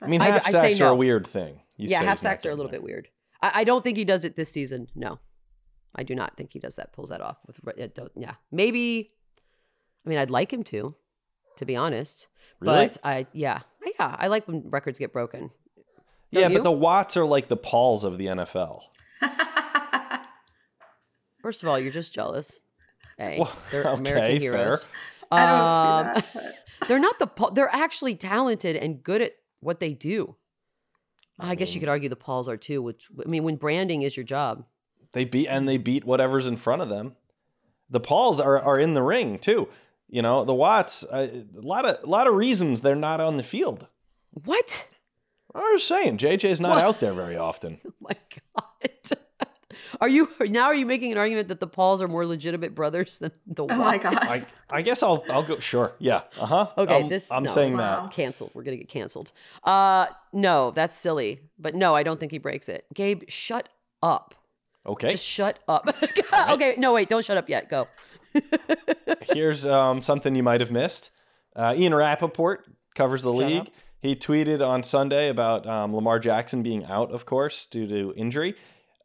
I 0.00 0.06
mean, 0.06 0.20
I- 0.22 0.30
half 0.30 0.46
I 0.46 0.50
say 0.50 0.72
sacks 0.72 0.80
are 0.80 0.88
a 0.88 0.94
weird 0.94 1.26
thing. 1.26 1.60
You 1.76 1.88
yeah. 1.88 1.98
say 2.00 2.04
Half 2.06 2.18
he's 2.18 2.20
sacks 2.20 2.46
are 2.46 2.48
a 2.48 2.52
getting 2.52 2.58
little 2.58 2.70
there. 2.70 2.80
bit 2.80 2.84
weird. 2.84 3.08
I, 3.42 3.50
I 3.56 3.64
don't 3.64 3.82
think 3.82 3.96
he 3.98 4.04
does 4.04 4.24
it 4.24 4.36
this 4.36 4.50
season. 4.50 4.88
No, 4.94 5.18
I 5.94 6.02
do 6.04 6.14
not 6.14 6.36
think 6.36 6.52
he 6.52 6.58
does 6.58 6.76
that. 6.76 6.92
Pulls 6.92 7.10
that 7.10 7.20
off 7.20 7.36
with. 7.46 7.60
Yeah, 8.16 8.34
maybe. 8.50 9.10
I 10.04 10.08
mean, 10.08 10.18
I'd 10.18 10.30
like 10.30 10.52
him 10.52 10.62
to, 10.64 10.94
to 11.58 11.64
be 11.64 11.76
honest. 11.76 12.26
Really? 12.60 12.74
But 12.88 12.98
I, 13.04 13.26
yeah, 13.32 13.60
yeah, 13.98 14.16
I 14.18 14.26
like 14.28 14.48
when 14.48 14.68
records 14.70 14.98
get 14.98 15.12
broken. 15.12 15.50
Yeah, 16.30 16.48
you? 16.48 16.56
but 16.58 16.64
the 16.64 16.72
Watts 16.72 17.16
are 17.16 17.24
like 17.26 17.48
the 17.48 17.56
Pauls 17.56 18.04
of 18.04 18.18
the 18.18 18.26
NFL. 18.26 18.82
First 21.42 21.62
of 21.62 21.68
all, 21.68 21.78
you're 21.78 21.92
just 21.92 22.14
jealous. 22.14 22.62
Hey, 23.18 23.38
Well, 23.40 23.52
they're 23.70 23.84
okay, 23.86 23.98
American 23.98 24.30
fair. 24.30 24.40
heroes. 24.40 24.88
I 25.30 25.46
don't 25.46 26.16
Um, 26.16 26.22
see 26.22 26.38
that. 26.38 26.54
They're 26.88 26.98
not 26.98 27.18
the. 27.18 27.26
Paul- 27.28 27.52
They're 27.52 27.72
actually 27.72 28.16
talented 28.16 28.74
and 28.76 29.02
good 29.02 29.22
at 29.22 29.32
what 29.60 29.78
they 29.80 29.92
do. 29.94 30.34
I, 31.38 31.54
guess 31.54 31.74
you 31.74 31.80
could 31.80 31.88
argue 31.88 32.08
the 32.08 32.16
Pauls 32.16 32.48
are 32.48 32.56
too. 32.56 32.82
Which 32.82 33.06
I 33.24 33.28
mean, 33.28 33.44
when 33.44 33.56
branding 33.56 34.02
is 34.02 34.16
your 34.16 34.24
job, 34.24 34.64
They 35.12 35.24
beat 35.24 35.48
and 35.48 35.68
they 35.68 35.76
beat 35.78 36.04
whatever's 36.04 36.46
in 36.46 36.56
front 36.56 36.82
of 36.82 36.88
them. 36.88 37.16
The 37.90 38.00
Pauls 38.00 38.40
are 38.40 38.58
are 38.60 38.78
in 38.78 38.94
the 38.94 39.02
ring 39.02 39.38
too. 39.38 39.68
You 40.08 40.22
know, 40.22 40.44
the 40.44 40.54
Watts. 40.54 41.04
Uh, 41.04 41.42
a 41.56 41.60
lot 41.60 41.84
of 41.86 42.02
a 42.02 42.06
lot 42.06 42.26
of 42.26 42.34
reasons 42.34 42.80
they're 42.80 42.94
not 42.94 43.20
on 43.20 43.36
the 43.36 43.42
field. 43.42 43.86
what? 44.44 44.88
I 45.54 45.70
was 45.72 45.84
saying, 45.84 46.16
JJ's 46.16 46.62
not 46.62 46.76
What? 46.76 46.82
out 46.84 47.00
there 47.00 47.12
very 47.12 47.36
often. 47.36 47.78
Oh 47.86 47.92
my 48.00 48.16
god. 48.56 49.18
Are 50.00 50.08
you 50.08 50.28
now? 50.40 50.64
Are 50.64 50.74
you 50.74 50.86
making 50.86 51.12
an 51.12 51.18
argument 51.18 51.48
that 51.48 51.60
the 51.60 51.66
Pauls 51.66 52.00
are 52.02 52.08
more 52.08 52.26
legitimate 52.26 52.74
brothers 52.74 53.18
than 53.18 53.30
the 53.46 53.64
Watts? 53.64 53.74
Oh 53.74 53.78
my 53.78 53.96
Watts? 53.98 54.02
god. 54.02 54.46
I, 54.70 54.78
I 54.78 54.82
guess 54.82 55.02
I'll 55.02 55.22
I'll 55.30 55.42
go. 55.42 55.58
Sure, 55.58 55.92
yeah, 55.98 56.22
uh 56.40 56.46
huh. 56.46 56.66
Okay, 56.78 57.02
I'm, 57.02 57.08
this 57.08 57.30
I'm 57.30 57.42
no, 57.44 57.50
saying 57.50 57.72
this 57.72 57.80
that. 57.80 58.04
is 58.04 58.10
canceled. 58.14 58.50
We're 58.54 58.62
gonna 58.64 58.78
get 58.78 58.88
canceled. 58.88 59.32
Uh, 59.62 60.06
no, 60.32 60.70
that's 60.72 60.94
silly. 60.94 61.40
But 61.58 61.74
no, 61.74 61.94
I 61.94 62.02
don't 62.02 62.18
think 62.18 62.32
he 62.32 62.38
breaks 62.38 62.68
it. 62.68 62.86
Gabe, 62.94 63.22
shut 63.28 63.68
up. 64.02 64.34
Okay, 64.84 65.12
Just 65.12 65.24
shut 65.24 65.58
up. 65.68 65.88
okay, 66.50 66.74
no, 66.76 66.92
wait, 66.92 67.08
don't 67.08 67.24
shut 67.24 67.36
up 67.36 67.48
yet. 67.48 67.68
Go. 67.68 67.86
here's 69.32 69.64
um, 69.64 70.02
something 70.02 70.34
you 70.34 70.42
might 70.42 70.60
have 70.60 70.70
missed. 70.70 71.10
Uh, 71.54 71.74
Ian 71.76 71.94
Rapoport 71.94 72.66
covers 72.94 73.22
the 73.22 73.30
Shut 73.30 73.38
league. 73.38 73.60
up. 73.62 73.68
He 74.00 74.16
tweeted 74.16 74.66
on 74.66 74.82
Sunday 74.82 75.28
about 75.28 75.66
um, 75.66 75.94
Lamar 75.94 76.18
Jackson 76.18 76.62
being 76.62 76.84
out, 76.84 77.12
of 77.12 77.24
course, 77.26 77.66
due 77.66 77.86
to 77.86 78.12
injury. 78.16 78.56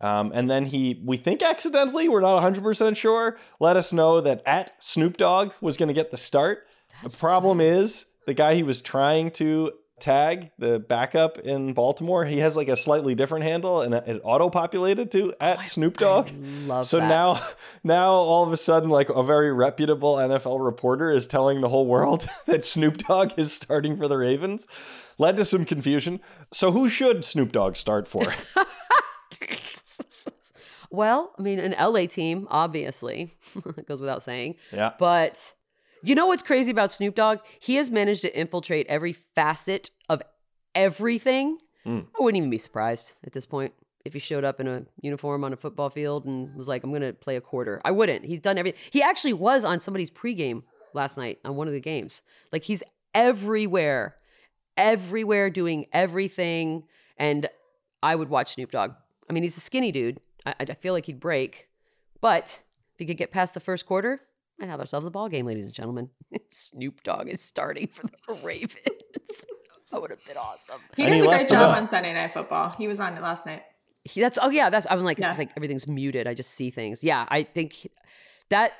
Um, 0.01 0.31
and 0.33 0.49
then 0.49 0.65
he, 0.65 1.01
we 1.05 1.17
think 1.17 1.43
accidentally, 1.43 2.09
we're 2.09 2.21
not 2.21 2.41
100% 2.41 2.95
sure, 2.95 3.37
let 3.59 3.75
us 3.75 3.93
know 3.93 4.21
that 4.21 4.41
at 4.45 4.71
Snoop 4.83 5.17
Dogg 5.17 5.51
was 5.61 5.77
going 5.77 5.87
to 5.87 5.93
get 5.93 6.11
the 6.11 6.17
start. 6.17 6.67
That's 7.01 7.13
the 7.13 7.19
problem 7.19 7.61
is 7.61 8.05
the 8.25 8.33
guy 8.33 8.55
he 8.55 8.63
was 8.63 8.81
trying 8.81 9.31
to 9.31 9.73
tag, 9.99 10.51
the 10.59 10.79
backup 10.79 11.39
in 11.39 11.73
Baltimore, 11.73 12.25
he 12.25 12.39
has 12.39 12.55
like 12.55 12.67
a 12.67 12.77
slightly 12.77 13.15
different 13.15 13.45
handle 13.45 13.81
and 13.81 13.93
it 13.95 14.21
auto 14.23 14.49
populated 14.49 15.09
to 15.11 15.33
at 15.39 15.67
Snoop 15.67 15.97
Dogg. 15.97 16.29
I 16.29 16.67
love 16.67 16.85
So 16.85 16.99
that. 16.99 17.07
now, 17.07 17.41
now 17.83 18.11
all 18.13 18.43
of 18.43 18.51
a 18.51 18.57
sudden, 18.57 18.89
like 18.89 19.09
a 19.09 19.23
very 19.23 19.51
reputable 19.51 20.15
NFL 20.17 20.63
reporter 20.63 21.11
is 21.11 21.25
telling 21.27 21.61
the 21.61 21.69
whole 21.69 21.87
world 21.87 22.27
that 22.45 22.63
Snoop 22.63 22.97
Dogg 22.97 23.31
is 23.37 23.51
starting 23.53 23.97
for 23.97 24.07
the 24.07 24.17
Ravens, 24.17 24.67
led 25.17 25.35
to 25.37 25.45
some 25.45 25.65
confusion. 25.65 26.19
So 26.51 26.71
who 26.71 26.89
should 26.89 27.25
Snoop 27.25 27.51
Dogg 27.51 27.75
start 27.75 28.07
for? 28.07 28.23
well, 30.89 31.33
I 31.37 31.41
mean, 31.41 31.59
an 31.59 31.75
LA 31.79 32.05
team, 32.05 32.47
obviously, 32.49 33.33
it 33.77 33.87
goes 33.87 33.99
without 33.99 34.23
saying. 34.23 34.55
yeah, 34.71 34.91
But 34.97 35.53
you 36.03 36.15
know 36.15 36.27
what's 36.27 36.43
crazy 36.43 36.71
about 36.71 36.91
Snoop 36.91 37.15
Dogg? 37.15 37.39
He 37.59 37.75
has 37.75 37.91
managed 37.91 38.21
to 38.21 38.39
infiltrate 38.39 38.87
every 38.87 39.13
facet 39.13 39.89
of 40.09 40.21
everything. 40.75 41.57
Mm. 41.85 42.05
I 42.19 42.23
wouldn't 42.23 42.37
even 42.37 42.49
be 42.49 42.57
surprised 42.57 43.13
at 43.23 43.33
this 43.33 43.45
point 43.45 43.73
if 44.05 44.13
he 44.13 44.19
showed 44.19 44.43
up 44.43 44.59
in 44.59 44.67
a 44.67 44.85
uniform 45.01 45.43
on 45.43 45.53
a 45.53 45.57
football 45.57 45.89
field 45.89 46.25
and 46.25 46.55
was 46.55 46.67
like, 46.67 46.83
I'm 46.83 46.91
going 46.91 47.01
to 47.01 47.13
play 47.13 47.35
a 47.35 47.41
quarter. 47.41 47.81
I 47.83 47.91
wouldn't. 47.91 48.25
He's 48.25 48.39
done 48.39 48.57
everything. 48.57 48.79
He 48.91 49.01
actually 49.01 49.33
was 49.33 49.63
on 49.63 49.79
somebody's 49.79 50.09
pregame 50.09 50.63
last 50.93 51.17
night 51.17 51.39
on 51.43 51.55
one 51.55 51.67
of 51.67 51.73
the 51.73 51.81
games. 51.81 52.23
Like 52.51 52.63
he's 52.63 52.83
everywhere, 53.13 54.15
everywhere 54.77 55.49
doing 55.49 55.87
everything. 55.91 56.83
And 57.17 57.49
I 58.01 58.15
would 58.15 58.29
watch 58.29 58.53
Snoop 58.53 58.71
Dogg. 58.71 58.93
I 59.29 59.33
mean, 59.33 59.43
he's 59.43 59.57
a 59.57 59.61
skinny 59.61 59.91
dude. 59.91 60.19
I, 60.45 60.55
I 60.59 60.73
feel 60.73 60.93
like 60.93 61.05
he'd 61.05 61.19
break. 61.19 61.67
But 62.21 62.61
if 62.93 62.99
he 62.99 63.05
could 63.05 63.17
get 63.17 63.31
past 63.31 63.53
the 63.53 63.59
first 63.59 63.85
quarter, 63.85 64.19
might 64.59 64.69
have 64.69 64.79
ourselves 64.79 65.05
a 65.07 65.11
ball 65.11 65.29
game, 65.29 65.45
ladies 65.45 65.65
and 65.65 65.73
gentlemen. 65.73 66.09
Snoop 66.49 67.03
Dogg 67.03 67.27
is 67.29 67.41
starting 67.41 67.87
for 67.87 68.07
the 68.27 68.33
Ravens. 68.43 68.75
that 69.91 70.01
would 70.01 70.11
have 70.11 70.25
been 70.25 70.37
awesome. 70.37 70.79
He 70.95 71.03
And 71.03 71.11
does 71.13 71.21
he 71.21 71.27
a 71.27 71.29
great 71.29 71.49
job 71.49 71.71
up. 71.71 71.77
on 71.77 71.87
Sunday 71.87 72.13
Night 72.13 72.33
Football. 72.33 72.75
He 72.77 72.87
was 72.87 72.99
on 72.99 73.15
it 73.15 73.21
last 73.21 73.45
night. 73.45 73.63
He- 74.09 74.21
that's 74.21 74.37
oh 74.41 74.49
yeah, 74.49 74.69
that's 74.69 74.87
I'm 74.89 75.03
like 75.03 75.17
it's 75.17 75.23
Yeah. 75.25 75.29
just 75.29 75.39
like 75.39 75.51
everything's 75.57 75.87
muted. 75.87 76.27
I 76.27 76.33
just 76.33 76.51
see 76.51 76.69
things. 76.69 77.03
Yeah, 77.03 77.25
I 77.29 77.43
think 77.43 77.73
he- 77.73 77.91
that 78.49 78.71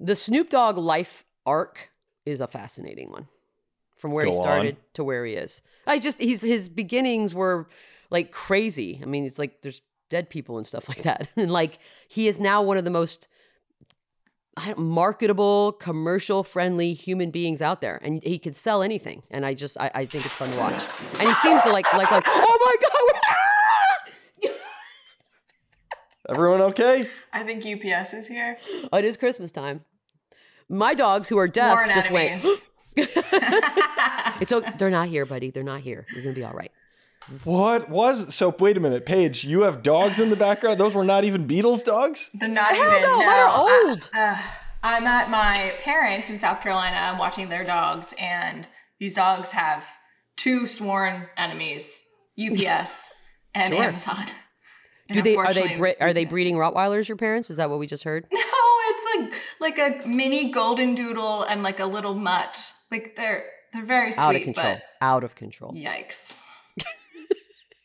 the 0.00 0.16
Snoop 0.16 0.50
Dogg 0.50 0.76
life 0.78 1.24
arc 1.46 1.90
is 2.26 2.40
a 2.40 2.46
fascinating 2.46 3.10
one. 3.10 3.28
From 3.96 4.12
where 4.12 4.24
he 4.26 4.32
Go 4.32 4.38
on. 4.38 4.42
started 4.42 4.76
to 4.94 5.04
where 5.04 5.24
he 5.24 5.34
is. 5.34 5.62
I 5.86 5.98
just 5.98 6.18
he's 6.18 6.42
his 6.42 6.68
beginnings 6.68 7.34
were 7.34 7.68
like 8.10 8.32
crazy. 8.32 9.00
I 9.02 9.06
mean, 9.06 9.24
it's 9.24 9.38
like 9.38 9.62
there's 9.62 9.80
dead 10.10 10.28
people 10.28 10.58
and 10.58 10.66
stuff 10.66 10.88
like 10.88 11.02
that. 11.02 11.28
And 11.36 11.50
like 11.50 11.78
he 12.08 12.26
is 12.28 12.38
now 12.40 12.60
one 12.62 12.76
of 12.76 12.84
the 12.84 12.90
most 12.90 13.28
I 13.28 13.28
don't- 13.28 13.33
marketable, 14.76 15.72
commercial 15.72 16.44
friendly 16.44 16.92
human 16.92 17.30
beings 17.30 17.60
out 17.62 17.80
there, 17.80 18.00
and 18.02 18.22
he 18.22 18.38
could 18.38 18.56
sell 18.56 18.82
anything. 18.82 19.22
And 19.30 19.44
I 19.44 19.54
just, 19.54 19.78
I, 19.78 19.90
I 19.94 20.06
think 20.06 20.24
it's 20.24 20.34
fun 20.34 20.50
to 20.50 20.56
watch. 20.58 20.74
And 21.20 21.28
he 21.28 21.34
seems 21.34 21.62
to 21.62 21.70
like, 21.72 21.92
like, 21.92 22.10
like, 22.10 22.24
oh 22.26 22.58
my 24.42 24.50
god, 24.50 24.52
everyone 26.28 26.60
okay? 26.62 27.08
I 27.32 27.42
think 27.42 27.64
UPS 27.66 28.14
is 28.14 28.28
here. 28.28 28.58
oh, 28.92 28.98
it 28.98 29.04
is 29.04 29.16
Christmas 29.16 29.52
time. 29.52 29.84
My 30.68 30.94
dogs 30.94 31.28
who 31.28 31.38
are 31.38 31.46
deaf 31.46 31.86
just 31.94 32.10
went. 32.10 32.44
enemies. 32.44 32.64
It's 34.40 34.52
okay. 34.52 34.72
They're 34.78 34.90
not 34.90 35.08
here, 35.08 35.26
buddy. 35.26 35.50
They're 35.50 35.62
not 35.62 35.80
here. 35.80 36.06
You're 36.12 36.22
gonna 36.22 36.34
be 36.34 36.44
all 36.44 36.52
right. 36.52 36.72
What 37.44 37.88
was 37.88 38.34
so? 38.34 38.54
Wait 38.58 38.76
a 38.76 38.80
minute, 38.80 39.06
Paige. 39.06 39.44
You 39.44 39.62
have 39.62 39.82
dogs 39.82 40.20
in 40.20 40.30
the 40.30 40.36
background. 40.36 40.78
Those 40.78 40.94
were 40.94 41.04
not 41.04 41.24
even 41.24 41.46
Beadle's 41.46 41.82
dogs. 41.82 42.30
They're 42.34 42.48
not 42.48 42.66
Hell 42.68 42.90
even. 42.90 43.02
no, 43.02 43.16
mine 43.18 43.28
are 43.28 43.88
old. 43.88 44.10
Uh, 44.14 44.42
I'm 44.82 45.04
at 45.06 45.30
my 45.30 45.72
parents 45.80 46.28
in 46.28 46.38
South 46.38 46.60
Carolina. 46.62 46.96
I'm 46.96 47.18
watching 47.18 47.48
their 47.48 47.64
dogs, 47.64 48.12
and 48.18 48.68
these 49.00 49.14
dogs 49.14 49.52
have 49.52 49.86
two 50.36 50.66
sworn 50.66 51.26
enemies: 51.36 52.04
UPS 52.38 53.12
and 53.54 53.72
Sure. 53.72 53.82
Amazon. 53.82 54.26
Do 55.10 55.22
they 55.22 55.36
are 55.36 55.52
they 55.54 55.76
bre- 55.76 55.88
are 56.00 56.12
they 56.12 56.24
breeding 56.24 56.56
Rottweilers? 56.56 57.08
Your 57.08 57.16
parents? 57.16 57.48
Is 57.50 57.56
that 57.58 57.70
what 57.70 57.78
we 57.78 57.86
just 57.86 58.04
heard? 58.04 58.26
No, 59.16 59.20
it's 59.20 59.32
like 59.60 59.78
like 59.78 60.04
a 60.04 60.06
mini 60.06 60.50
golden 60.50 60.94
doodle 60.94 61.42
and 61.44 61.62
like 61.62 61.80
a 61.80 61.86
little 61.86 62.14
mutt. 62.14 62.58
Like 62.90 63.14
they're 63.16 63.44
they're 63.72 63.84
very 63.84 64.12
sweet, 64.12 64.22
Out 64.22 64.36
of 64.36 64.42
control. 64.42 64.66
but 64.74 64.82
Out 65.00 65.24
of 65.24 65.34
control. 65.34 65.72
yikes. 65.72 66.36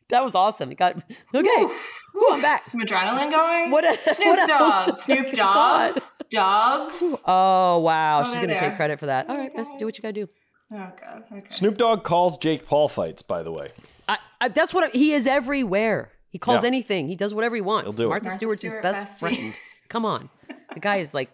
That 0.09 0.23
was 0.23 0.35
awesome. 0.35 0.71
It 0.71 0.75
got 0.77 0.95
okay. 1.35 1.61
Oof. 1.61 2.01
Ooh, 2.15 2.27
I'm 2.31 2.41
back. 2.41 2.67
Some 2.67 2.81
adrenaline 2.81 3.29
going. 3.31 3.71
What? 3.71 3.85
a, 3.85 4.03
Snoop 4.13 4.27
what 4.27 4.49
else? 4.49 4.85
Dogg. 4.87 4.95
Snoop 4.97 5.33
God. 5.35 5.93
Dogg. 5.95 6.03
Dogs. 6.31 7.21
Oh 7.25 7.79
wow, 7.79 8.19
Oh, 8.21 8.23
she's 8.23 8.35
gonna 8.35 8.47
they 8.47 8.55
take 8.57 8.75
credit 8.75 8.99
for 8.99 9.07
that. 9.07 9.27
All 9.29 9.35
There 9.35 9.45
right, 9.45 9.51
let's 9.55 9.71
do 9.79 9.85
what 9.85 9.97
you 9.97 10.01
gotta 10.01 10.13
do. 10.13 10.29
Oh 10.71 10.91
god. 11.01 11.23
Okay. 11.31 11.45
Snoop 11.49 11.77
Dogg 11.77 12.03
calls 12.03 12.37
Jake 12.37 12.67
Paul 12.67 12.87
fights. 12.87 13.21
By 13.23 13.41
the 13.41 13.51
way, 13.51 13.71
I, 14.07 14.17
I, 14.41 14.47
that's 14.49 14.71
what 14.73 14.83
I, 14.85 14.87
he 14.89 15.13
is 15.13 15.25
everywhere. 15.25 16.11
He 16.29 16.37
calls 16.37 16.61
Yeah. 16.61 16.67
anything. 16.67 17.07
He 17.07 17.15
does 17.15 17.33
whatever 17.33 17.55
he 17.55 17.61
wants. 17.61 17.95
He'll 17.95 18.05
do 18.05 18.05
it. 18.05 18.09
Martha, 18.09 18.25
Martha 18.25 18.37
Stewart's 18.37 18.61
his 18.61 18.69
Stewart, 18.71 18.83
best 18.83 19.15
bestie. 19.15 19.19
friend. 19.19 19.59
Come 19.89 20.05
on, 20.05 20.29
the 20.75 20.79
guy 20.79 20.97
is 20.97 21.13
like, 21.15 21.31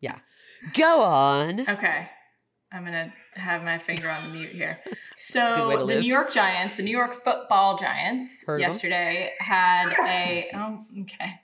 yeah. 0.00 0.18
Go 0.74 1.02
on. 1.02 1.60
Okay. 1.60 2.08
I'm 2.74 2.84
gonna 2.84 3.12
have 3.34 3.62
my 3.62 3.78
finger 3.78 4.08
on 4.10 4.24
the 4.28 4.34
mute 4.38 4.50
here. 4.50 4.78
So 5.16 5.68
the 5.70 5.84
live. 5.84 6.00
New 6.02 6.08
York 6.08 6.32
Giants, 6.32 6.76
the 6.76 6.82
New 6.82 6.90
York 6.90 7.22
Football 7.22 7.78
Giants, 7.78 8.42
Heard 8.44 8.56
of 8.60 8.64
'em. 8.64 8.70
yesterday 8.72 9.32
had 9.38 9.92
a 10.08 10.50
oh 10.54 10.84
okay. 11.02 11.40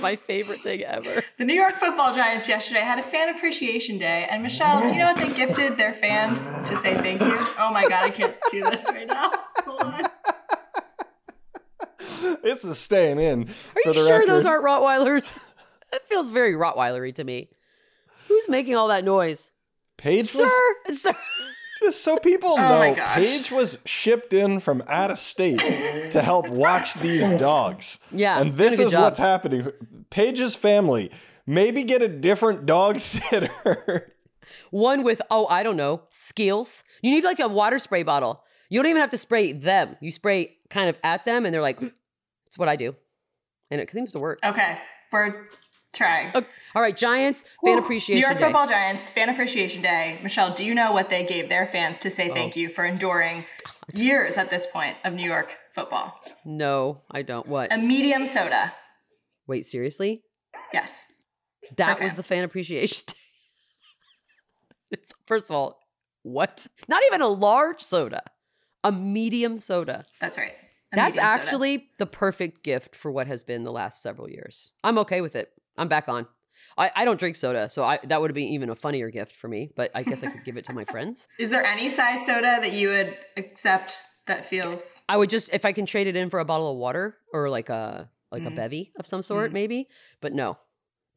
My 0.00 0.16
favorite 0.16 0.60
thing 0.60 0.82
ever. 0.84 1.22
The 1.36 1.44
New 1.44 1.54
York 1.54 1.74
Football 1.74 2.14
Giants 2.14 2.48
yesterday 2.48 2.80
had 2.80 2.98
a 2.98 3.02
fan 3.02 3.28
appreciation 3.34 3.98
day, 3.98 4.26
and 4.30 4.42
Michelle, 4.42 4.80
do 4.80 4.86
you 4.92 4.98
know 5.00 5.12
what 5.12 5.16
they 5.18 5.28
gifted 5.34 5.76
their 5.76 5.92
fans 5.94 6.50
to 6.70 6.76
say 6.76 6.94
thank 6.94 7.20
you? 7.20 7.36
Oh 7.58 7.70
my 7.72 7.82
god, 7.82 8.04
I 8.04 8.10
can't 8.10 8.34
do 8.50 8.62
this 8.62 8.84
right 8.88 9.06
now. 9.06 9.30
Hold 9.66 9.82
on. 9.82 10.02
this 12.42 12.64
is 12.64 12.78
staying 12.78 13.18
in. 13.20 13.42
Are 13.42 13.46
for 13.82 13.88
you 13.88 13.92
the 13.92 13.94
sure 13.94 14.12
record. 14.20 14.28
those 14.28 14.46
aren't 14.46 14.64
Rottweilers? 14.64 15.38
That 15.90 16.08
feels 16.08 16.28
very 16.28 16.54
Rottweilery 16.54 17.14
to 17.16 17.24
me. 17.24 17.50
Who's 18.32 18.48
making 18.48 18.76
all 18.76 18.88
that 18.88 19.04
noise? 19.04 19.50
Paige 19.98 20.34
was 20.34 20.50
Sir, 20.50 20.94
sir. 20.94 21.16
just 21.80 22.02
so 22.02 22.16
people 22.16 22.50
Oh 22.52 22.56
know. 22.56 22.94
gosh. 22.94 23.16
Paige 23.16 23.50
was 23.52 23.78
shipped 23.84 24.32
in 24.32 24.58
from 24.60 24.82
out 24.88 25.10
of 25.10 25.18
state 25.18 25.58
to 26.12 26.22
help 26.22 26.48
watch 26.48 26.94
these 26.94 27.28
dogs. 27.38 28.00
Yeah, 28.10 28.40
and 28.40 28.56
this 28.56 28.78
is 28.78 28.92
job. 28.92 29.02
what's 29.02 29.18
happening. 29.18 29.70
Paige's 30.10 30.56
family 30.56 31.10
maybe 31.46 31.82
get 31.84 32.00
a 32.02 32.08
different 32.08 32.66
dog 32.66 32.98
sitter. 33.10 34.12
One 34.70 35.02
with 35.04 35.20
oh 35.30 35.46
I 35.46 35.62
don't 35.62 35.76
know 35.76 36.02
skills. 36.10 36.82
You 37.02 37.10
need 37.12 37.24
like 37.24 37.38
a 37.40 37.48
water 37.48 37.78
spray 37.78 38.02
bottle. 38.02 38.42
You 38.70 38.80
don't 38.80 38.88
even 38.88 39.02
have 39.02 39.10
to 39.10 39.18
spray 39.18 39.52
them. 39.52 39.96
You 40.00 40.10
spray 40.10 40.56
kind 40.70 40.88
of 40.88 40.98
at 41.04 41.26
them, 41.26 41.44
and 41.44 41.54
they're 41.54 41.60
like, 41.62 41.80
"It's 42.46 42.58
what 42.58 42.68
I 42.70 42.76
do," 42.76 42.96
and 43.70 43.80
it 43.82 43.90
seems 43.90 44.12
to 44.12 44.18
work. 44.18 44.38
Okay, 44.42 44.78
we're 45.12 45.46
trying. 45.92 46.28
Okay. 46.34 46.46
All 46.74 46.82
right, 46.82 46.96
Giants 46.96 47.44
fan 47.64 47.78
appreciation 47.78 48.20
New 48.20 48.26
York 48.26 48.38
day. 48.38 48.44
Football 48.44 48.66
Giants 48.66 49.10
Fan 49.10 49.28
Appreciation 49.28 49.82
Day. 49.82 50.18
Michelle, 50.22 50.52
do 50.54 50.64
you 50.64 50.74
know 50.74 50.92
what 50.92 51.10
they 51.10 51.24
gave 51.24 51.48
their 51.48 51.66
fans 51.66 51.98
to 51.98 52.10
say 52.10 52.28
thank 52.30 52.56
oh. 52.56 52.60
you 52.60 52.68
for 52.68 52.84
enduring 52.84 53.44
years 53.94 54.38
at 54.38 54.50
this 54.50 54.66
point 54.66 54.96
of 55.04 55.12
New 55.12 55.28
York 55.28 55.54
football? 55.74 56.18
No, 56.44 57.02
I 57.10 57.22
don't. 57.22 57.46
What? 57.46 57.72
A 57.72 57.78
medium 57.78 58.26
soda. 58.26 58.72
Wait, 59.46 59.66
seriously? 59.66 60.22
Yes. 60.72 61.04
That 61.76 62.00
was 62.00 62.14
the 62.14 62.22
fan 62.22 62.44
appreciation 62.44 63.04
day. 64.90 64.98
First 65.26 65.50
of 65.50 65.56
all, 65.56 65.78
what? 66.22 66.66
Not 66.88 67.02
even 67.06 67.20
a 67.20 67.28
large 67.28 67.82
soda, 67.82 68.22
a 68.84 68.92
medium 68.92 69.58
soda. 69.58 70.04
That's 70.20 70.38
right. 70.38 70.54
A 70.92 70.96
That's 70.96 71.16
medium 71.16 71.28
soda. 71.28 71.42
actually 71.42 71.88
the 71.98 72.06
perfect 72.06 72.62
gift 72.62 72.96
for 72.96 73.10
what 73.10 73.26
has 73.26 73.42
been 73.42 73.64
the 73.64 73.72
last 73.72 74.02
several 74.02 74.28
years. 74.28 74.72
I'm 74.84 74.98
okay 74.98 75.20
with 75.20 75.36
it. 75.36 75.50
I'm 75.76 75.88
back 75.88 76.08
on. 76.08 76.26
I, 76.78 76.90
I 76.94 77.04
don't 77.04 77.18
drink 77.18 77.36
soda, 77.36 77.68
so 77.68 77.82
I, 77.84 77.98
that 78.04 78.20
would 78.20 78.30
have 78.30 78.34
been 78.34 78.48
even 78.48 78.70
a 78.70 78.76
funnier 78.76 79.10
gift 79.10 79.34
for 79.36 79.48
me, 79.48 79.70
but 79.76 79.90
I 79.94 80.02
guess 80.02 80.22
I 80.22 80.28
could 80.28 80.44
give 80.44 80.56
it 80.56 80.64
to 80.66 80.72
my 80.72 80.84
friends. 80.84 81.26
Is 81.38 81.50
there 81.50 81.64
any 81.64 81.88
size 81.88 82.24
soda 82.24 82.58
that 82.60 82.72
you 82.72 82.88
would 82.88 83.16
accept 83.36 84.04
that 84.26 84.44
feels 84.44 85.02
I 85.08 85.16
would 85.16 85.28
just, 85.30 85.50
if 85.52 85.64
I 85.64 85.72
can 85.72 85.84
trade 85.86 86.06
it 86.06 86.14
in 86.16 86.30
for 86.30 86.38
a 86.40 86.44
bottle 86.44 86.70
of 86.70 86.76
water 86.78 87.16
or 87.32 87.50
like 87.50 87.68
a 87.68 88.08
like 88.30 88.44
a 88.44 88.50
Mm. 88.50 88.56
bevy 88.56 88.92
of 88.98 89.06
some 89.06 89.20
sort, 89.20 89.50
Mm. 89.50 89.54
maybe. 89.54 89.88
But 90.22 90.32
no, 90.32 90.56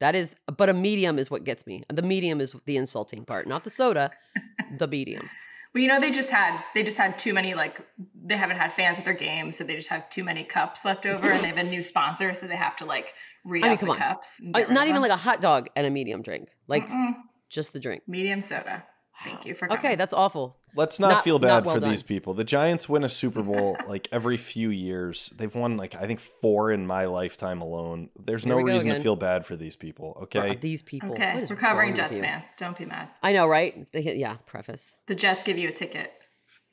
that 0.00 0.14
is. 0.14 0.34
But 0.54 0.68
a 0.68 0.74
medium 0.74 1.18
is 1.18 1.30
what 1.30 1.44
gets 1.44 1.66
me. 1.66 1.82
The 1.90 2.02
medium 2.02 2.40
is 2.42 2.54
the 2.66 2.76
insulting 2.76 3.24
part, 3.24 3.46
not 3.46 3.64
the 3.64 3.70
soda. 3.70 4.10
the 4.78 4.86
medium. 4.86 5.30
Well, 5.72 5.82
you 5.82 5.88
know, 5.88 5.98
they 6.00 6.10
just 6.10 6.30
had 6.30 6.62
they 6.74 6.82
just 6.82 6.98
had 6.98 7.18
too 7.18 7.32
many 7.32 7.54
like 7.54 7.80
they 8.22 8.36
haven't 8.36 8.56
had 8.58 8.72
fans 8.72 8.98
at 8.98 9.04
their 9.06 9.14
games, 9.14 9.56
so 9.56 9.64
they 9.64 9.76
just 9.76 9.88
have 9.88 10.10
too 10.10 10.24
many 10.24 10.44
cups 10.44 10.84
left 10.84 11.06
over, 11.06 11.30
and 11.30 11.42
they 11.42 11.48
have 11.48 11.56
a 11.56 11.64
new 11.64 11.82
sponsor, 11.82 12.34
so 12.34 12.46
they 12.46 12.56
have 12.56 12.76
to 12.76 12.84
like 12.84 13.14
re 13.46 13.62
up 13.62 13.78
come 13.80 13.88
the 13.88 13.92
on. 13.94 13.98
cups. 13.98 14.40
Uh, 14.54 14.60
not 14.70 14.86
even 14.88 14.94
them. 14.94 15.02
like 15.02 15.10
a 15.10 15.16
hot 15.16 15.40
dog 15.40 15.68
and 15.76 15.86
a 15.86 15.90
medium 15.90 16.22
drink, 16.22 16.48
like 16.68 16.84
Mm-mm. 16.86 17.14
just 17.48 17.72
the 17.72 17.80
drink. 17.80 18.02
medium 18.06 18.40
soda. 18.40 18.84
Thank 19.24 19.46
you 19.46 19.54
for 19.54 19.66
coming. 19.66 19.78
Okay, 19.78 19.94
that's 19.94 20.12
awful. 20.12 20.58
Let's 20.74 21.00
not, 21.00 21.08
Not- 21.08 21.24
feel 21.24 21.38
not 21.38 21.46
bad 21.48 21.64
well 21.64 21.76
for 21.76 21.80
done. 21.80 21.88
these 21.88 22.02
people. 22.02 22.34
The 22.34 22.44
Giants 22.44 22.86
win 22.86 23.02
a 23.02 23.08
Super 23.08 23.42
Bowl 23.50 23.78
like 23.88 24.08
every 24.12 24.36
few 24.36 24.68
years. 24.68 25.32
They've 25.38 25.54
won 25.54 25.78
like 25.78 25.94
I 25.94 26.06
think 26.06 26.20
four 26.20 26.70
in 26.70 26.86
my 26.86 27.06
lifetime 27.06 27.62
alone. 27.62 28.10
There's 28.14 28.44
Here 28.44 28.50
no 28.54 28.56
we 28.58 28.64
go 28.70 28.74
reason 28.74 28.94
to 28.94 29.00
feel 29.00 29.16
bad 29.16 29.46
for 29.46 29.56
these 29.56 29.74
people. 29.74 30.12
For 30.14 30.22
Okay. 30.24 30.56
these 30.56 30.82
people. 30.82 31.12
Okay. 31.12 31.46
Recovering 31.48 31.94
Jets 31.94 32.16
you? 32.16 32.22
fan. 32.24 32.42
Don't 32.58 32.76
be 32.76 32.84
mad. 32.84 33.08
I 33.22 33.32
know, 33.32 33.46
right? 33.46 33.90
They 33.92 34.02
hit, 34.02 34.18
yeah. 34.18 34.36
Preface. 34.44 34.90
The 35.06 35.14
Jets 35.14 35.42
give 35.42 35.56
you 35.56 35.70
a 35.70 35.72
ticket. 35.72 36.12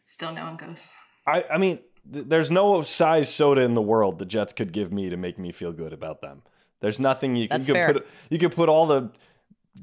Still, 0.04 0.34
no 0.34 0.44
one 0.44 0.58
goes. 0.58 0.92
I 1.26 1.46
I 1.50 1.58
mean, 1.58 1.80
th- 2.12 2.26
there's 2.28 2.52
no 2.52 2.84
size 2.84 3.34
soda 3.34 3.62
in 3.62 3.74
the 3.74 3.82
world 3.82 4.20
the 4.20 4.26
Jets 4.26 4.52
could 4.52 4.74
give 4.74 4.92
me 4.92 5.10
to 5.10 5.16
make 5.16 5.40
me 5.40 5.54
feel 5.54 5.72
good 5.72 5.94
about 5.94 6.20
them. 6.22 6.42
There's 6.84 7.00
nothing 7.00 7.38
you, 7.38 7.48
can 7.48 7.60
That's 7.60 7.68
you 7.70 7.74
fair. 7.74 7.94
put. 7.94 8.08
You 8.30 8.38
could 8.38 8.52
put 8.52 8.68
all 8.68 8.86
the 8.86 9.10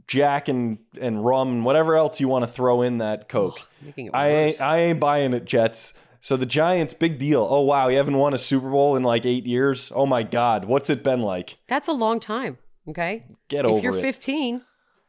Jack 0.07 0.48
and 0.48 0.76
and 1.01 1.24
rum 1.24 1.48
and 1.48 1.64
whatever 1.64 1.96
else 1.96 2.20
you 2.20 2.28
want 2.28 2.44
to 2.44 2.51
throw 2.51 2.82
in 2.82 2.98
that 2.98 3.26
Coke. 3.30 3.59
Ugh, 3.59 3.66
making 3.82 4.07
it 4.09 4.14
I 4.14 4.28
worse. 4.28 4.36
ain't 4.36 4.61
I 4.61 4.78
ain't 4.80 5.01
buying 5.01 5.32
it, 5.32 5.46
Jets. 5.46 5.94
So 6.20 6.36
the 6.36 6.44
Giants, 6.44 6.92
big 6.92 7.18
deal. 7.18 7.46
Oh 7.51 7.62
wow, 7.62 7.88
you 7.88 7.96
haven't 7.96 8.18
won 8.18 8.34
a 8.34 8.38
Super 8.38 8.68
Bowl 8.70 8.96
in 8.96 9.03
like 9.03 9.24
eight 9.24 9.46
years. 9.46 9.90
Oh 9.94 10.05
my 10.05 10.22
God, 10.22 10.66
what's 10.66 10.90
it 10.90 11.03
been 11.03 11.22
like? 11.22 11.57
That's 11.68 11.88
a 11.88 11.92
long 11.92 12.20
time. 12.20 12.59
Okay. 12.86 13.24
Get 13.48 13.64
over 13.64 13.76
it. 13.76 13.78
if 13.78 13.84
you're 13.84 13.96
it. 13.96 14.03
15, 14.03 14.61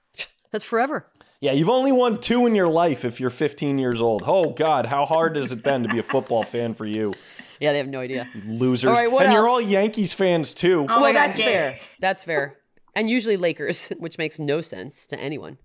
that's 0.51 0.63
forever. 0.63 1.07
Yeah, 1.41 1.51
you've 1.51 1.69
only 1.69 1.91
won 1.91 2.19
two 2.21 2.45
in 2.45 2.55
your 2.55 2.67
life 2.69 3.03
if 3.03 3.19
you're 3.19 3.29
15 3.31 3.77
years 3.79 4.01
old. 4.01 4.23
Oh 4.25 4.51
God, 4.51 4.85
how 4.85 5.05
hard 5.05 5.35
has 5.35 5.51
it 5.51 5.61
been 5.61 5.83
to 5.83 5.89
be 5.89 5.99
a 5.99 6.03
football 6.03 6.43
fan 6.43 6.73
for 6.73 6.85
you, 6.85 7.13
Yeah, 7.61 7.73
they 7.73 7.77
have 7.77 7.87
no 7.87 7.99
idea. 7.99 8.27
losers? 8.45 8.89
All 8.89 8.95
right, 8.95 9.11
what 9.11 9.25
and 9.25 9.33
you're 9.33 9.47
all 9.47 9.61
Yankees 9.61 10.13
fans 10.13 10.53
too. 10.55 10.87
Oh 10.89 10.99
well, 10.99 11.13
that's 11.13 11.37
Gabe. 11.37 11.45
fair. 11.45 11.79
That's 11.99 12.23
fair. 12.23 12.57
And 12.95 13.07
usually 13.09 13.37
Lakers, 13.37 13.87
which 13.99 14.17
makes 14.17 14.39
no 14.39 14.61
sense 14.61 15.05
to 15.07 15.19
anyone. 15.19 15.59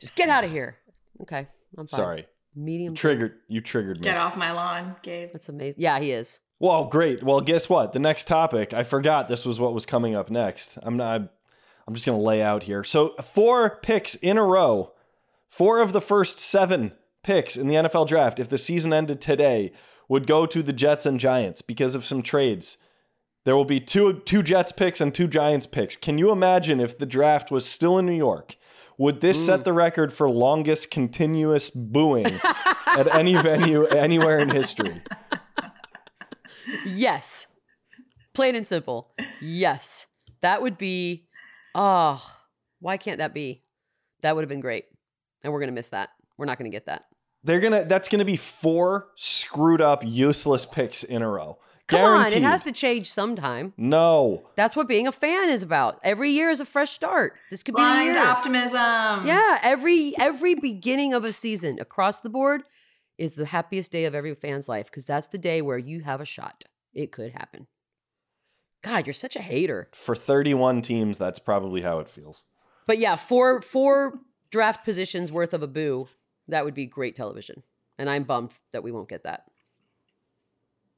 Just 0.00 0.14
get 0.14 0.30
out 0.30 0.44
of 0.44 0.50
here. 0.50 0.76
Okay. 1.22 1.46
I'm 1.76 1.86
fine. 1.86 1.98
Sorry, 1.98 2.26
Medium. 2.54 2.94
triggered. 2.94 3.34
You 3.48 3.60
triggered 3.60 3.98
me. 3.98 4.04
Get 4.04 4.16
off 4.16 4.34
my 4.36 4.50
lawn, 4.52 4.96
Gabe. 5.02 5.28
That's 5.32 5.50
amazing. 5.50 5.82
Yeah, 5.82 6.00
he 6.00 6.12
is. 6.12 6.38
Well, 6.58 6.86
great. 6.86 7.22
Well, 7.22 7.42
guess 7.42 7.68
what? 7.68 7.92
The 7.92 7.98
next 7.98 8.26
topic. 8.26 8.72
I 8.72 8.82
forgot 8.82 9.28
this 9.28 9.44
was 9.44 9.60
what 9.60 9.74
was 9.74 9.84
coming 9.84 10.14
up 10.16 10.30
next. 10.30 10.78
I'm 10.82 10.96
not. 10.96 11.20
I'm 11.86 11.94
just 11.94 12.06
gonna 12.06 12.18
lay 12.18 12.42
out 12.42 12.62
here. 12.62 12.82
So 12.82 13.10
four 13.22 13.78
picks 13.82 14.14
in 14.16 14.38
a 14.38 14.44
row. 14.44 14.92
Four 15.50 15.80
of 15.80 15.92
the 15.92 16.00
first 16.00 16.38
seven 16.38 16.92
picks 17.22 17.56
in 17.58 17.68
the 17.68 17.74
NFL 17.74 18.08
draft, 18.08 18.40
if 18.40 18.48
the 18.48 18.58
season 18.58 18.92
ended 18.92 19.20
today, 19.20 19.72
would 20.08 20.26
go 20.26 20.46
to 20.46 20.62
the 20.62 20.72
Jets 20.72 21.06
and 21.06 21.18
Giants 21.18 21.62
because 21.62 21.94
of 21.94 22.04
some 22.04 22.22
trades. 22.22 22.78
There 23.44 23.56
will 23.56 23.64
be 23.64 23.80
two 23.80 24.20
two 24.24 24.42
Jets 24.42 24.72
picks 24.72 25.00
and 25.00 25.14
two 25.14 25.28
Giants 25.28 25.66
picks. 25.66 25.96
Can 25.96 26.18
you 26.18 26.32
imagine 26.32 26.80
if 26.80 26.98
the 26.98 27.06
draft 27.06 27.50
was 27.50 27.64
still 27.64 27.98
in 27.98 28.06
New 28.06 28.12
York? 28.12 28.56
Would 28.98 29.20
this 29.20 29.44
set 29.44 29.60
mm. 29.60 29.64
the 29.64 29.72
record 29.72 30.12
for 30.12 30.28
longest 30.28 30.90
continuous 30.90 31.70
booing 31.70 32.26
at 32.86 33.14
any 33.14 33.34
venue 33.36 33.84
anywhere 33.86 34.38
in 34.38 34.48
history? 34.48 35.02
Yes. 36.86 37.46
Plain 38.34 38.56
and 38.56 38.66
simple. 38.66 39.12
Yes. 39.40 40.06
That 40.40 40.62
would 40.62 40.78
be. 40.78 41.28
Oh, 41.74 42.24
why 42.80 42.96
can't 42.96 43.18
that 43.18 43.34
be? 43.34 43.62
That 44.22 44.34
would 44.34 44.42
have 44.42 44.48
been 44.48 44.60
great. 44.60 44.86
And 45.44 45.52
we're 45.52 45.60
going 45.60 45.68
to 45.68 45.74
miss 45.74 45.90
that. 45.90 46.08
We're 46.38 46.46
not 46.46 46.58
going 46.58 46.70
to 46.70 46.74
get 46.74 46.86
that. 46.86 47.04
They're 47.46 47.60
gonna. 47.60 47.84
That's 47.84 48.08
gonna 48.08 48.24
be 48.24 48.36
four 48.36 49.08
screwed 49.14 49.80
up, 49.80 50.02
useless 50.04 50.66
picks 50.66 51.02
in 51.04 51.22
a 51.22 51.30
row. 51.30 51.58
Come 51.88 52.00
Guaranteed. 52.00 52.38
on. 52.38 52.42
It 52.42 52.46
has 52.46 52.62
to 52.64 52.72
change 52.72 53.08
sometime. 53.12 53.72
No. 53.76 54.50
That's 54.56 54.74
what 54.74 54.88
being 54.88 55.06
a 55.06 55.12
fan 55.12 55.48
is 55.48 55.62
about. 55.62 56.00
Every 56.02 56.30
year 56.32 56.50
is 56.50 56.58
a 56.58 56.64
fresh 56.64 56.90
start. 56.90 57.34
This 57.48 57.62
could 57.62 57.76
be 57.76 57.80
the 57.82 57.86
Blind 57.86 58.14
year. 58.14 58.26
optimism. 58.26 59.26
Yeah, 59.26 59.60
every 59.62 60.12
every 60.18 60.54
beginning 60.56 61.14
of 61.14 61.24
a 61.24 61.32
season 61.32 61.78
across 61.80 62.20
the 62.20 62.28
board 62.28 62.64
is 63.18 63.34
the 63.36 63.46
happiest 63.46 63.92
day 63.92 64.04
of 64.06 64.14
every 64.16 64.34
fan's 64.34 64.68
life 64.68 64.86
because 64.86 65.06
that's 65.06 65.28
the 65.28 65.38
day 65.38 65.62
where 65.62 65.78
you 65.78 66.00
have 66.00 66.20
a 66.20 66.24
shot. 66.24 66.64
It 66.92 67.12
could 67.12 67.30
happen. 67.32 67.68
God, 68.82 69.06
you're 69.06 69.14
such 69.14 69.36
a 69.36 69.40
hater. 69.40 69.88
For 69.92 70.14
31 70.16 70.82
teams, 70.82 71.18
that's 71.18 71.38
probably 71.38 71.82
how 71.82 71.98
it 72.00 72.08
feels. 72.08 72.44
But 72.88 72.98
yeah, 72.98 73.14
four 73.16 73.60
four 73.60 74.18
draft 74.50 74.84
positions 74.84 75.30
worth 75.30 75.54
of 75.54 75.62
a 75.62 75.68
boo. 75.68 76.08
That 76.48 76.64
would 76.64 76.74
be 76.74 76.86
great 76.86 77.16
television. 77.16 77.62
And 77.98 78.08
I'm 78.10 78.24
bummed 78.24 78.52
that 78.72 78.82
we 78.82 78.92
won't 78.92 79.08
get 79.08 79.24
that. 79.24 79.44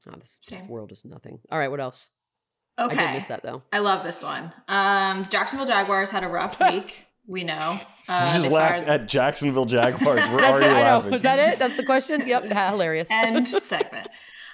Oh, 0.07 0.15
this, 0.17 0.39
this 0.49 0.63
world 0.65 0.91
is 0.91 1.03
nothing. 1.05 1.39
All 1.51 1.59
right, 1.59 1.69
what 1.69 1.79
else? 1.79 2.09
Okay. 2.79 2.95
I 2.97 3.07
did 3.07 3.13
miss 3.15 3.27
that 3.27 3.43
though. 3.43 3.61
I 3.73 3.79
love 3.79 4.03
this 4.03 4.23
one. 4.23 4.53
Um, 4.67 5.23
the 5.23 5.29
Jacksonville 5.29 5.67
Jaguars 5.67 6.09
had 6.09 6.23
a 6.23 6.27
rough 6.29 6.57
week. 6.71 7.05
We 7.27 7.43
know. 7.43 7.77
Uh, 8.07 8.31
you 8.33 8.39
just 8.39 8.51
laughed 8.51 8.85
fired- 8.85 8.87
at 9.01 9.07
Jacksonville 9.07 9.65
Jaguars. 9.65 10.27
We're 10.29 10.37
That's 10.41 10.51
already. 10.53 10.65
I 10.67 10.79
know. 10.79 10.83
laughing. 10.97 11.11
Was 11.11 11.21
that 11.23 11.39
it? 11.39 11.59
That's 11.59 11.75
the 11.75 11.83
question? 11.83 12.25
Yep. 12.27 12.43
Hilarious. 12.71 13.09
End 13.11 13.47
segment. 13.47 14.07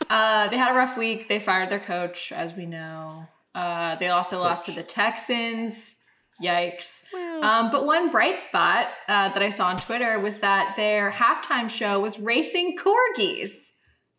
Uh, 0.10 0.48
they 0.50 0.58
had 0.58 0.72
a 0.72 0.74
rough 0.74 0.98
week. 0.98 1.30
They 1.30 1.40
fired 1.40 1.70
their 1.70 1.80
coach, 1.80 2.32
as 2.34 2.54
we 2.54 2.66
know. 2.66 3.28
Uh, 3.54 3.96
they 4.00 4.10
also 4.10 4.40
lost 4.40 4.66
to 4.66 4.72
the 4.74 4.84
Texans. 4.84 5.96
Yikes. 6.44 7.04
Um, 7.44 7.72
but 7.72 7.86
one 7.86 8.12
bright 8.12 8.40
spot 8.42 8.88
uh, 9.08 9.30
that 9.30 9.42
I 9.42 9.50
saw 9.50 9.68
on 9.68 9.78
Twitter 9.78 10.20
was 10.20 10.40
that 10.40 10.74
their 10.78 11.12
halftime 11.12 11.70
show 11.70 12.00
was 12.00 12.20
racing 12.20 12.78
corgis, 12.78 13.52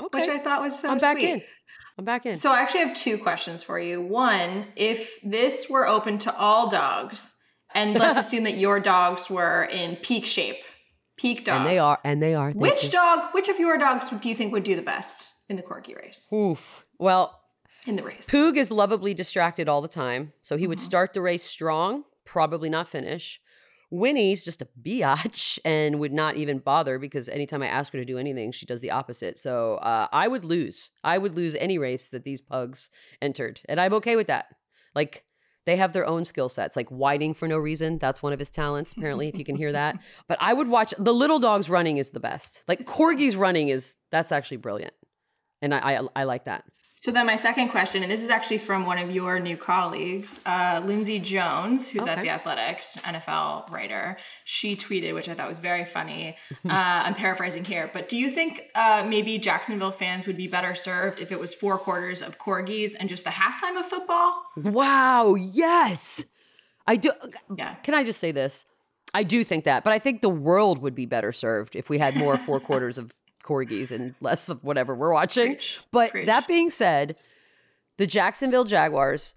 okay. 0.03 0.21
which 0.21 0.29
I 0.29 0.39
thought 0.39 0.63
was 0.63 0.79
so 0.79 0.89
I'm 0.91 0.99
back 0.99 1.17
sweet. 1.17 1.29
in. 1.31 1.43
I'm 1.99 2.05
back 2.05 2.27
in. 2.27 2.37
So 2.37 2.53
I 2.53 2.61
actually 2.61 2.81
have 2.81 2.95
two 2.95 3.17
questions 3.19 3.63
for 3.63 3.79
you. 3.79 4.01
One, 4.03 4.67
if 4.77 5.19
this 5.23 5.69
were 5.71 5.87
open 5.89 6.19
to 6.19 6.37
all 6.37 6.69
dogs, 6.69 7.35
and 7.75 7.95
let's 7.99 8.19
assume 8.19 8.45
that 8.45 8.57
your 8.59 8.81
dogs 8.81 9.31
were 9.31 9.65
in 9.65 9.97
peak 9.97 10.27
shape, 10.27 10.57
peak 11.17 11.45
dog. 11.45 11.59
and 11.63 11.67
they 11.67 11.79
are. 11.79 11.99
And 12.05 12.23
they 12.23 12.35
are. 12.35 12.51
Which 12.53 12.85
you. 12.85 12.91
dog, 12.91 13.33
which 13.33 13.49
of 13.49 13.59
your 13.59 13.79
dogs 13.79 14.11
do 14.11 14.29
you 14.29 14.35
think 14.35 14.53
would 14.53 14.65
do 14.65 14.77
the 14.77 14.83
best 14.83 15.33
in 15.49 15.57
the 15.57 15.63
corgi 15.63 15.97
race? 15.97 16.29
Oof. 16.33 16.85
Well, 16.99 17.41
In 17.87 17.97
the 17.97 18.03
race. 18.03 18.27
Poog 18.29 18.57
is 18.57 18.71
lovably 18.71 19.15
distracted 19.15 19.69
all 19.69 19.81
the 19.81 19.89
time. 19.89 20.33
So 20.43 20.57
he 20.59 20.67
would 20.67 20.79
Mhm. 20.79 20.83
start 20.85 21.15
the 21.15 21.23
race 21.23 21.45
strong, 21.45 22.05
probably 22.27 22.69
not 22.69 22.89
finish. 22.89 23.41
Winnie's 23.91 24.45
just 24.45 24.63
a 24.63 24.69
biatch 24.83 25.59
and 25.65 26.01
would 26.01 26.13
not 26.13 26.37
even 26.37 26.59
bother 26.59 26.99
because 26.99 27.29
anytime 27.29 27.63
I 27.63 27.69
ask 27.69 27.93
her 27.93 27.99
to 27.99 28.05
do 28.05 28.19
anything, 28.19 28.53
she 28.53 28.67
does 28.67 28.81
the 28.81 28.91
opposite. 28.91 29.39
So 29.39 29.77
uh, 29.77 30.09
I 30.13 30.29
would 30.29 30.45
lose. 30.45 30.91
I 31.05 31.19
would 31.19 31.37
lose 31.37 31.55
any 31.55 31.79
race 31.79 32.11
that 32.11 32.25
these 32.25 32.41
pugs 32.41 32.91
entered. 33.23 33.61
And 33.69 33.81
I'm 33.81 33.95
okay 33.95 34.17
with 34.17 34.27
that. 34.27 34.47
Like, 34.95 35.25
they 35.67 35.77
have 35.77 35.93
their 35.93 36.07
own 36.07 36.25
skill 36.25 36.49
sets, 36.49 36.77
like 36.77 36.89
whiting 36.89 37.35
for 37.35 37.49
no 37.49 37.59
reason. 37.59 37.99
That's 37.99 38.23
one 38.23 38.33
of 38.33 38.39
his 38.39 38.51
talents, 38.51 38.93
apparently, 38.93 39.29
if 39.29 39.37
you 39.37 39.45
can 39.45 39.57
hear 39.57 39.73
that. 39.73 39.99
But 40.29 40.39
I 40.41 40.53
would 40.53 40.69
watch 40.69 40.95
the 40.99 41.13
little 41.13 41.39
dogs 41.39 41.69
running 41.69 41.99
is 41.99 42.11
the 42.11 42.21
best. 42.21 42.63
Like 42.69 42.85
Corgi's 42.87 43.37
running 43.37 43.69
is 43.69 43.97
that's 44.11 44.33
actually 44.33 44.59
brilliant. 44.59 44.95
And 45.61 45.75
I, 45.75 45.79
I, 45.79 46.01
I 46.15 46.25
like 46.25 46.45
that. 46.45 46.65
So 47.07 47.13
then 47.13 47.27
my 47.27 47.37
second 47.37 47.69
question, 47.69 48.03
and 48.03 48.11
this 48.11 48.21
is 48.21 48.31
actually 48.31 48.59
from 48.59 48.85
one 48.85 48.99
of 48.99 49.13
your 49.13 49.39
new 49.39 49.57
colleagues, 49.57 50.41
uh, 50.45 50.83
Lindsay 50.85 51.21
Jones, 51.21 51.89
who's 51.89 52.05
at 52.05 52.21
the 52.21 52.31
Athletic, 52.31 52.83
NFL 52.83 53.71
writer. 53.71 54.19
She 54.45 54.75
tweeted, 54.75 55.15
which 55.15 55.29
I 55.29 55.35
thought 55.35 55.49
was 55.49 55.61
very 55.61 55.85
funny. 55.85 56.37
uh, 56.65 56.69
I'm 56.69 57.15
paraphrasing 57.15 57.65
here, 57.65 57.89
but 57.95 58.09
do 58.09 58.17
you 58.17 58.29
think 58.29 58.63
uh, 58.75 59.07
maybe 59.09 59.39
Jacksonville 59.39 59.93
fans 59.93 60.27
would 60.27 60.37
be 60.37 60.49
better 60.49 60.75
served 60.75 61.21
if 61.21 61.31
it 61.31 61.39
was 61.39 61.55
four 61.55 61.79
quarters 61.79 62.23
of 62.23 62.39
corgis 62.39 62.97
and 62.99 63.09
just 63.09 63.23
the 63.23 63.31
halftime 63.31 63.79
of 63.79 63.87
football? 63.87 64.43
Wow, 64.57 65.37
yes. 65.37 66.25
I 66.89 66.97
do. 66.97 67.13
Yeah. 67.57 67.77
Can 67.85 67.95
I 67.95 68.03
just 68.03 68.19
say 68.19 68.33
this? 68.33 68.65
I 69.15 69.23
do 69.23 69.45
think 69.45 69.63
that, 69.63 69.85
but 69.85 69.93
I 69.93 70.01
think 70.01 70.23
the 70.23 70.29
world 70.29 70.83
would 70.83 70.97
be 70.97 71.07
better 71.07 71.31
served 71.31 71.77
if 71.77 71.89
we 71.89 71.99
had 71.99 72.17
more 72.17 72.37
four 72.37 72.59
quarters 72.59 72.99
of 72.99 73.15
corgis 73.47 73.91
and 73.91 74.15
less 74.21 74.49
of 74.49 74.63
whatever 74.65 74.95
we're 74.95 75.13
watching. 75.13 75.55
Preach. 75.55 75.81
But 75.91 76.11
Preach. 76.11 76.27
that 76.27 76.47
being 76.47 76.71
said, 76.71 77.17
the 77.97 78.07
Jacksonville 78.07 78.65
Jaguars 78.65 79.35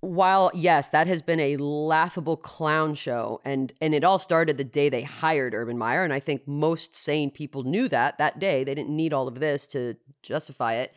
while 0.00 0.50
yes, 0.54 0.90
that 0.90 1.06
has 1.06 1.22
been 1.22 1.40
a 1.40 1.56
laughable 1.56 2.36
clown 2.36 2.94
show, 2.94 3.40
and 3.44 3.72
and 3.80 3.94
it 3.94 4.04
all 4.04 4.18
started 4.18 4.56
the 4.56 4.64
day 4.64 4.88
they 4.88 5.02
hired 5.02 5.54
Urban 5.54 5.76
Meyer, 5.76 6.04
and 6.04 6.12
I 6.12 6.20
think 6.20 6.46
most 6.46 6.94
sane 6.94 7.30
people 7.30 7.64
knew 7.64 7.88
that 7.88 8.18
that 8.18 8.38
day. 8.38 8.64
They 8.64 8.74
didn't 8.74 8.94
need 8.94 9.12
all 9.12 9.28
of 9.28 9.40
this 9.40 9.66
to 9.68 9.96
justify 10.22 10.74
it. 10.74 10.94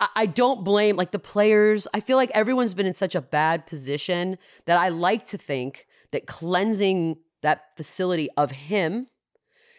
I, 0.00 0.08
I 0.14 0.26
don't 0.26 0.64
blame 0.64 0.96
like 0.96 1.12
the 1.12 1.18
players. 1.18 1.88
I 1.94 2.00
feel 2.00 2.16
like 2.16 2.30
everyone's 2.34 2.74
been 2.74 2.86
in 2.86 2.92
such 2.92 3.14
a 3.14 3.22
bad 3.22 3.66
position 3.66 4.38
that 4.66 4.76
I 4.76 4.90
like 4.90 5.24
to 5.26 5.38
think 5.38 5.86
that 6.10 6.26
cleansing 6.26 7.16
that 7.40 7.76
facility 7.76 8.28
of 8.36 8.50
him 8.50 9.06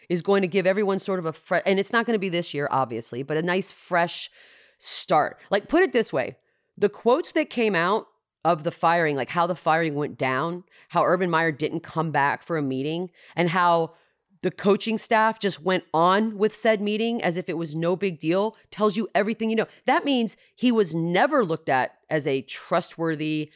is 0.08 0.22
going 0.22 0.42
to 0.42 0.48
give 0.48 0.66
everyone 0.66 0.98
sort 0.98 1.18
of 1.18 1.26
a 1.26 1.32
fresh, 1.32 1.62
and 1.66 1.78
it's 1.78 1.92
not 1.92 2.06
going 2.06 2.14
to 2.14 2.18
be 2.20 2.28
this 2.28 2.54
year, 2.54 2.68
obviously, 2.70 3.22
but 3.22 3.36
a 3.36 3.42
nice 3.42 3.70
fresh 3.70 4.30
start. 4.78 5.38
Like 5.50 5.68
put 5.68 5.82
it 5.82 5.92
this 5.92 6.12
way: 6.12 6.36
the 6.76 6.88
quotes 6.88 7.32
that 7.32 7.50
came 7.50 7.74
out 7.74 8.06
of 8.44 8.62
the 8.62 8.70
firing, 8.70 9.16
like 9.16 9.30
how 9.30 9.46
the 9.46 9.54
firing 9.54 9.94
went 9.94 10.18
down, 10.18 10.64
how 10.90 11.04
Urban 11.04 11.30
Meyer 11.30 11.52
didn't 11.52 11.80
come 11.80 12.10
back 12.10 12.42
for 12.42 12.56
a 12.56 12.62
meeting, 12.62 13.10
and 13.34 13.50
how 13.50 13.94
the 14.42 14.50
coaching 14.50 14.98
staff 14.98 15.40
just 15.40 15.62
went 15.62 15.84
on 15.94 16.36
with 16.36 16.54
said 16.54 16.82
meeting 16.82 17.22
as 17.22 17.38
if 17.38 17.48
it 17.48 17.56
was 17.56 17.74
no 17.74 17.96
big 17.96 18.18
deal, 18.18 18.54
tells 18.70 18.94
you 18.94 19.08
everything 19.14 19.48
you 19.48 19.56
know. 19.56 19.66
That 19.86 20.04
means 20.04 20.36
he 20.54 20.70
was 20.70 20.94
never 20.94 21.42
looked 21.42 21.70
at 21.70 21.94
as 22.10 22.26
a 22.26 22.42
trustworthy, 22.42 23.50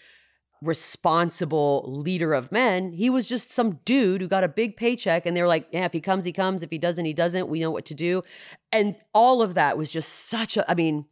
responsible 0.62 1.84
leader 1.86 2.34
of 2.34 2.50
men. 2.50 2.92
He 2.92 3.10
was 3.10 3.28
just 3.28 3.50
some 3.50 3.78
dude 3.84 4.20
who 4.20 4.28
got 4.28 4.44
a 4.44 4.48
big 4.48 4.76
paycheck, 4.76 5.26
and 5.26 5.36
they 5.36 5.42
were 5.42 5.48
like, 5.48 5.68
yeah, 5.70 5.84
if 5.84 5.92
he 5.92 6.00
comes, 6.00 6.24
he 6.24 6.32
comes. 6.32 6.62
If 6.62 6.70
he 6.70 6.78
doesn't, 6.78 7.04
he 7.04 7.12
doesn't. 7.12 7.48
We 7.48 7.60
know 7.60 7.70
what 7.70 7.84
to 7.86 7.94
do. 7.94 8.22
And 8.72 8.96
all 9.12 9.42
of 9.42 9.54
that 9.54 9.78
was 9.78 9.90
just 9.90 10.12
such 10.12 10.56
a, 10.56 10.68
I 10.70 10.74
mean, 10.74 11.06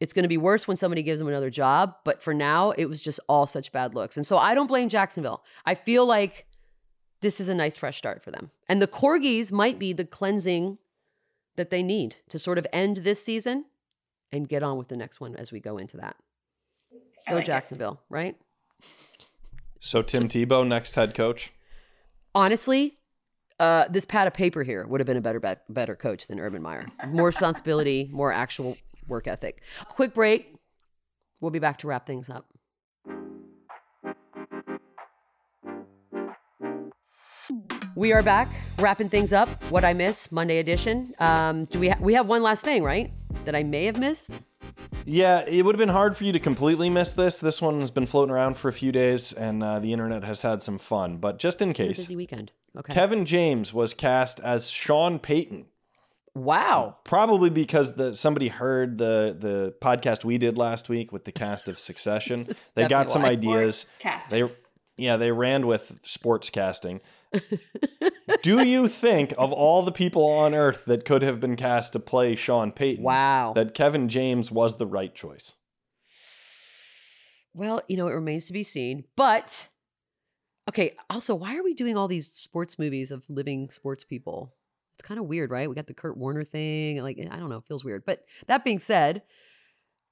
it's 0.00 0.12
going 0.12 0.24
to 0.24 0.28
be 0.28 0.36
worse 0.36 0.66
when 0.68 0.76
somebody 0.76 1.02
gives 1.02 1.20
him 1.20 1.28
another 1.28 1.50
job. 1.50 1.94
But 2.04 2.22
for 2.22 2.34
now, 2.34 2.72
it 2.72 2.86
was 2.86 3.00
just 3.00 3.20
all 3.28 3.46
such 3.46 3.72
bad 3.72 3.94
looks. 3.94 4.16
And 4.16 4.26
so 4.26 4.38
I 4.38 4.54
don't 4.54 4.66
blame 4.66 4.88
Jacksonville. 4.88 5.42
I 5.64 5.74
feel 5.74 6.06
like 6.06 6.46
this 7.20 7.40
is 7.40 7.48
a 7.48 7.54
nice 7.54 7.76
fresh 7.76 7.96
start 7.96 8.22
for 8.22 8.30
them. 8.30 8.50
And 8.68 8.82
the 8.82 8.86
corgis 8.86 9.50
might 9.50 9.78
be 9.78 9.92
the 9.92 10.04
cleansing 10.04 10.78
that 11.56 11.70
they 11.70 11.82
need 11.82 12.16
to 12.28 12.38
sort 12.38 12.58
of 12.58 12.66
end 12.72 12.98
this 12.98 13.24
season 13.24 13.66
and 14.32 14.48
get 14.48 14.62
on 14.62 14.76
with 14.76 14.88
the 14.88 14.96
next 14.96 15.20
one 15.20 15.36
as 15.36 15.52
we 15.52 15.60
go 15.60 15.78
into 15.78 15.96
that. 15.96 16.16
Go 17.28 17.36
like 17.36 17.44
Jacksonville, 17.44 18.00
it. 18.10 18.14
right? 18.14 18.36
So 19.80 20.02
Tim 20.02 20.22
just, 20.22 20.34
Tebow, 20.34 20.66
next 20.66 20.94
head 20.94 21.14
coach. 21.14 21.52
Honestly, 22.34 22.98
uh, 23.60 23.86
this 23.88 24.04
pad 24.04 24.26
of 24.26 24.34
paper 24.34 24.62
here 24.62 24.86
would 24.86 25.00
have 25.00 25.06
been 25.06 25.16
a 25.16 25.20
better 25.20 25.58
better 25.68 25.96
coach 25.96 26.26
than 26.26 26.40
Urban 26.40 26.62
Meyer. 26.62 26.86
More 27.08 27.26
responsibility, 27.26 28.08
more 28.12 28.32
actual 28.32 28.76
work 29.06 29.26
ethic. 29.26 29.62
Quick 29.88 30.14
break. 30.14 30.54
We'll 31.40 31.50
be 31.50 31.58
back 31.58 31.78
to 31.78 31.86
wrap 31.86 32.06
things 32.06 32.30
up. 32.30 32.46
We 37.96 38.12
are 38.12 38.22
back, 38.22 38.48
wrapping 38.78 39.08
things 39.08 39.32
up. 39.32 39.48
What 39.70 39.84
I 39.84 39.92
miss 39.92 40.32
Monday 40.32 40.58
edition. 40.58 41.14
Um, 41.20 41.66
do 41.66 41.78
we 41.78 41.90
ha- 41.90 41.98
we 42.00 42.14
have 42.14 42.26
one 42.26 42.42
last 42.42 42.64
thing, 42.64 42.82
right? 42.82 43.12
That 43.44 43.54
I 43.54 43.62
may 43.62 43.84
have 43.84 44.00
missed. 44.00 44.40
Yeah, 45.04 45.44
it 45.46 45.64
would 45.64 45.74
have 45.74 45.78
been 45.78 45.88
hard 45.88 46.16
for 46.16 46.24
you 46.24 46.32
to 46.32 46.38
completely 46.38 46.88
miss 46.90 47.14
this. 47.14 47.38
This 47.38 47.60
one 47.60 47.80
has 47.80 47.90
been 47.90 48.06
floating 48.06 48.32
around 48.32 48.56
for 48.56 48.68
a 48.68 48.72
few 48.72 48.92
days, 48.92 49.32
and 49.32 49.62
uh, 49.62 49.78
the 49.78 49.92
internet 49.92 50.24
has 50.24 50.42
had 50.42 50.62
some 50.62 50.78
fun. 50.78 51.18
But 51.18 51.38
just 51.38 51.60
in 51.60 51.70
it's 51.70 51.76
case, 51.76 51.96
busy 51.98 52.16
weekend. 52.16 52.52
Okay. 52.76 52.92
Kevin 52.92 53.24
James 53.24 53.72
was 53.72 53.94
cast 53.94 54.40
as 54.40 54.68
Sean 54.68 55.18
Payton 55.18 55.66
Wow. 56.34 56.96
Probably 57.04 57.48
because 57.48 57.94
the 57.94 58.14
somebody 58.14 58.48
heard 58.48 58.98
the 58.98 59.36
the 59.38 59.74
podcast 59.80 60.24
we 60.24 60.36
did 60.36 60.58
last 60.58 60.88
week 60.88 61.12
with 61.12 61.24
the 61.24 61.32
cast 61.32 61.68
of 61.68 61.78
Succession. 61.78 62.48
they 62.74 62.88
got 62.88 63.10
some 63.10 63.24
ideas. 63.24 63.86
They 64.30 64.50
yeah, 64.96 65.16
they 65.16 65.30
ran 65.30 65.66
with 65.66 65.98
sports 66.02 66.50
casting. 66.50 67.00
Do 68.42 68.62
you 68.62 68.88
think 68.88 69.32
of 69.38 69.52
all 69.52 69.82
the 69.82 69.92
people 69.92 70.24
on 70.26 70.54
earth 70.54 70.84
that 70.86 71.04
could 71.04 71.22
have 71.22 71.40
been 71.40 71.56
cast 71.56 71.92
to 71.94 72.00
play 72.00 72.36
Sean 72.36 72.72
Payton? 72.72 73.04
Wow. 73.04 73.52
That 73.54 73.74
Kevin 73.74 74.08
James 74.08 74.50
was 74.50 74.76
the 74.76 74.86
right 74.86 75.14
choice. 75.14 75.56
Well, 77.54 77.82
you 77.88 77.96
know, 77.96 78.08
it 78.08 78.12
remains 78.14 78.46
to 78.46 78.52
be 78.52 78.62
seen. 78.62 79.04
But 79.16 79.68
okay, 80.68 80.94
also, 81.08 81.34
why 81.34 81.56
are 81.56 81.62
we 81.62 81.74
doing 81.74 81.96
all 81.96 82.08
these 82.08 82.30
sports 82.30 82.78
movies 82.78 83.10
of 83.10 83.24
living 83.28 83.70
sports 83.70 84.04
people? 84.04 84.54
It's 84.96 85.06
kind 85.06 85.18
of 85.18 85.26
weird, 85.26 85.50
right? 85.50 85.68
We 85.68 85.74
got 85.74 85.86
the 85.86 85.94
Kurt 85.94 86.16
Warner 86.16 86.44
thing. 86.44 87.02
Like, 87.02 87.18
I 87.18 87.36
don't 87.36 87.50
know, 87.50 87.58
it 87.58 87.66
feels 87.66 87.84
weird. 87.84 88.04
But 88.04 88.24
that 88.46 88.64
being 88.64 88.78
said, 88.78 89.22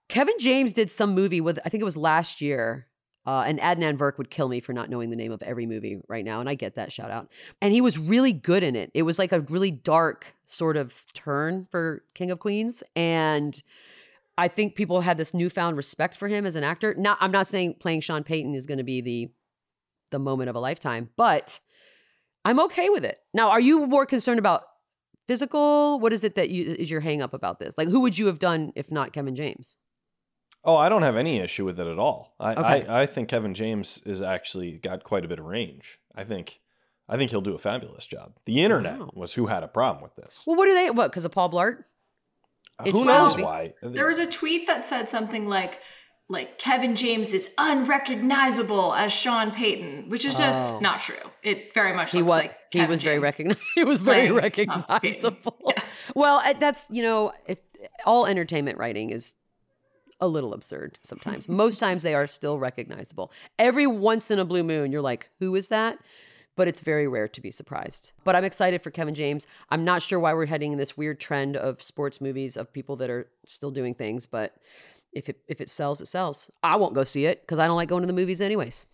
Kevin 0.08 0.34
James 0.38 0.72
did 0.72 0.90
some 0.90 1.14
movie 1.14 1.40
with, 1.40 1.58
I 1.64 1.68
think 1.68 1.80
it 1.80 1.84
was 1.84 1.96
last 1.96 2.40
year. 2.40 2.86
Uh, 3.24 3.44
and 3.46 3.60
Adnan 3.60 3.96
Virk 3.96 4.18
would 4.18 4.30
kill 4.30 4.48
me 4.48 4.60
for 4.60 4.72
not 4.72 4.90
knowing 4.90 5.10
the 5.10 5.16
name 5.16 5.30
of 5.30 5.42
every 5.42 5.64
movie 5.64 6.00
right 6.08 6.24
now. 6.24 6.40
And 6.40 6.48
I 6.48 6.54
get 6.54 6.74
that 6.74 6.92
shout 6.92 7.10
out. 7.10 7.28
And 7.60 7.72
he 7.72 7.80
was 7.80 7.96
really 7.96 8.32
good 8.32 8.62
in 8.64 8.74
it. 8.74 8.90
It 8.94 9.02
was 9.02 9.18
like 9.18 9.32
a 9.32 9.40
really 9.42 9.70
dark 9.70 10.34
sort 10.46 10.76
of 10.76 11.04
turn 11.14 11.68
for 11.70 12.02
King 12.14 12.32
of 12.32 12.40
Queens. 12.40 12.82
And 12.96 13.62
I 14.36 14.48
think 14.48 14.74
people 14.74 15.02
had 15.02 15.18
this 15.18 15.34
newfound 15.34 15.76
respect 15.76 16.16
for 16.16 16.26
him 16.26 16.44
as 16.46 16.56
an 16.56 16.64
actor. 16.64 16.94
Not, 16.98 17.18
I'm 17.20 17.30
not 17.30 17.46
saying 17.46 17.76
playing 17.78 18.00
Sean 18.00 18.24
Payton 18.24 18.54
is 18.54 18.66
going 18.66 18.78
to 18.78 18.84
be 18.84 19.00
the 19.00 19.30
the 20.12 20.18
moment 20.18 20.50
of 20.50 20.56
a 20.56 20.60
lifetime, 20.60 21.08
but 21.16 21.58
I'm 22.44 22.60
okay 22.60 22.88
with 22.90 23.04
it. 23.04 23.18
Now, 23.34 23.50
are 23.50 23.60
you 23.60 23.86
more 23.86 24.06
concerned 24.06 24.38
about 24.38 24.62
physical? 25.26 25.98
What 25.98 26.12
is 26.12 26.22
it 26.22 26.36
that 26.36 26.50
you 26.50 26.76
is 26.78 26.90
your 26.90 27.00
hang 27.00 27.22
up 27.22 27.34
about 27.34 27.58
this? 27.58 27.74
Like 27.76 27.88
who 27.88 28.00
would 28.00 28.18
you 28.18 28.26
have 28.26 28.38
done 28.38 28.72
if 28.76 28.92
not 28.92 29.12
Kevin 29.12 29.34
James? 29.34 29.76
Oh, 30.64 30.76
I 30.76 30.88
don't 30.88 31.02
have 31.02 31.16
any 31.16 31.38
issue 31.38 31.64
with 31.64 31.80
it 31.80 31.86
at 31.86 31.98
all. 31.98 32.34
I, 32.38 32.52
okay. 32.52 32.86
I, 32.86 33.02
I 33.02 33.06
think 33.06 33.28
Kevin 33.28 33.54
James 33.54 34.00
is 34.06 34.22
actually 34.22 34.72
got 34.78 35.02
quite 35.02 35.24
a 35.24 35.28
bit 35.28 35.38
of 35.38 35.46
range. 35.46 35.98
I 36.14 36.24
think 36.24 36.60
I 37.08 37.16
think 37.16 37.30
he'll 37.30 37.40
do 37.40 37.54
a 37.54 37.58
fabulous 37.58 38.06
job. 38.06 38.34
The 38.44 38.62
internet 38.62 38.98
wow. 38.98 39.10
was 39.14 39.34
who 39.34 39.46
had 39.46 39.62
a 39.62 39.68
problem 39.68 40.02
with 40.02 40.14
this. 40.16 40.44
Well, 40.46 40.56
what 40.56 40.66
do 40.66 40.74
they 40.74 40.90
what, 40.90 41.10
because 41.10 41.24
of 41.24 41.32
Paul 41.32 41.50
Blart? 41.50 41.84
Uh, 42.78 42.90
who 42.90 43.04
knows 43.04 43.36
why? 43.36 43.74
There 43.82 44.06
was 44.06 44.18
a 44.18 44.26
tweet 44.26 44.66
that 44.66 44.86
said 44.86 45.08
something 45.08 45.48
like 45.48 45.80
like 46.28 46.58
Kevin 46.58 46.96
James 46.96 47.34
is 47.34 47.50
unrecognizable 47.58 48.94
as 48.94 49.12
Sean 49.12 49.50
Payton, 49.50 50.08
which 50.08 50.24
is 50.24 50.38
just 50.38 50.74
oh. 50.74 50.80
not 50.80 51.02
true. 51.02 51.16
It 51.42 51.74
very 51.74 51.94
much 51.94 52.12
he 52.12 52.22
was 52.22 52.30
like 52.30 52.56
he 52.70 52.86
was 52.86 53.02
very 53.02 53.18
recognized. 53.18 53.60
He 53.74 53.84
was 53.84 54.00
very 54.00 54.30
recognizable. 54.30 55.56
Yeah. 55.68 55.82
Well, 56.14 56.42
that's 56.58 56.86
you 56.90 57.02
know, 57.02 57.32
if 57.46 57.60
all 58.06 58.26
entertainment 58.26 58.78
writing 58.78 59.10
is 59.10 59.34
a 60.22 60.26
little 60.28 60.54
absurd 60.54 60.98
sometimes. 61.02 61.48
Most 61.48 61.78
times 61.78 62.04
they 62.04 62.14
are 62.14 62.28
still 62.28 62.58
recognizable. 62.58 63.32
Every 63.58 63.88
once 63.88 64.30
in 64.30 64.38
a 64.38 64.44
blue 64.44 64.62
moon, 64.62 64.92
you're 64.92 65.02
like, 65.02 65.28
who 65.40 65.54
is 65.56 65.68
that? 65.68 65.98
But 66.54 66.68
it's 66.68 66.80
very 66.80 67.08
rare 67.08 67.26
to 67.28 67.40
be 67.40 67.50
surprised. 67.50 68.12
But 68.24 68.36
I'm 68.36 68.44
excited 68.44 68.82
for 68.82 68.90
Kevin 68.90 69.14
James. 69.14 69.46
I'm 69.70 69.84
not 69.84 70.00
sure 70.00 70.20
why 70.20 70.32
we're 70.32 70.46
heading 70.46 70.70
in 70.70 70.78
this 70.78 70.96
weird 70.96 71.18
trend 71.18 71.56
of 71.56 71.82
sports 71.82 72.20
movies 72.20 72.56
of 72.56 72.72
people 72.72 72.94
that 72.96 73.10
are 73.10 73.26
still 73.46 73.72
doing 73.72 73.94
things, 73.94 74.26
but 74.26 74.54
if 75.12 75.28
it 75.28 75.40
if 75.48 75.60
it 75.60 75.68
sells, 75.68 76.00
it 76.00 76.06
sells. 76.06 76.50
I 76.62 76.76
won't 76.76 76.94
go 76.94 77.04
see 77.04 77.26
it 77.26 77.40
because 77.40 77.58
I 77.58 77.66
don't 77.66 77.76
like 77.76 77.88
going 77.88 78.02
to 78.02 78.06
the 78.06 78.12
movies 78.12 78.40
anyways. 78.40 78.86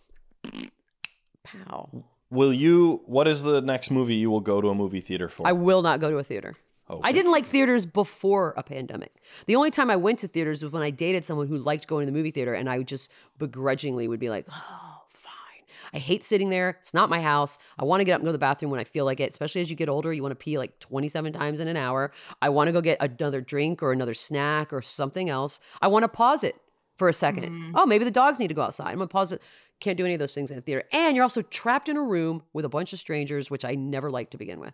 Pow. 1.43 1.89
Will 2.31 2.53
you? 2.53 3.01
What 3.05 3.27
is 3.27 3.43
the 3.43 3.61
next 3.61 3.91
movie 3.91 4.15
you 4.15 4.31
will 4.31 4.41
go 4.41 4.61
to 4.61 4.69
a 4.69 4.75
movie 4.75 5.01
theater 5.01 5.29
for? 5.29 5.45
I 5.45 5.51
will 5.51 5.81
not 5.81 5.99
go 5.99 6.09
to 6.09 6.17
a 6.17 6.23
theater. 6.23 6.55
Oh, 6.89 6.95
okay. 6.95 7.09
I 7.09 7.11
didn't 7.11 7.31
like 7.31 7.45
theaters 7.45 7.85
before 7.85 8.53
a 8.57 8.63
pandemic. 8.63 9.21
The 9.45 9.55
only 9.55 9.69
time 9.69 9.89
I 9.89 9.95
went 9.95 10.19
to 10.19 10.27
theaters 10.27 10.63
was 10.63 10.71
when 10.71 10.81
I 10.81 10.89
dated 10.89 11.23
someone 11.23 11.47
who 11.47 11.57
liked 11.57 11.87
going 11.87 12.07
to 12.07 12.11
the 12.11 12.17
movie 12.17 12.31
theater, 12.31 12.53
and 12.53 12.69
I 12.69 12.81
just 12.81 13.11
begrudgingly 13.37 14.07
would 14.07 14.19
be 14.19 14.29
like, 14.29 14.47
"Oh, 14.51 15.01
fine. 15.09 15.63
I 15.93 15.99
hate 15.99 16.23
sitting 16.23 16.49
there. 16.49 16.77
It's 16.81 16.93
not 16.93 17.09
my 17.09 17.21
house. 17.21 17.59
I 17.77 17.83
want 17.85 18.01
to 18.01 18.05
get 18.05 18.13
up 18.13 18.21
and 18.21 18.25
go 18.25 18.29
to 18.29 18.33
the 18.33 18.39
bathroom 18.39 18.71
when 18.71 18.79
I 18.79 18.85
feel 18.85 19.05
like 19.05 19.19
it, 19.19 19.29
especially 19.29 19.61
as 19.61 19.69
you 19.69 19.75
get 19.75 19.89
older. 19.89 20.11
You 20.11 20.23
want 20.23 20.31
to 20.31 20.43
pee 20.43 20.57
like 20.57 20.79
27 20.79 21.33
times 21.33 21.59
in 21.59 21.67
an 21.67 21.77
hour. 21.77 22.11
I 22.41 22.49
want 22.49 22.69
to 22.69 22.71
go 22.71 22.81
get 22.81 22.97
another 23.01 23.41
drink 23.41 23.83
or 23.83 23.91
another 23.91 24.15
snack 24.15 24.73
or 24.73 24.81
something 24.81 25.29
else. 25.29 25.59
I 25.81 25.87
want 25.87 26.03
to 26.03 26.09
pause 26.09 26.43
it 26.43 26.55
for 26.99 27.07
a 27.07 27.13
2nd 27.13 27.45
mm-hmm. 27.45 27.71
Oh, 27.75 27.85
maybe 27.85 28.05
the 28.05 28.11
dogs 28.11 28.39
need 28.39 28.49
to 28.49 28.53
go 28.53 28.61
outside. 28.61 28.91
I'm 28.91 28.99
to 28.99 29.07
pause 29.07 29.31
it. 29.33 29.41
Can't 29.79 29.97
do 29.97 30.03
any 30.03 30.13
of 30.13 30.19
those 30.19 30.33
things 30.33 30.51
in 30.51 30.57
the 30.57 30.61
theater. 30.61 30.83
And 30.91 31.15
you're 31.15 31.23
also 31.23 31.41
trapped 31.41 31.87
in 31.87 31.95
a 31.95 32.03
room 32.03 32.43
with 32.51 32.65
a 32.65 32.69
bunch 32.69 32.91
of 32.91 32.99
strangers, 32.99 33.49
which 33.49 33.63
I 33.63 33.75
never 33.75 34.11
liked 34.11 34.31
to 34.31 34.37
begin 34.37 34.59
with. 34.59 34.73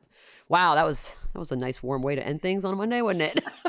Wow, 0.50 0.74
that 0.74 0.86
was 0.86 1.16
that 1.32 1.40
was 1.40 1.52
a 1.52 1.56
nice 1.56 1.84
warm 1.84 2.02
way 2.02 2.16
to 2.16 2.26
end 2.26 2.42
things 2.42 2.66
on 2.66 2.74
a 2.74 2.76
Monday, 2.76 3.02
wasn't 3.02 3.22
it? 3.22 3.46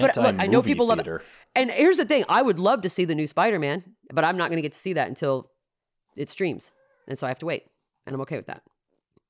but 0.00 0.16
look, 0.16 0.36
I 0.38 0.48
know 0.48 0.62
people 0.62 0.88
theater. 0.88 1.12
love 1.12 1.20
it. 1.20 1.26
And 1.54 1.70
here's 1.70 1.96
the 1.96 2.04
thing: 2.04 2.24
I 2.28 2.42
would 2.42 2.58
love 2.58 2.82
to 2.82 2.90
see 2.90 3.04
the 3.04 3.14
new 3.14 3.28
Spider-Man, 3.28 3.84
but 4.12 4.24
I'm 4.24 4.36
not 4.36 4.50
going 4.50 4.58
to 4.58 4.62
get 4.62 4.72
to 4.72 4.78
see 4.78 4.94
that 4.94 5.08
until 5.08 5.50
it 6.16 6.28
streams. 6.28 6.72
And 7.06 7.16
so 7.16 7.26
I 7.26 7.30
have 7.30 7.38
to 7.38 7.46
wait. 7.46 7.64
And 8.06 8.14
I'm 8.14 8.20
okay 8.22 8.36
with 8.36 8.46
that. 8.46 8.62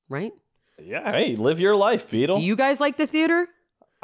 Right? 0.09 0.33
Yeah. 0.81 1.11
Hey, 1.11 1.35
live 1.35 1.59
your 1.59 1.75
life, 1.75 2.09
Beadle. 2.09 2.39
Do 2.39 2.43
you 2.43 2.55
guys 2.55 2.79
like 2.79 2.97
the 2.97 3.07
theater? 3.07 3.47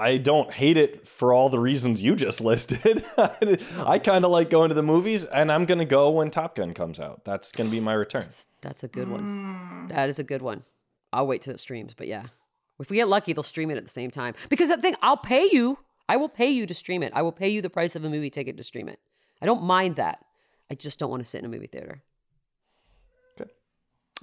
I 0.01 0.17
don't 0.17 0.51
hate 0.51 0.77
it 0.77 1.07
for 1.07 1.31
all 1.31 1.49
the 1.49 1.59
reasons 1.59 2.01
you 2.01 2.15
just 2.15 2.41
listed. 2.51 3.05
I 3.17 3.99
kind 3.99 4.25
of 4.25 4.31
like 4.31 4.49
going 4.49 4.69
to 4.69 4.75
the 4.75 4.81
movies, 4.81 5.25
and 5.25 5.51
I'm 5.51 5.65
going 5.65 5.77
to 5.77 5.85
go 5.85 6.09
when 6.09 6.31
Top 6.31 6.55
Gun 6.55 6.73
comes 6.73 6.99
out. 6.99 7.23
That's 7.23 7.51
going 7.51 7.69
to 7.69 7.71
be 7.71 7.79
my 7.79 7.93
return. 7.93 8.23
That's, 8.23 8.47
that's 8.61 8.83
a 8.83 8.87
good 8.87 9.09
one. 9.09 9.21
Mm. 9.21 9.89
That 9.89 10.09
is 10.09 10.17
a 10.17 10.23
good 10.23 10.41
one. 10.41 10.63
I'll 11.13 11.27
wait 11.27 11.43
till 11.43 11.53
it 11.53 11.59
streams, 11.59 11.93
but 11.93 12.07
yeah. 12.07 12.25
If 12.79 12.89
we 12.89 12.97
get 12.97 13.09
lucky, 13.09 13.33
they'll 13.33 13.43
stream 13.43 13.69
it 13.69 13.77
at 13.77 13.83
the 13.83 13.91
same 13.91 14.09
time. 14.09 14.33
Because 14.49 14.69
that 14.69 14.81
thing, 14.81 14.95
I'll 15.03 15.17
pay 15.17 15.47
you. 15.51 15.77
I 16.09 16.17
will 16.17 16.29
pay 16.29 16.49
you 16.49 16.65
to 16.65 16.73
stream 16.73 17.03
it. 17.03 17.13
I 17.15 17.21
will 17.21 17.31
pay 17.31 17.49
you 17.49 17.61
the 17.61 17.69
price 17.69 17.95
of 17.95 18.03
a 18.03 18.09
movie 18.09 18.31
ticket 18.31 18.57
to 18.57 18.63
stream 18.63 18.89
it. 18.89 18.99
I 19.39 19.45
don't 19.45 19.61
mind 19.61 19.97
that. 19.97 20.25
I 20.71 20.73
just 20.73 20.97
don't 20.97 21.11
want 21.11 21.23
to 21.23 21.29
sit 21.29 21.39
in 21.39 21.45
a 21.45 21.49
movie 21.49 21.67
theater. 21.67 22.01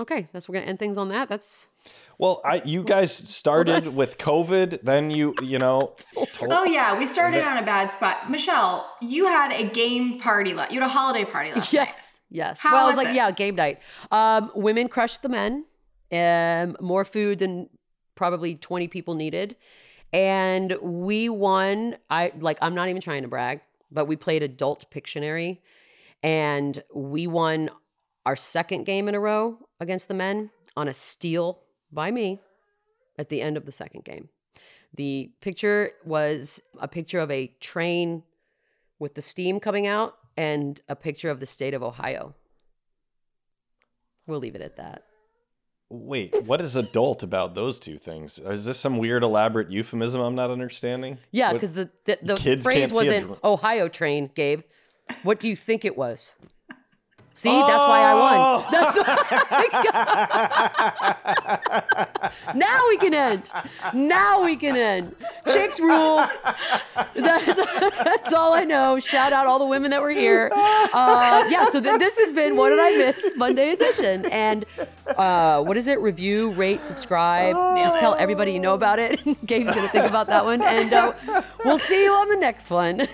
Okay. 0.01 0.14
Okay, 0.14 0.28
that's 0.32 0.49
we're 0.49 0.55
gonna 0.55 0.66
end 0.66 0.78
things 0.78 0.96
on 0.96 1.09
that. 1.09 1.28
That's 1.28 1.68
Well, 2.18 2.40
I 2.44 2.62
you 2.64 2.82
guys 2.84 3.12
started 3.12 3.94
with 3.94 4.16
COVID, 4.18 4.82
then 4.82 5.11
you 5.11 5.34
you 5.42 5.59
know. 5.59 5.94
told- 6.34 6.53
Oh 6.57 6.64
yeah, 6.64 6.96
we 6.99 7.07
started 7.07 7.42
on 7.44 7.57
a 7.59 7.62
bad 7.64 7.90
spot. 7.90 8.30
Michelle, 8.30 8.88
you 9.01 9.26
had 9.26 9.51
a 9.53 9.68
game 9.68 10.20
party. 10.20 10.55
La- 10.55 10.68
you 10.70 10.80
had 10.80 10.86
a 10.88 10.92
holiday 10.92 11.24
party 11.24 11.51
last 11.53 11.72
night. 11.72 11.88
yes, 11.88 12.20
yes. 12.30 12.59
How 12.61 12.72
well, 12.74 12.84
I 12.84 12.86
was 12.86 12.96
was 12.96 13.05
like, 13.05 13.12
it? 13.12 13.16
yeah, 13.16 13.30
game 13.32 13.55
night. 13.57 13.80
Um, 14.11 14.51
women 14.55 14.88
crushed 14.88 15.22
the 15.22 15.28
men. 15.28 15.64
Um, 16.12 16.76
more 16.80 17.05
food 17.05 17.40
than 17.40 17.68
probably 18.14 18.55
twenty 18.55 18.88
people 18.88 19.14
needed, 19.14 19.57
and 20.12 20.76
we 20.80 21.28
won. 21.28 21.96
I 22.09 22.32
like. 22.38 22.59
I'm 22.62 22.74
not 22.74 22.88
even 22.88 23.03
trying 23.03 23.22
to 23.22 23.28
brag, 23.28 23.61
but 23.90 24.07
we 24.07 24.16
played 24.16 24.42
adult 24.42 24.90
Pictionary, 24.90 25.59
and 26.22 26.82
we 26.94 27.26
won 27.26 27.70
our 28.24 28.36
second 28.36 28.84
game 28.84 29.09
in 29.09 29.14
a 29.14 29.20
row 29.20 29.59
against 29.81 30.09
the 30.09 30.14
men 30.14 30.51
on 30.76 30.89
a 30.89 30.95
steal 30.95 31.61
by 31.93 32.11
me 32.11 32.41
at 33.18 33.29
the 33.29 33.43
end 33.43 33.57
of 33.57 33.66
the 33.66 33.72
second 33.72 34.05
game. 34.05 34.29
The 34.95 35.31
picture 35.41 35.93
was 36.05 36.61
a 36.81 36.89
picture 36.89 37.18
of 37.18 37.31
a 37.31 37.49
train 37.61 38.22
with 38.99 39.14
the 39.14 39.22
steam 39.22 39.61
coming 39.61 39.87
out 39.87 40.14
and 40.37 40.81
a 40.89 40.97
picture 40.97 41.31
of 41.31 41.41
the 41.41 41.47
state 41.47 41.74
of 41.74 41.83
Ohio. 41.83 42.35
We'll 44.26 44.41
leave 44.41 44.55
it 44.55 44.62
at 44.62 44.76
that. 44.76 45.05
Wait, 45.91 46.35
what 46.45 46.61
is 46.61 46.76
adult 46.76 47.22
about 47.22 47.55
those 47.55 47.81
two 47.81 47.97
things? 47.97 48.39
Is 48.39 48.66
this 48.66 48.79
some 48.79 48.99
weird 48.99 49.22
elaborate 49.22 49.70
euphemism 49.70 50.20
I'm 50.20 50.35
not 50.35 50.51
understanding? 50.51 51.18
Yeah, 51.31 51.55
because 51.55 51.72
the 51.72 51.91
the, 52.05 52.18
the 52.22 52.35
Kids 52.35 52.62
phrase 52.62 52.93
a 52.93 52.95
wasn't 52.95 53.39
Ohio 53.43 53.89
train, 53.89 54.31
Gabe. 54.35 54.62
What 55.22 55.41
do 55.41 55.49
you 55.49 55.57
think 55.57 55.87
it 55.87 55.97
was? 55.97 56.35
See, 57.39 57.51
that's 57.51 57.84
why 57.84 58.01
I 58.03 58.14
won. 58.14 58.64
That's 58.72 58.97
now 62.57 62.80
we 62.89 62.97
can 62.97 63.14
end. 63.14 63.53
Now 63.95 64.43
we 64.43 64.57
can 64.57 64.74
end. 64.74 65.14
Chicks 65.47 65.78
rule. 65.78 66.26
That's, 67.14 67.47
that's 67.55 68.32
all 68.32 68.55
I 68.55 68.64
know. 68.64 68.99
Shout 68.99 69.32
out 69.32 69.47
all 69.47 69.61
the 69.61 69.66
women 69.66 69.93
that 69.93 70.03
were 70.03 70.11
here. 70.11 70.51
Uh, 70.53 71.45
yeah, 71.49 71.64
so 71.66 71.80
th- 71.80 72.01
this 72.01 72.18
has 72.18 72.32
been 72.32 72.57
What 72.57 72.70
Did 72.70 72.80
I 72.80 72.97
Miss? 72.97 73.36
Monday 73.36 73.70
edition. 73.70 74.26
And 74.26 74.64
uh, 75.07 75.62
what 75.62 75.76
is 75.76 75.86
it? 75.86 76.01
Review, 76.01 76.51
rate, 76.51 76.84
subscribe. 76.86 77.55
Just 77.80 77.99
tell 77.99 78.16
everybody 78.16 78.51
you 78.51 78.59
know 78.59 78.74
about 78.74 78.99
it. 78.99 79.20
Gabe's 79.47 79.72
going 79.72 79.86
to 79.86 79.93
think 79.93 80.07
about 80.07 80.26
that 80.26 80.45
one. 80.45 80.61
And 80.61 80.93
uh, 80.93 81.12
we'll 81.64 81.78
see 81.78 82.03
you 82.03 82.12
on 82.12 82.28
the 82.30 82.36
next 82.36 82.68
one. 82.68 83.07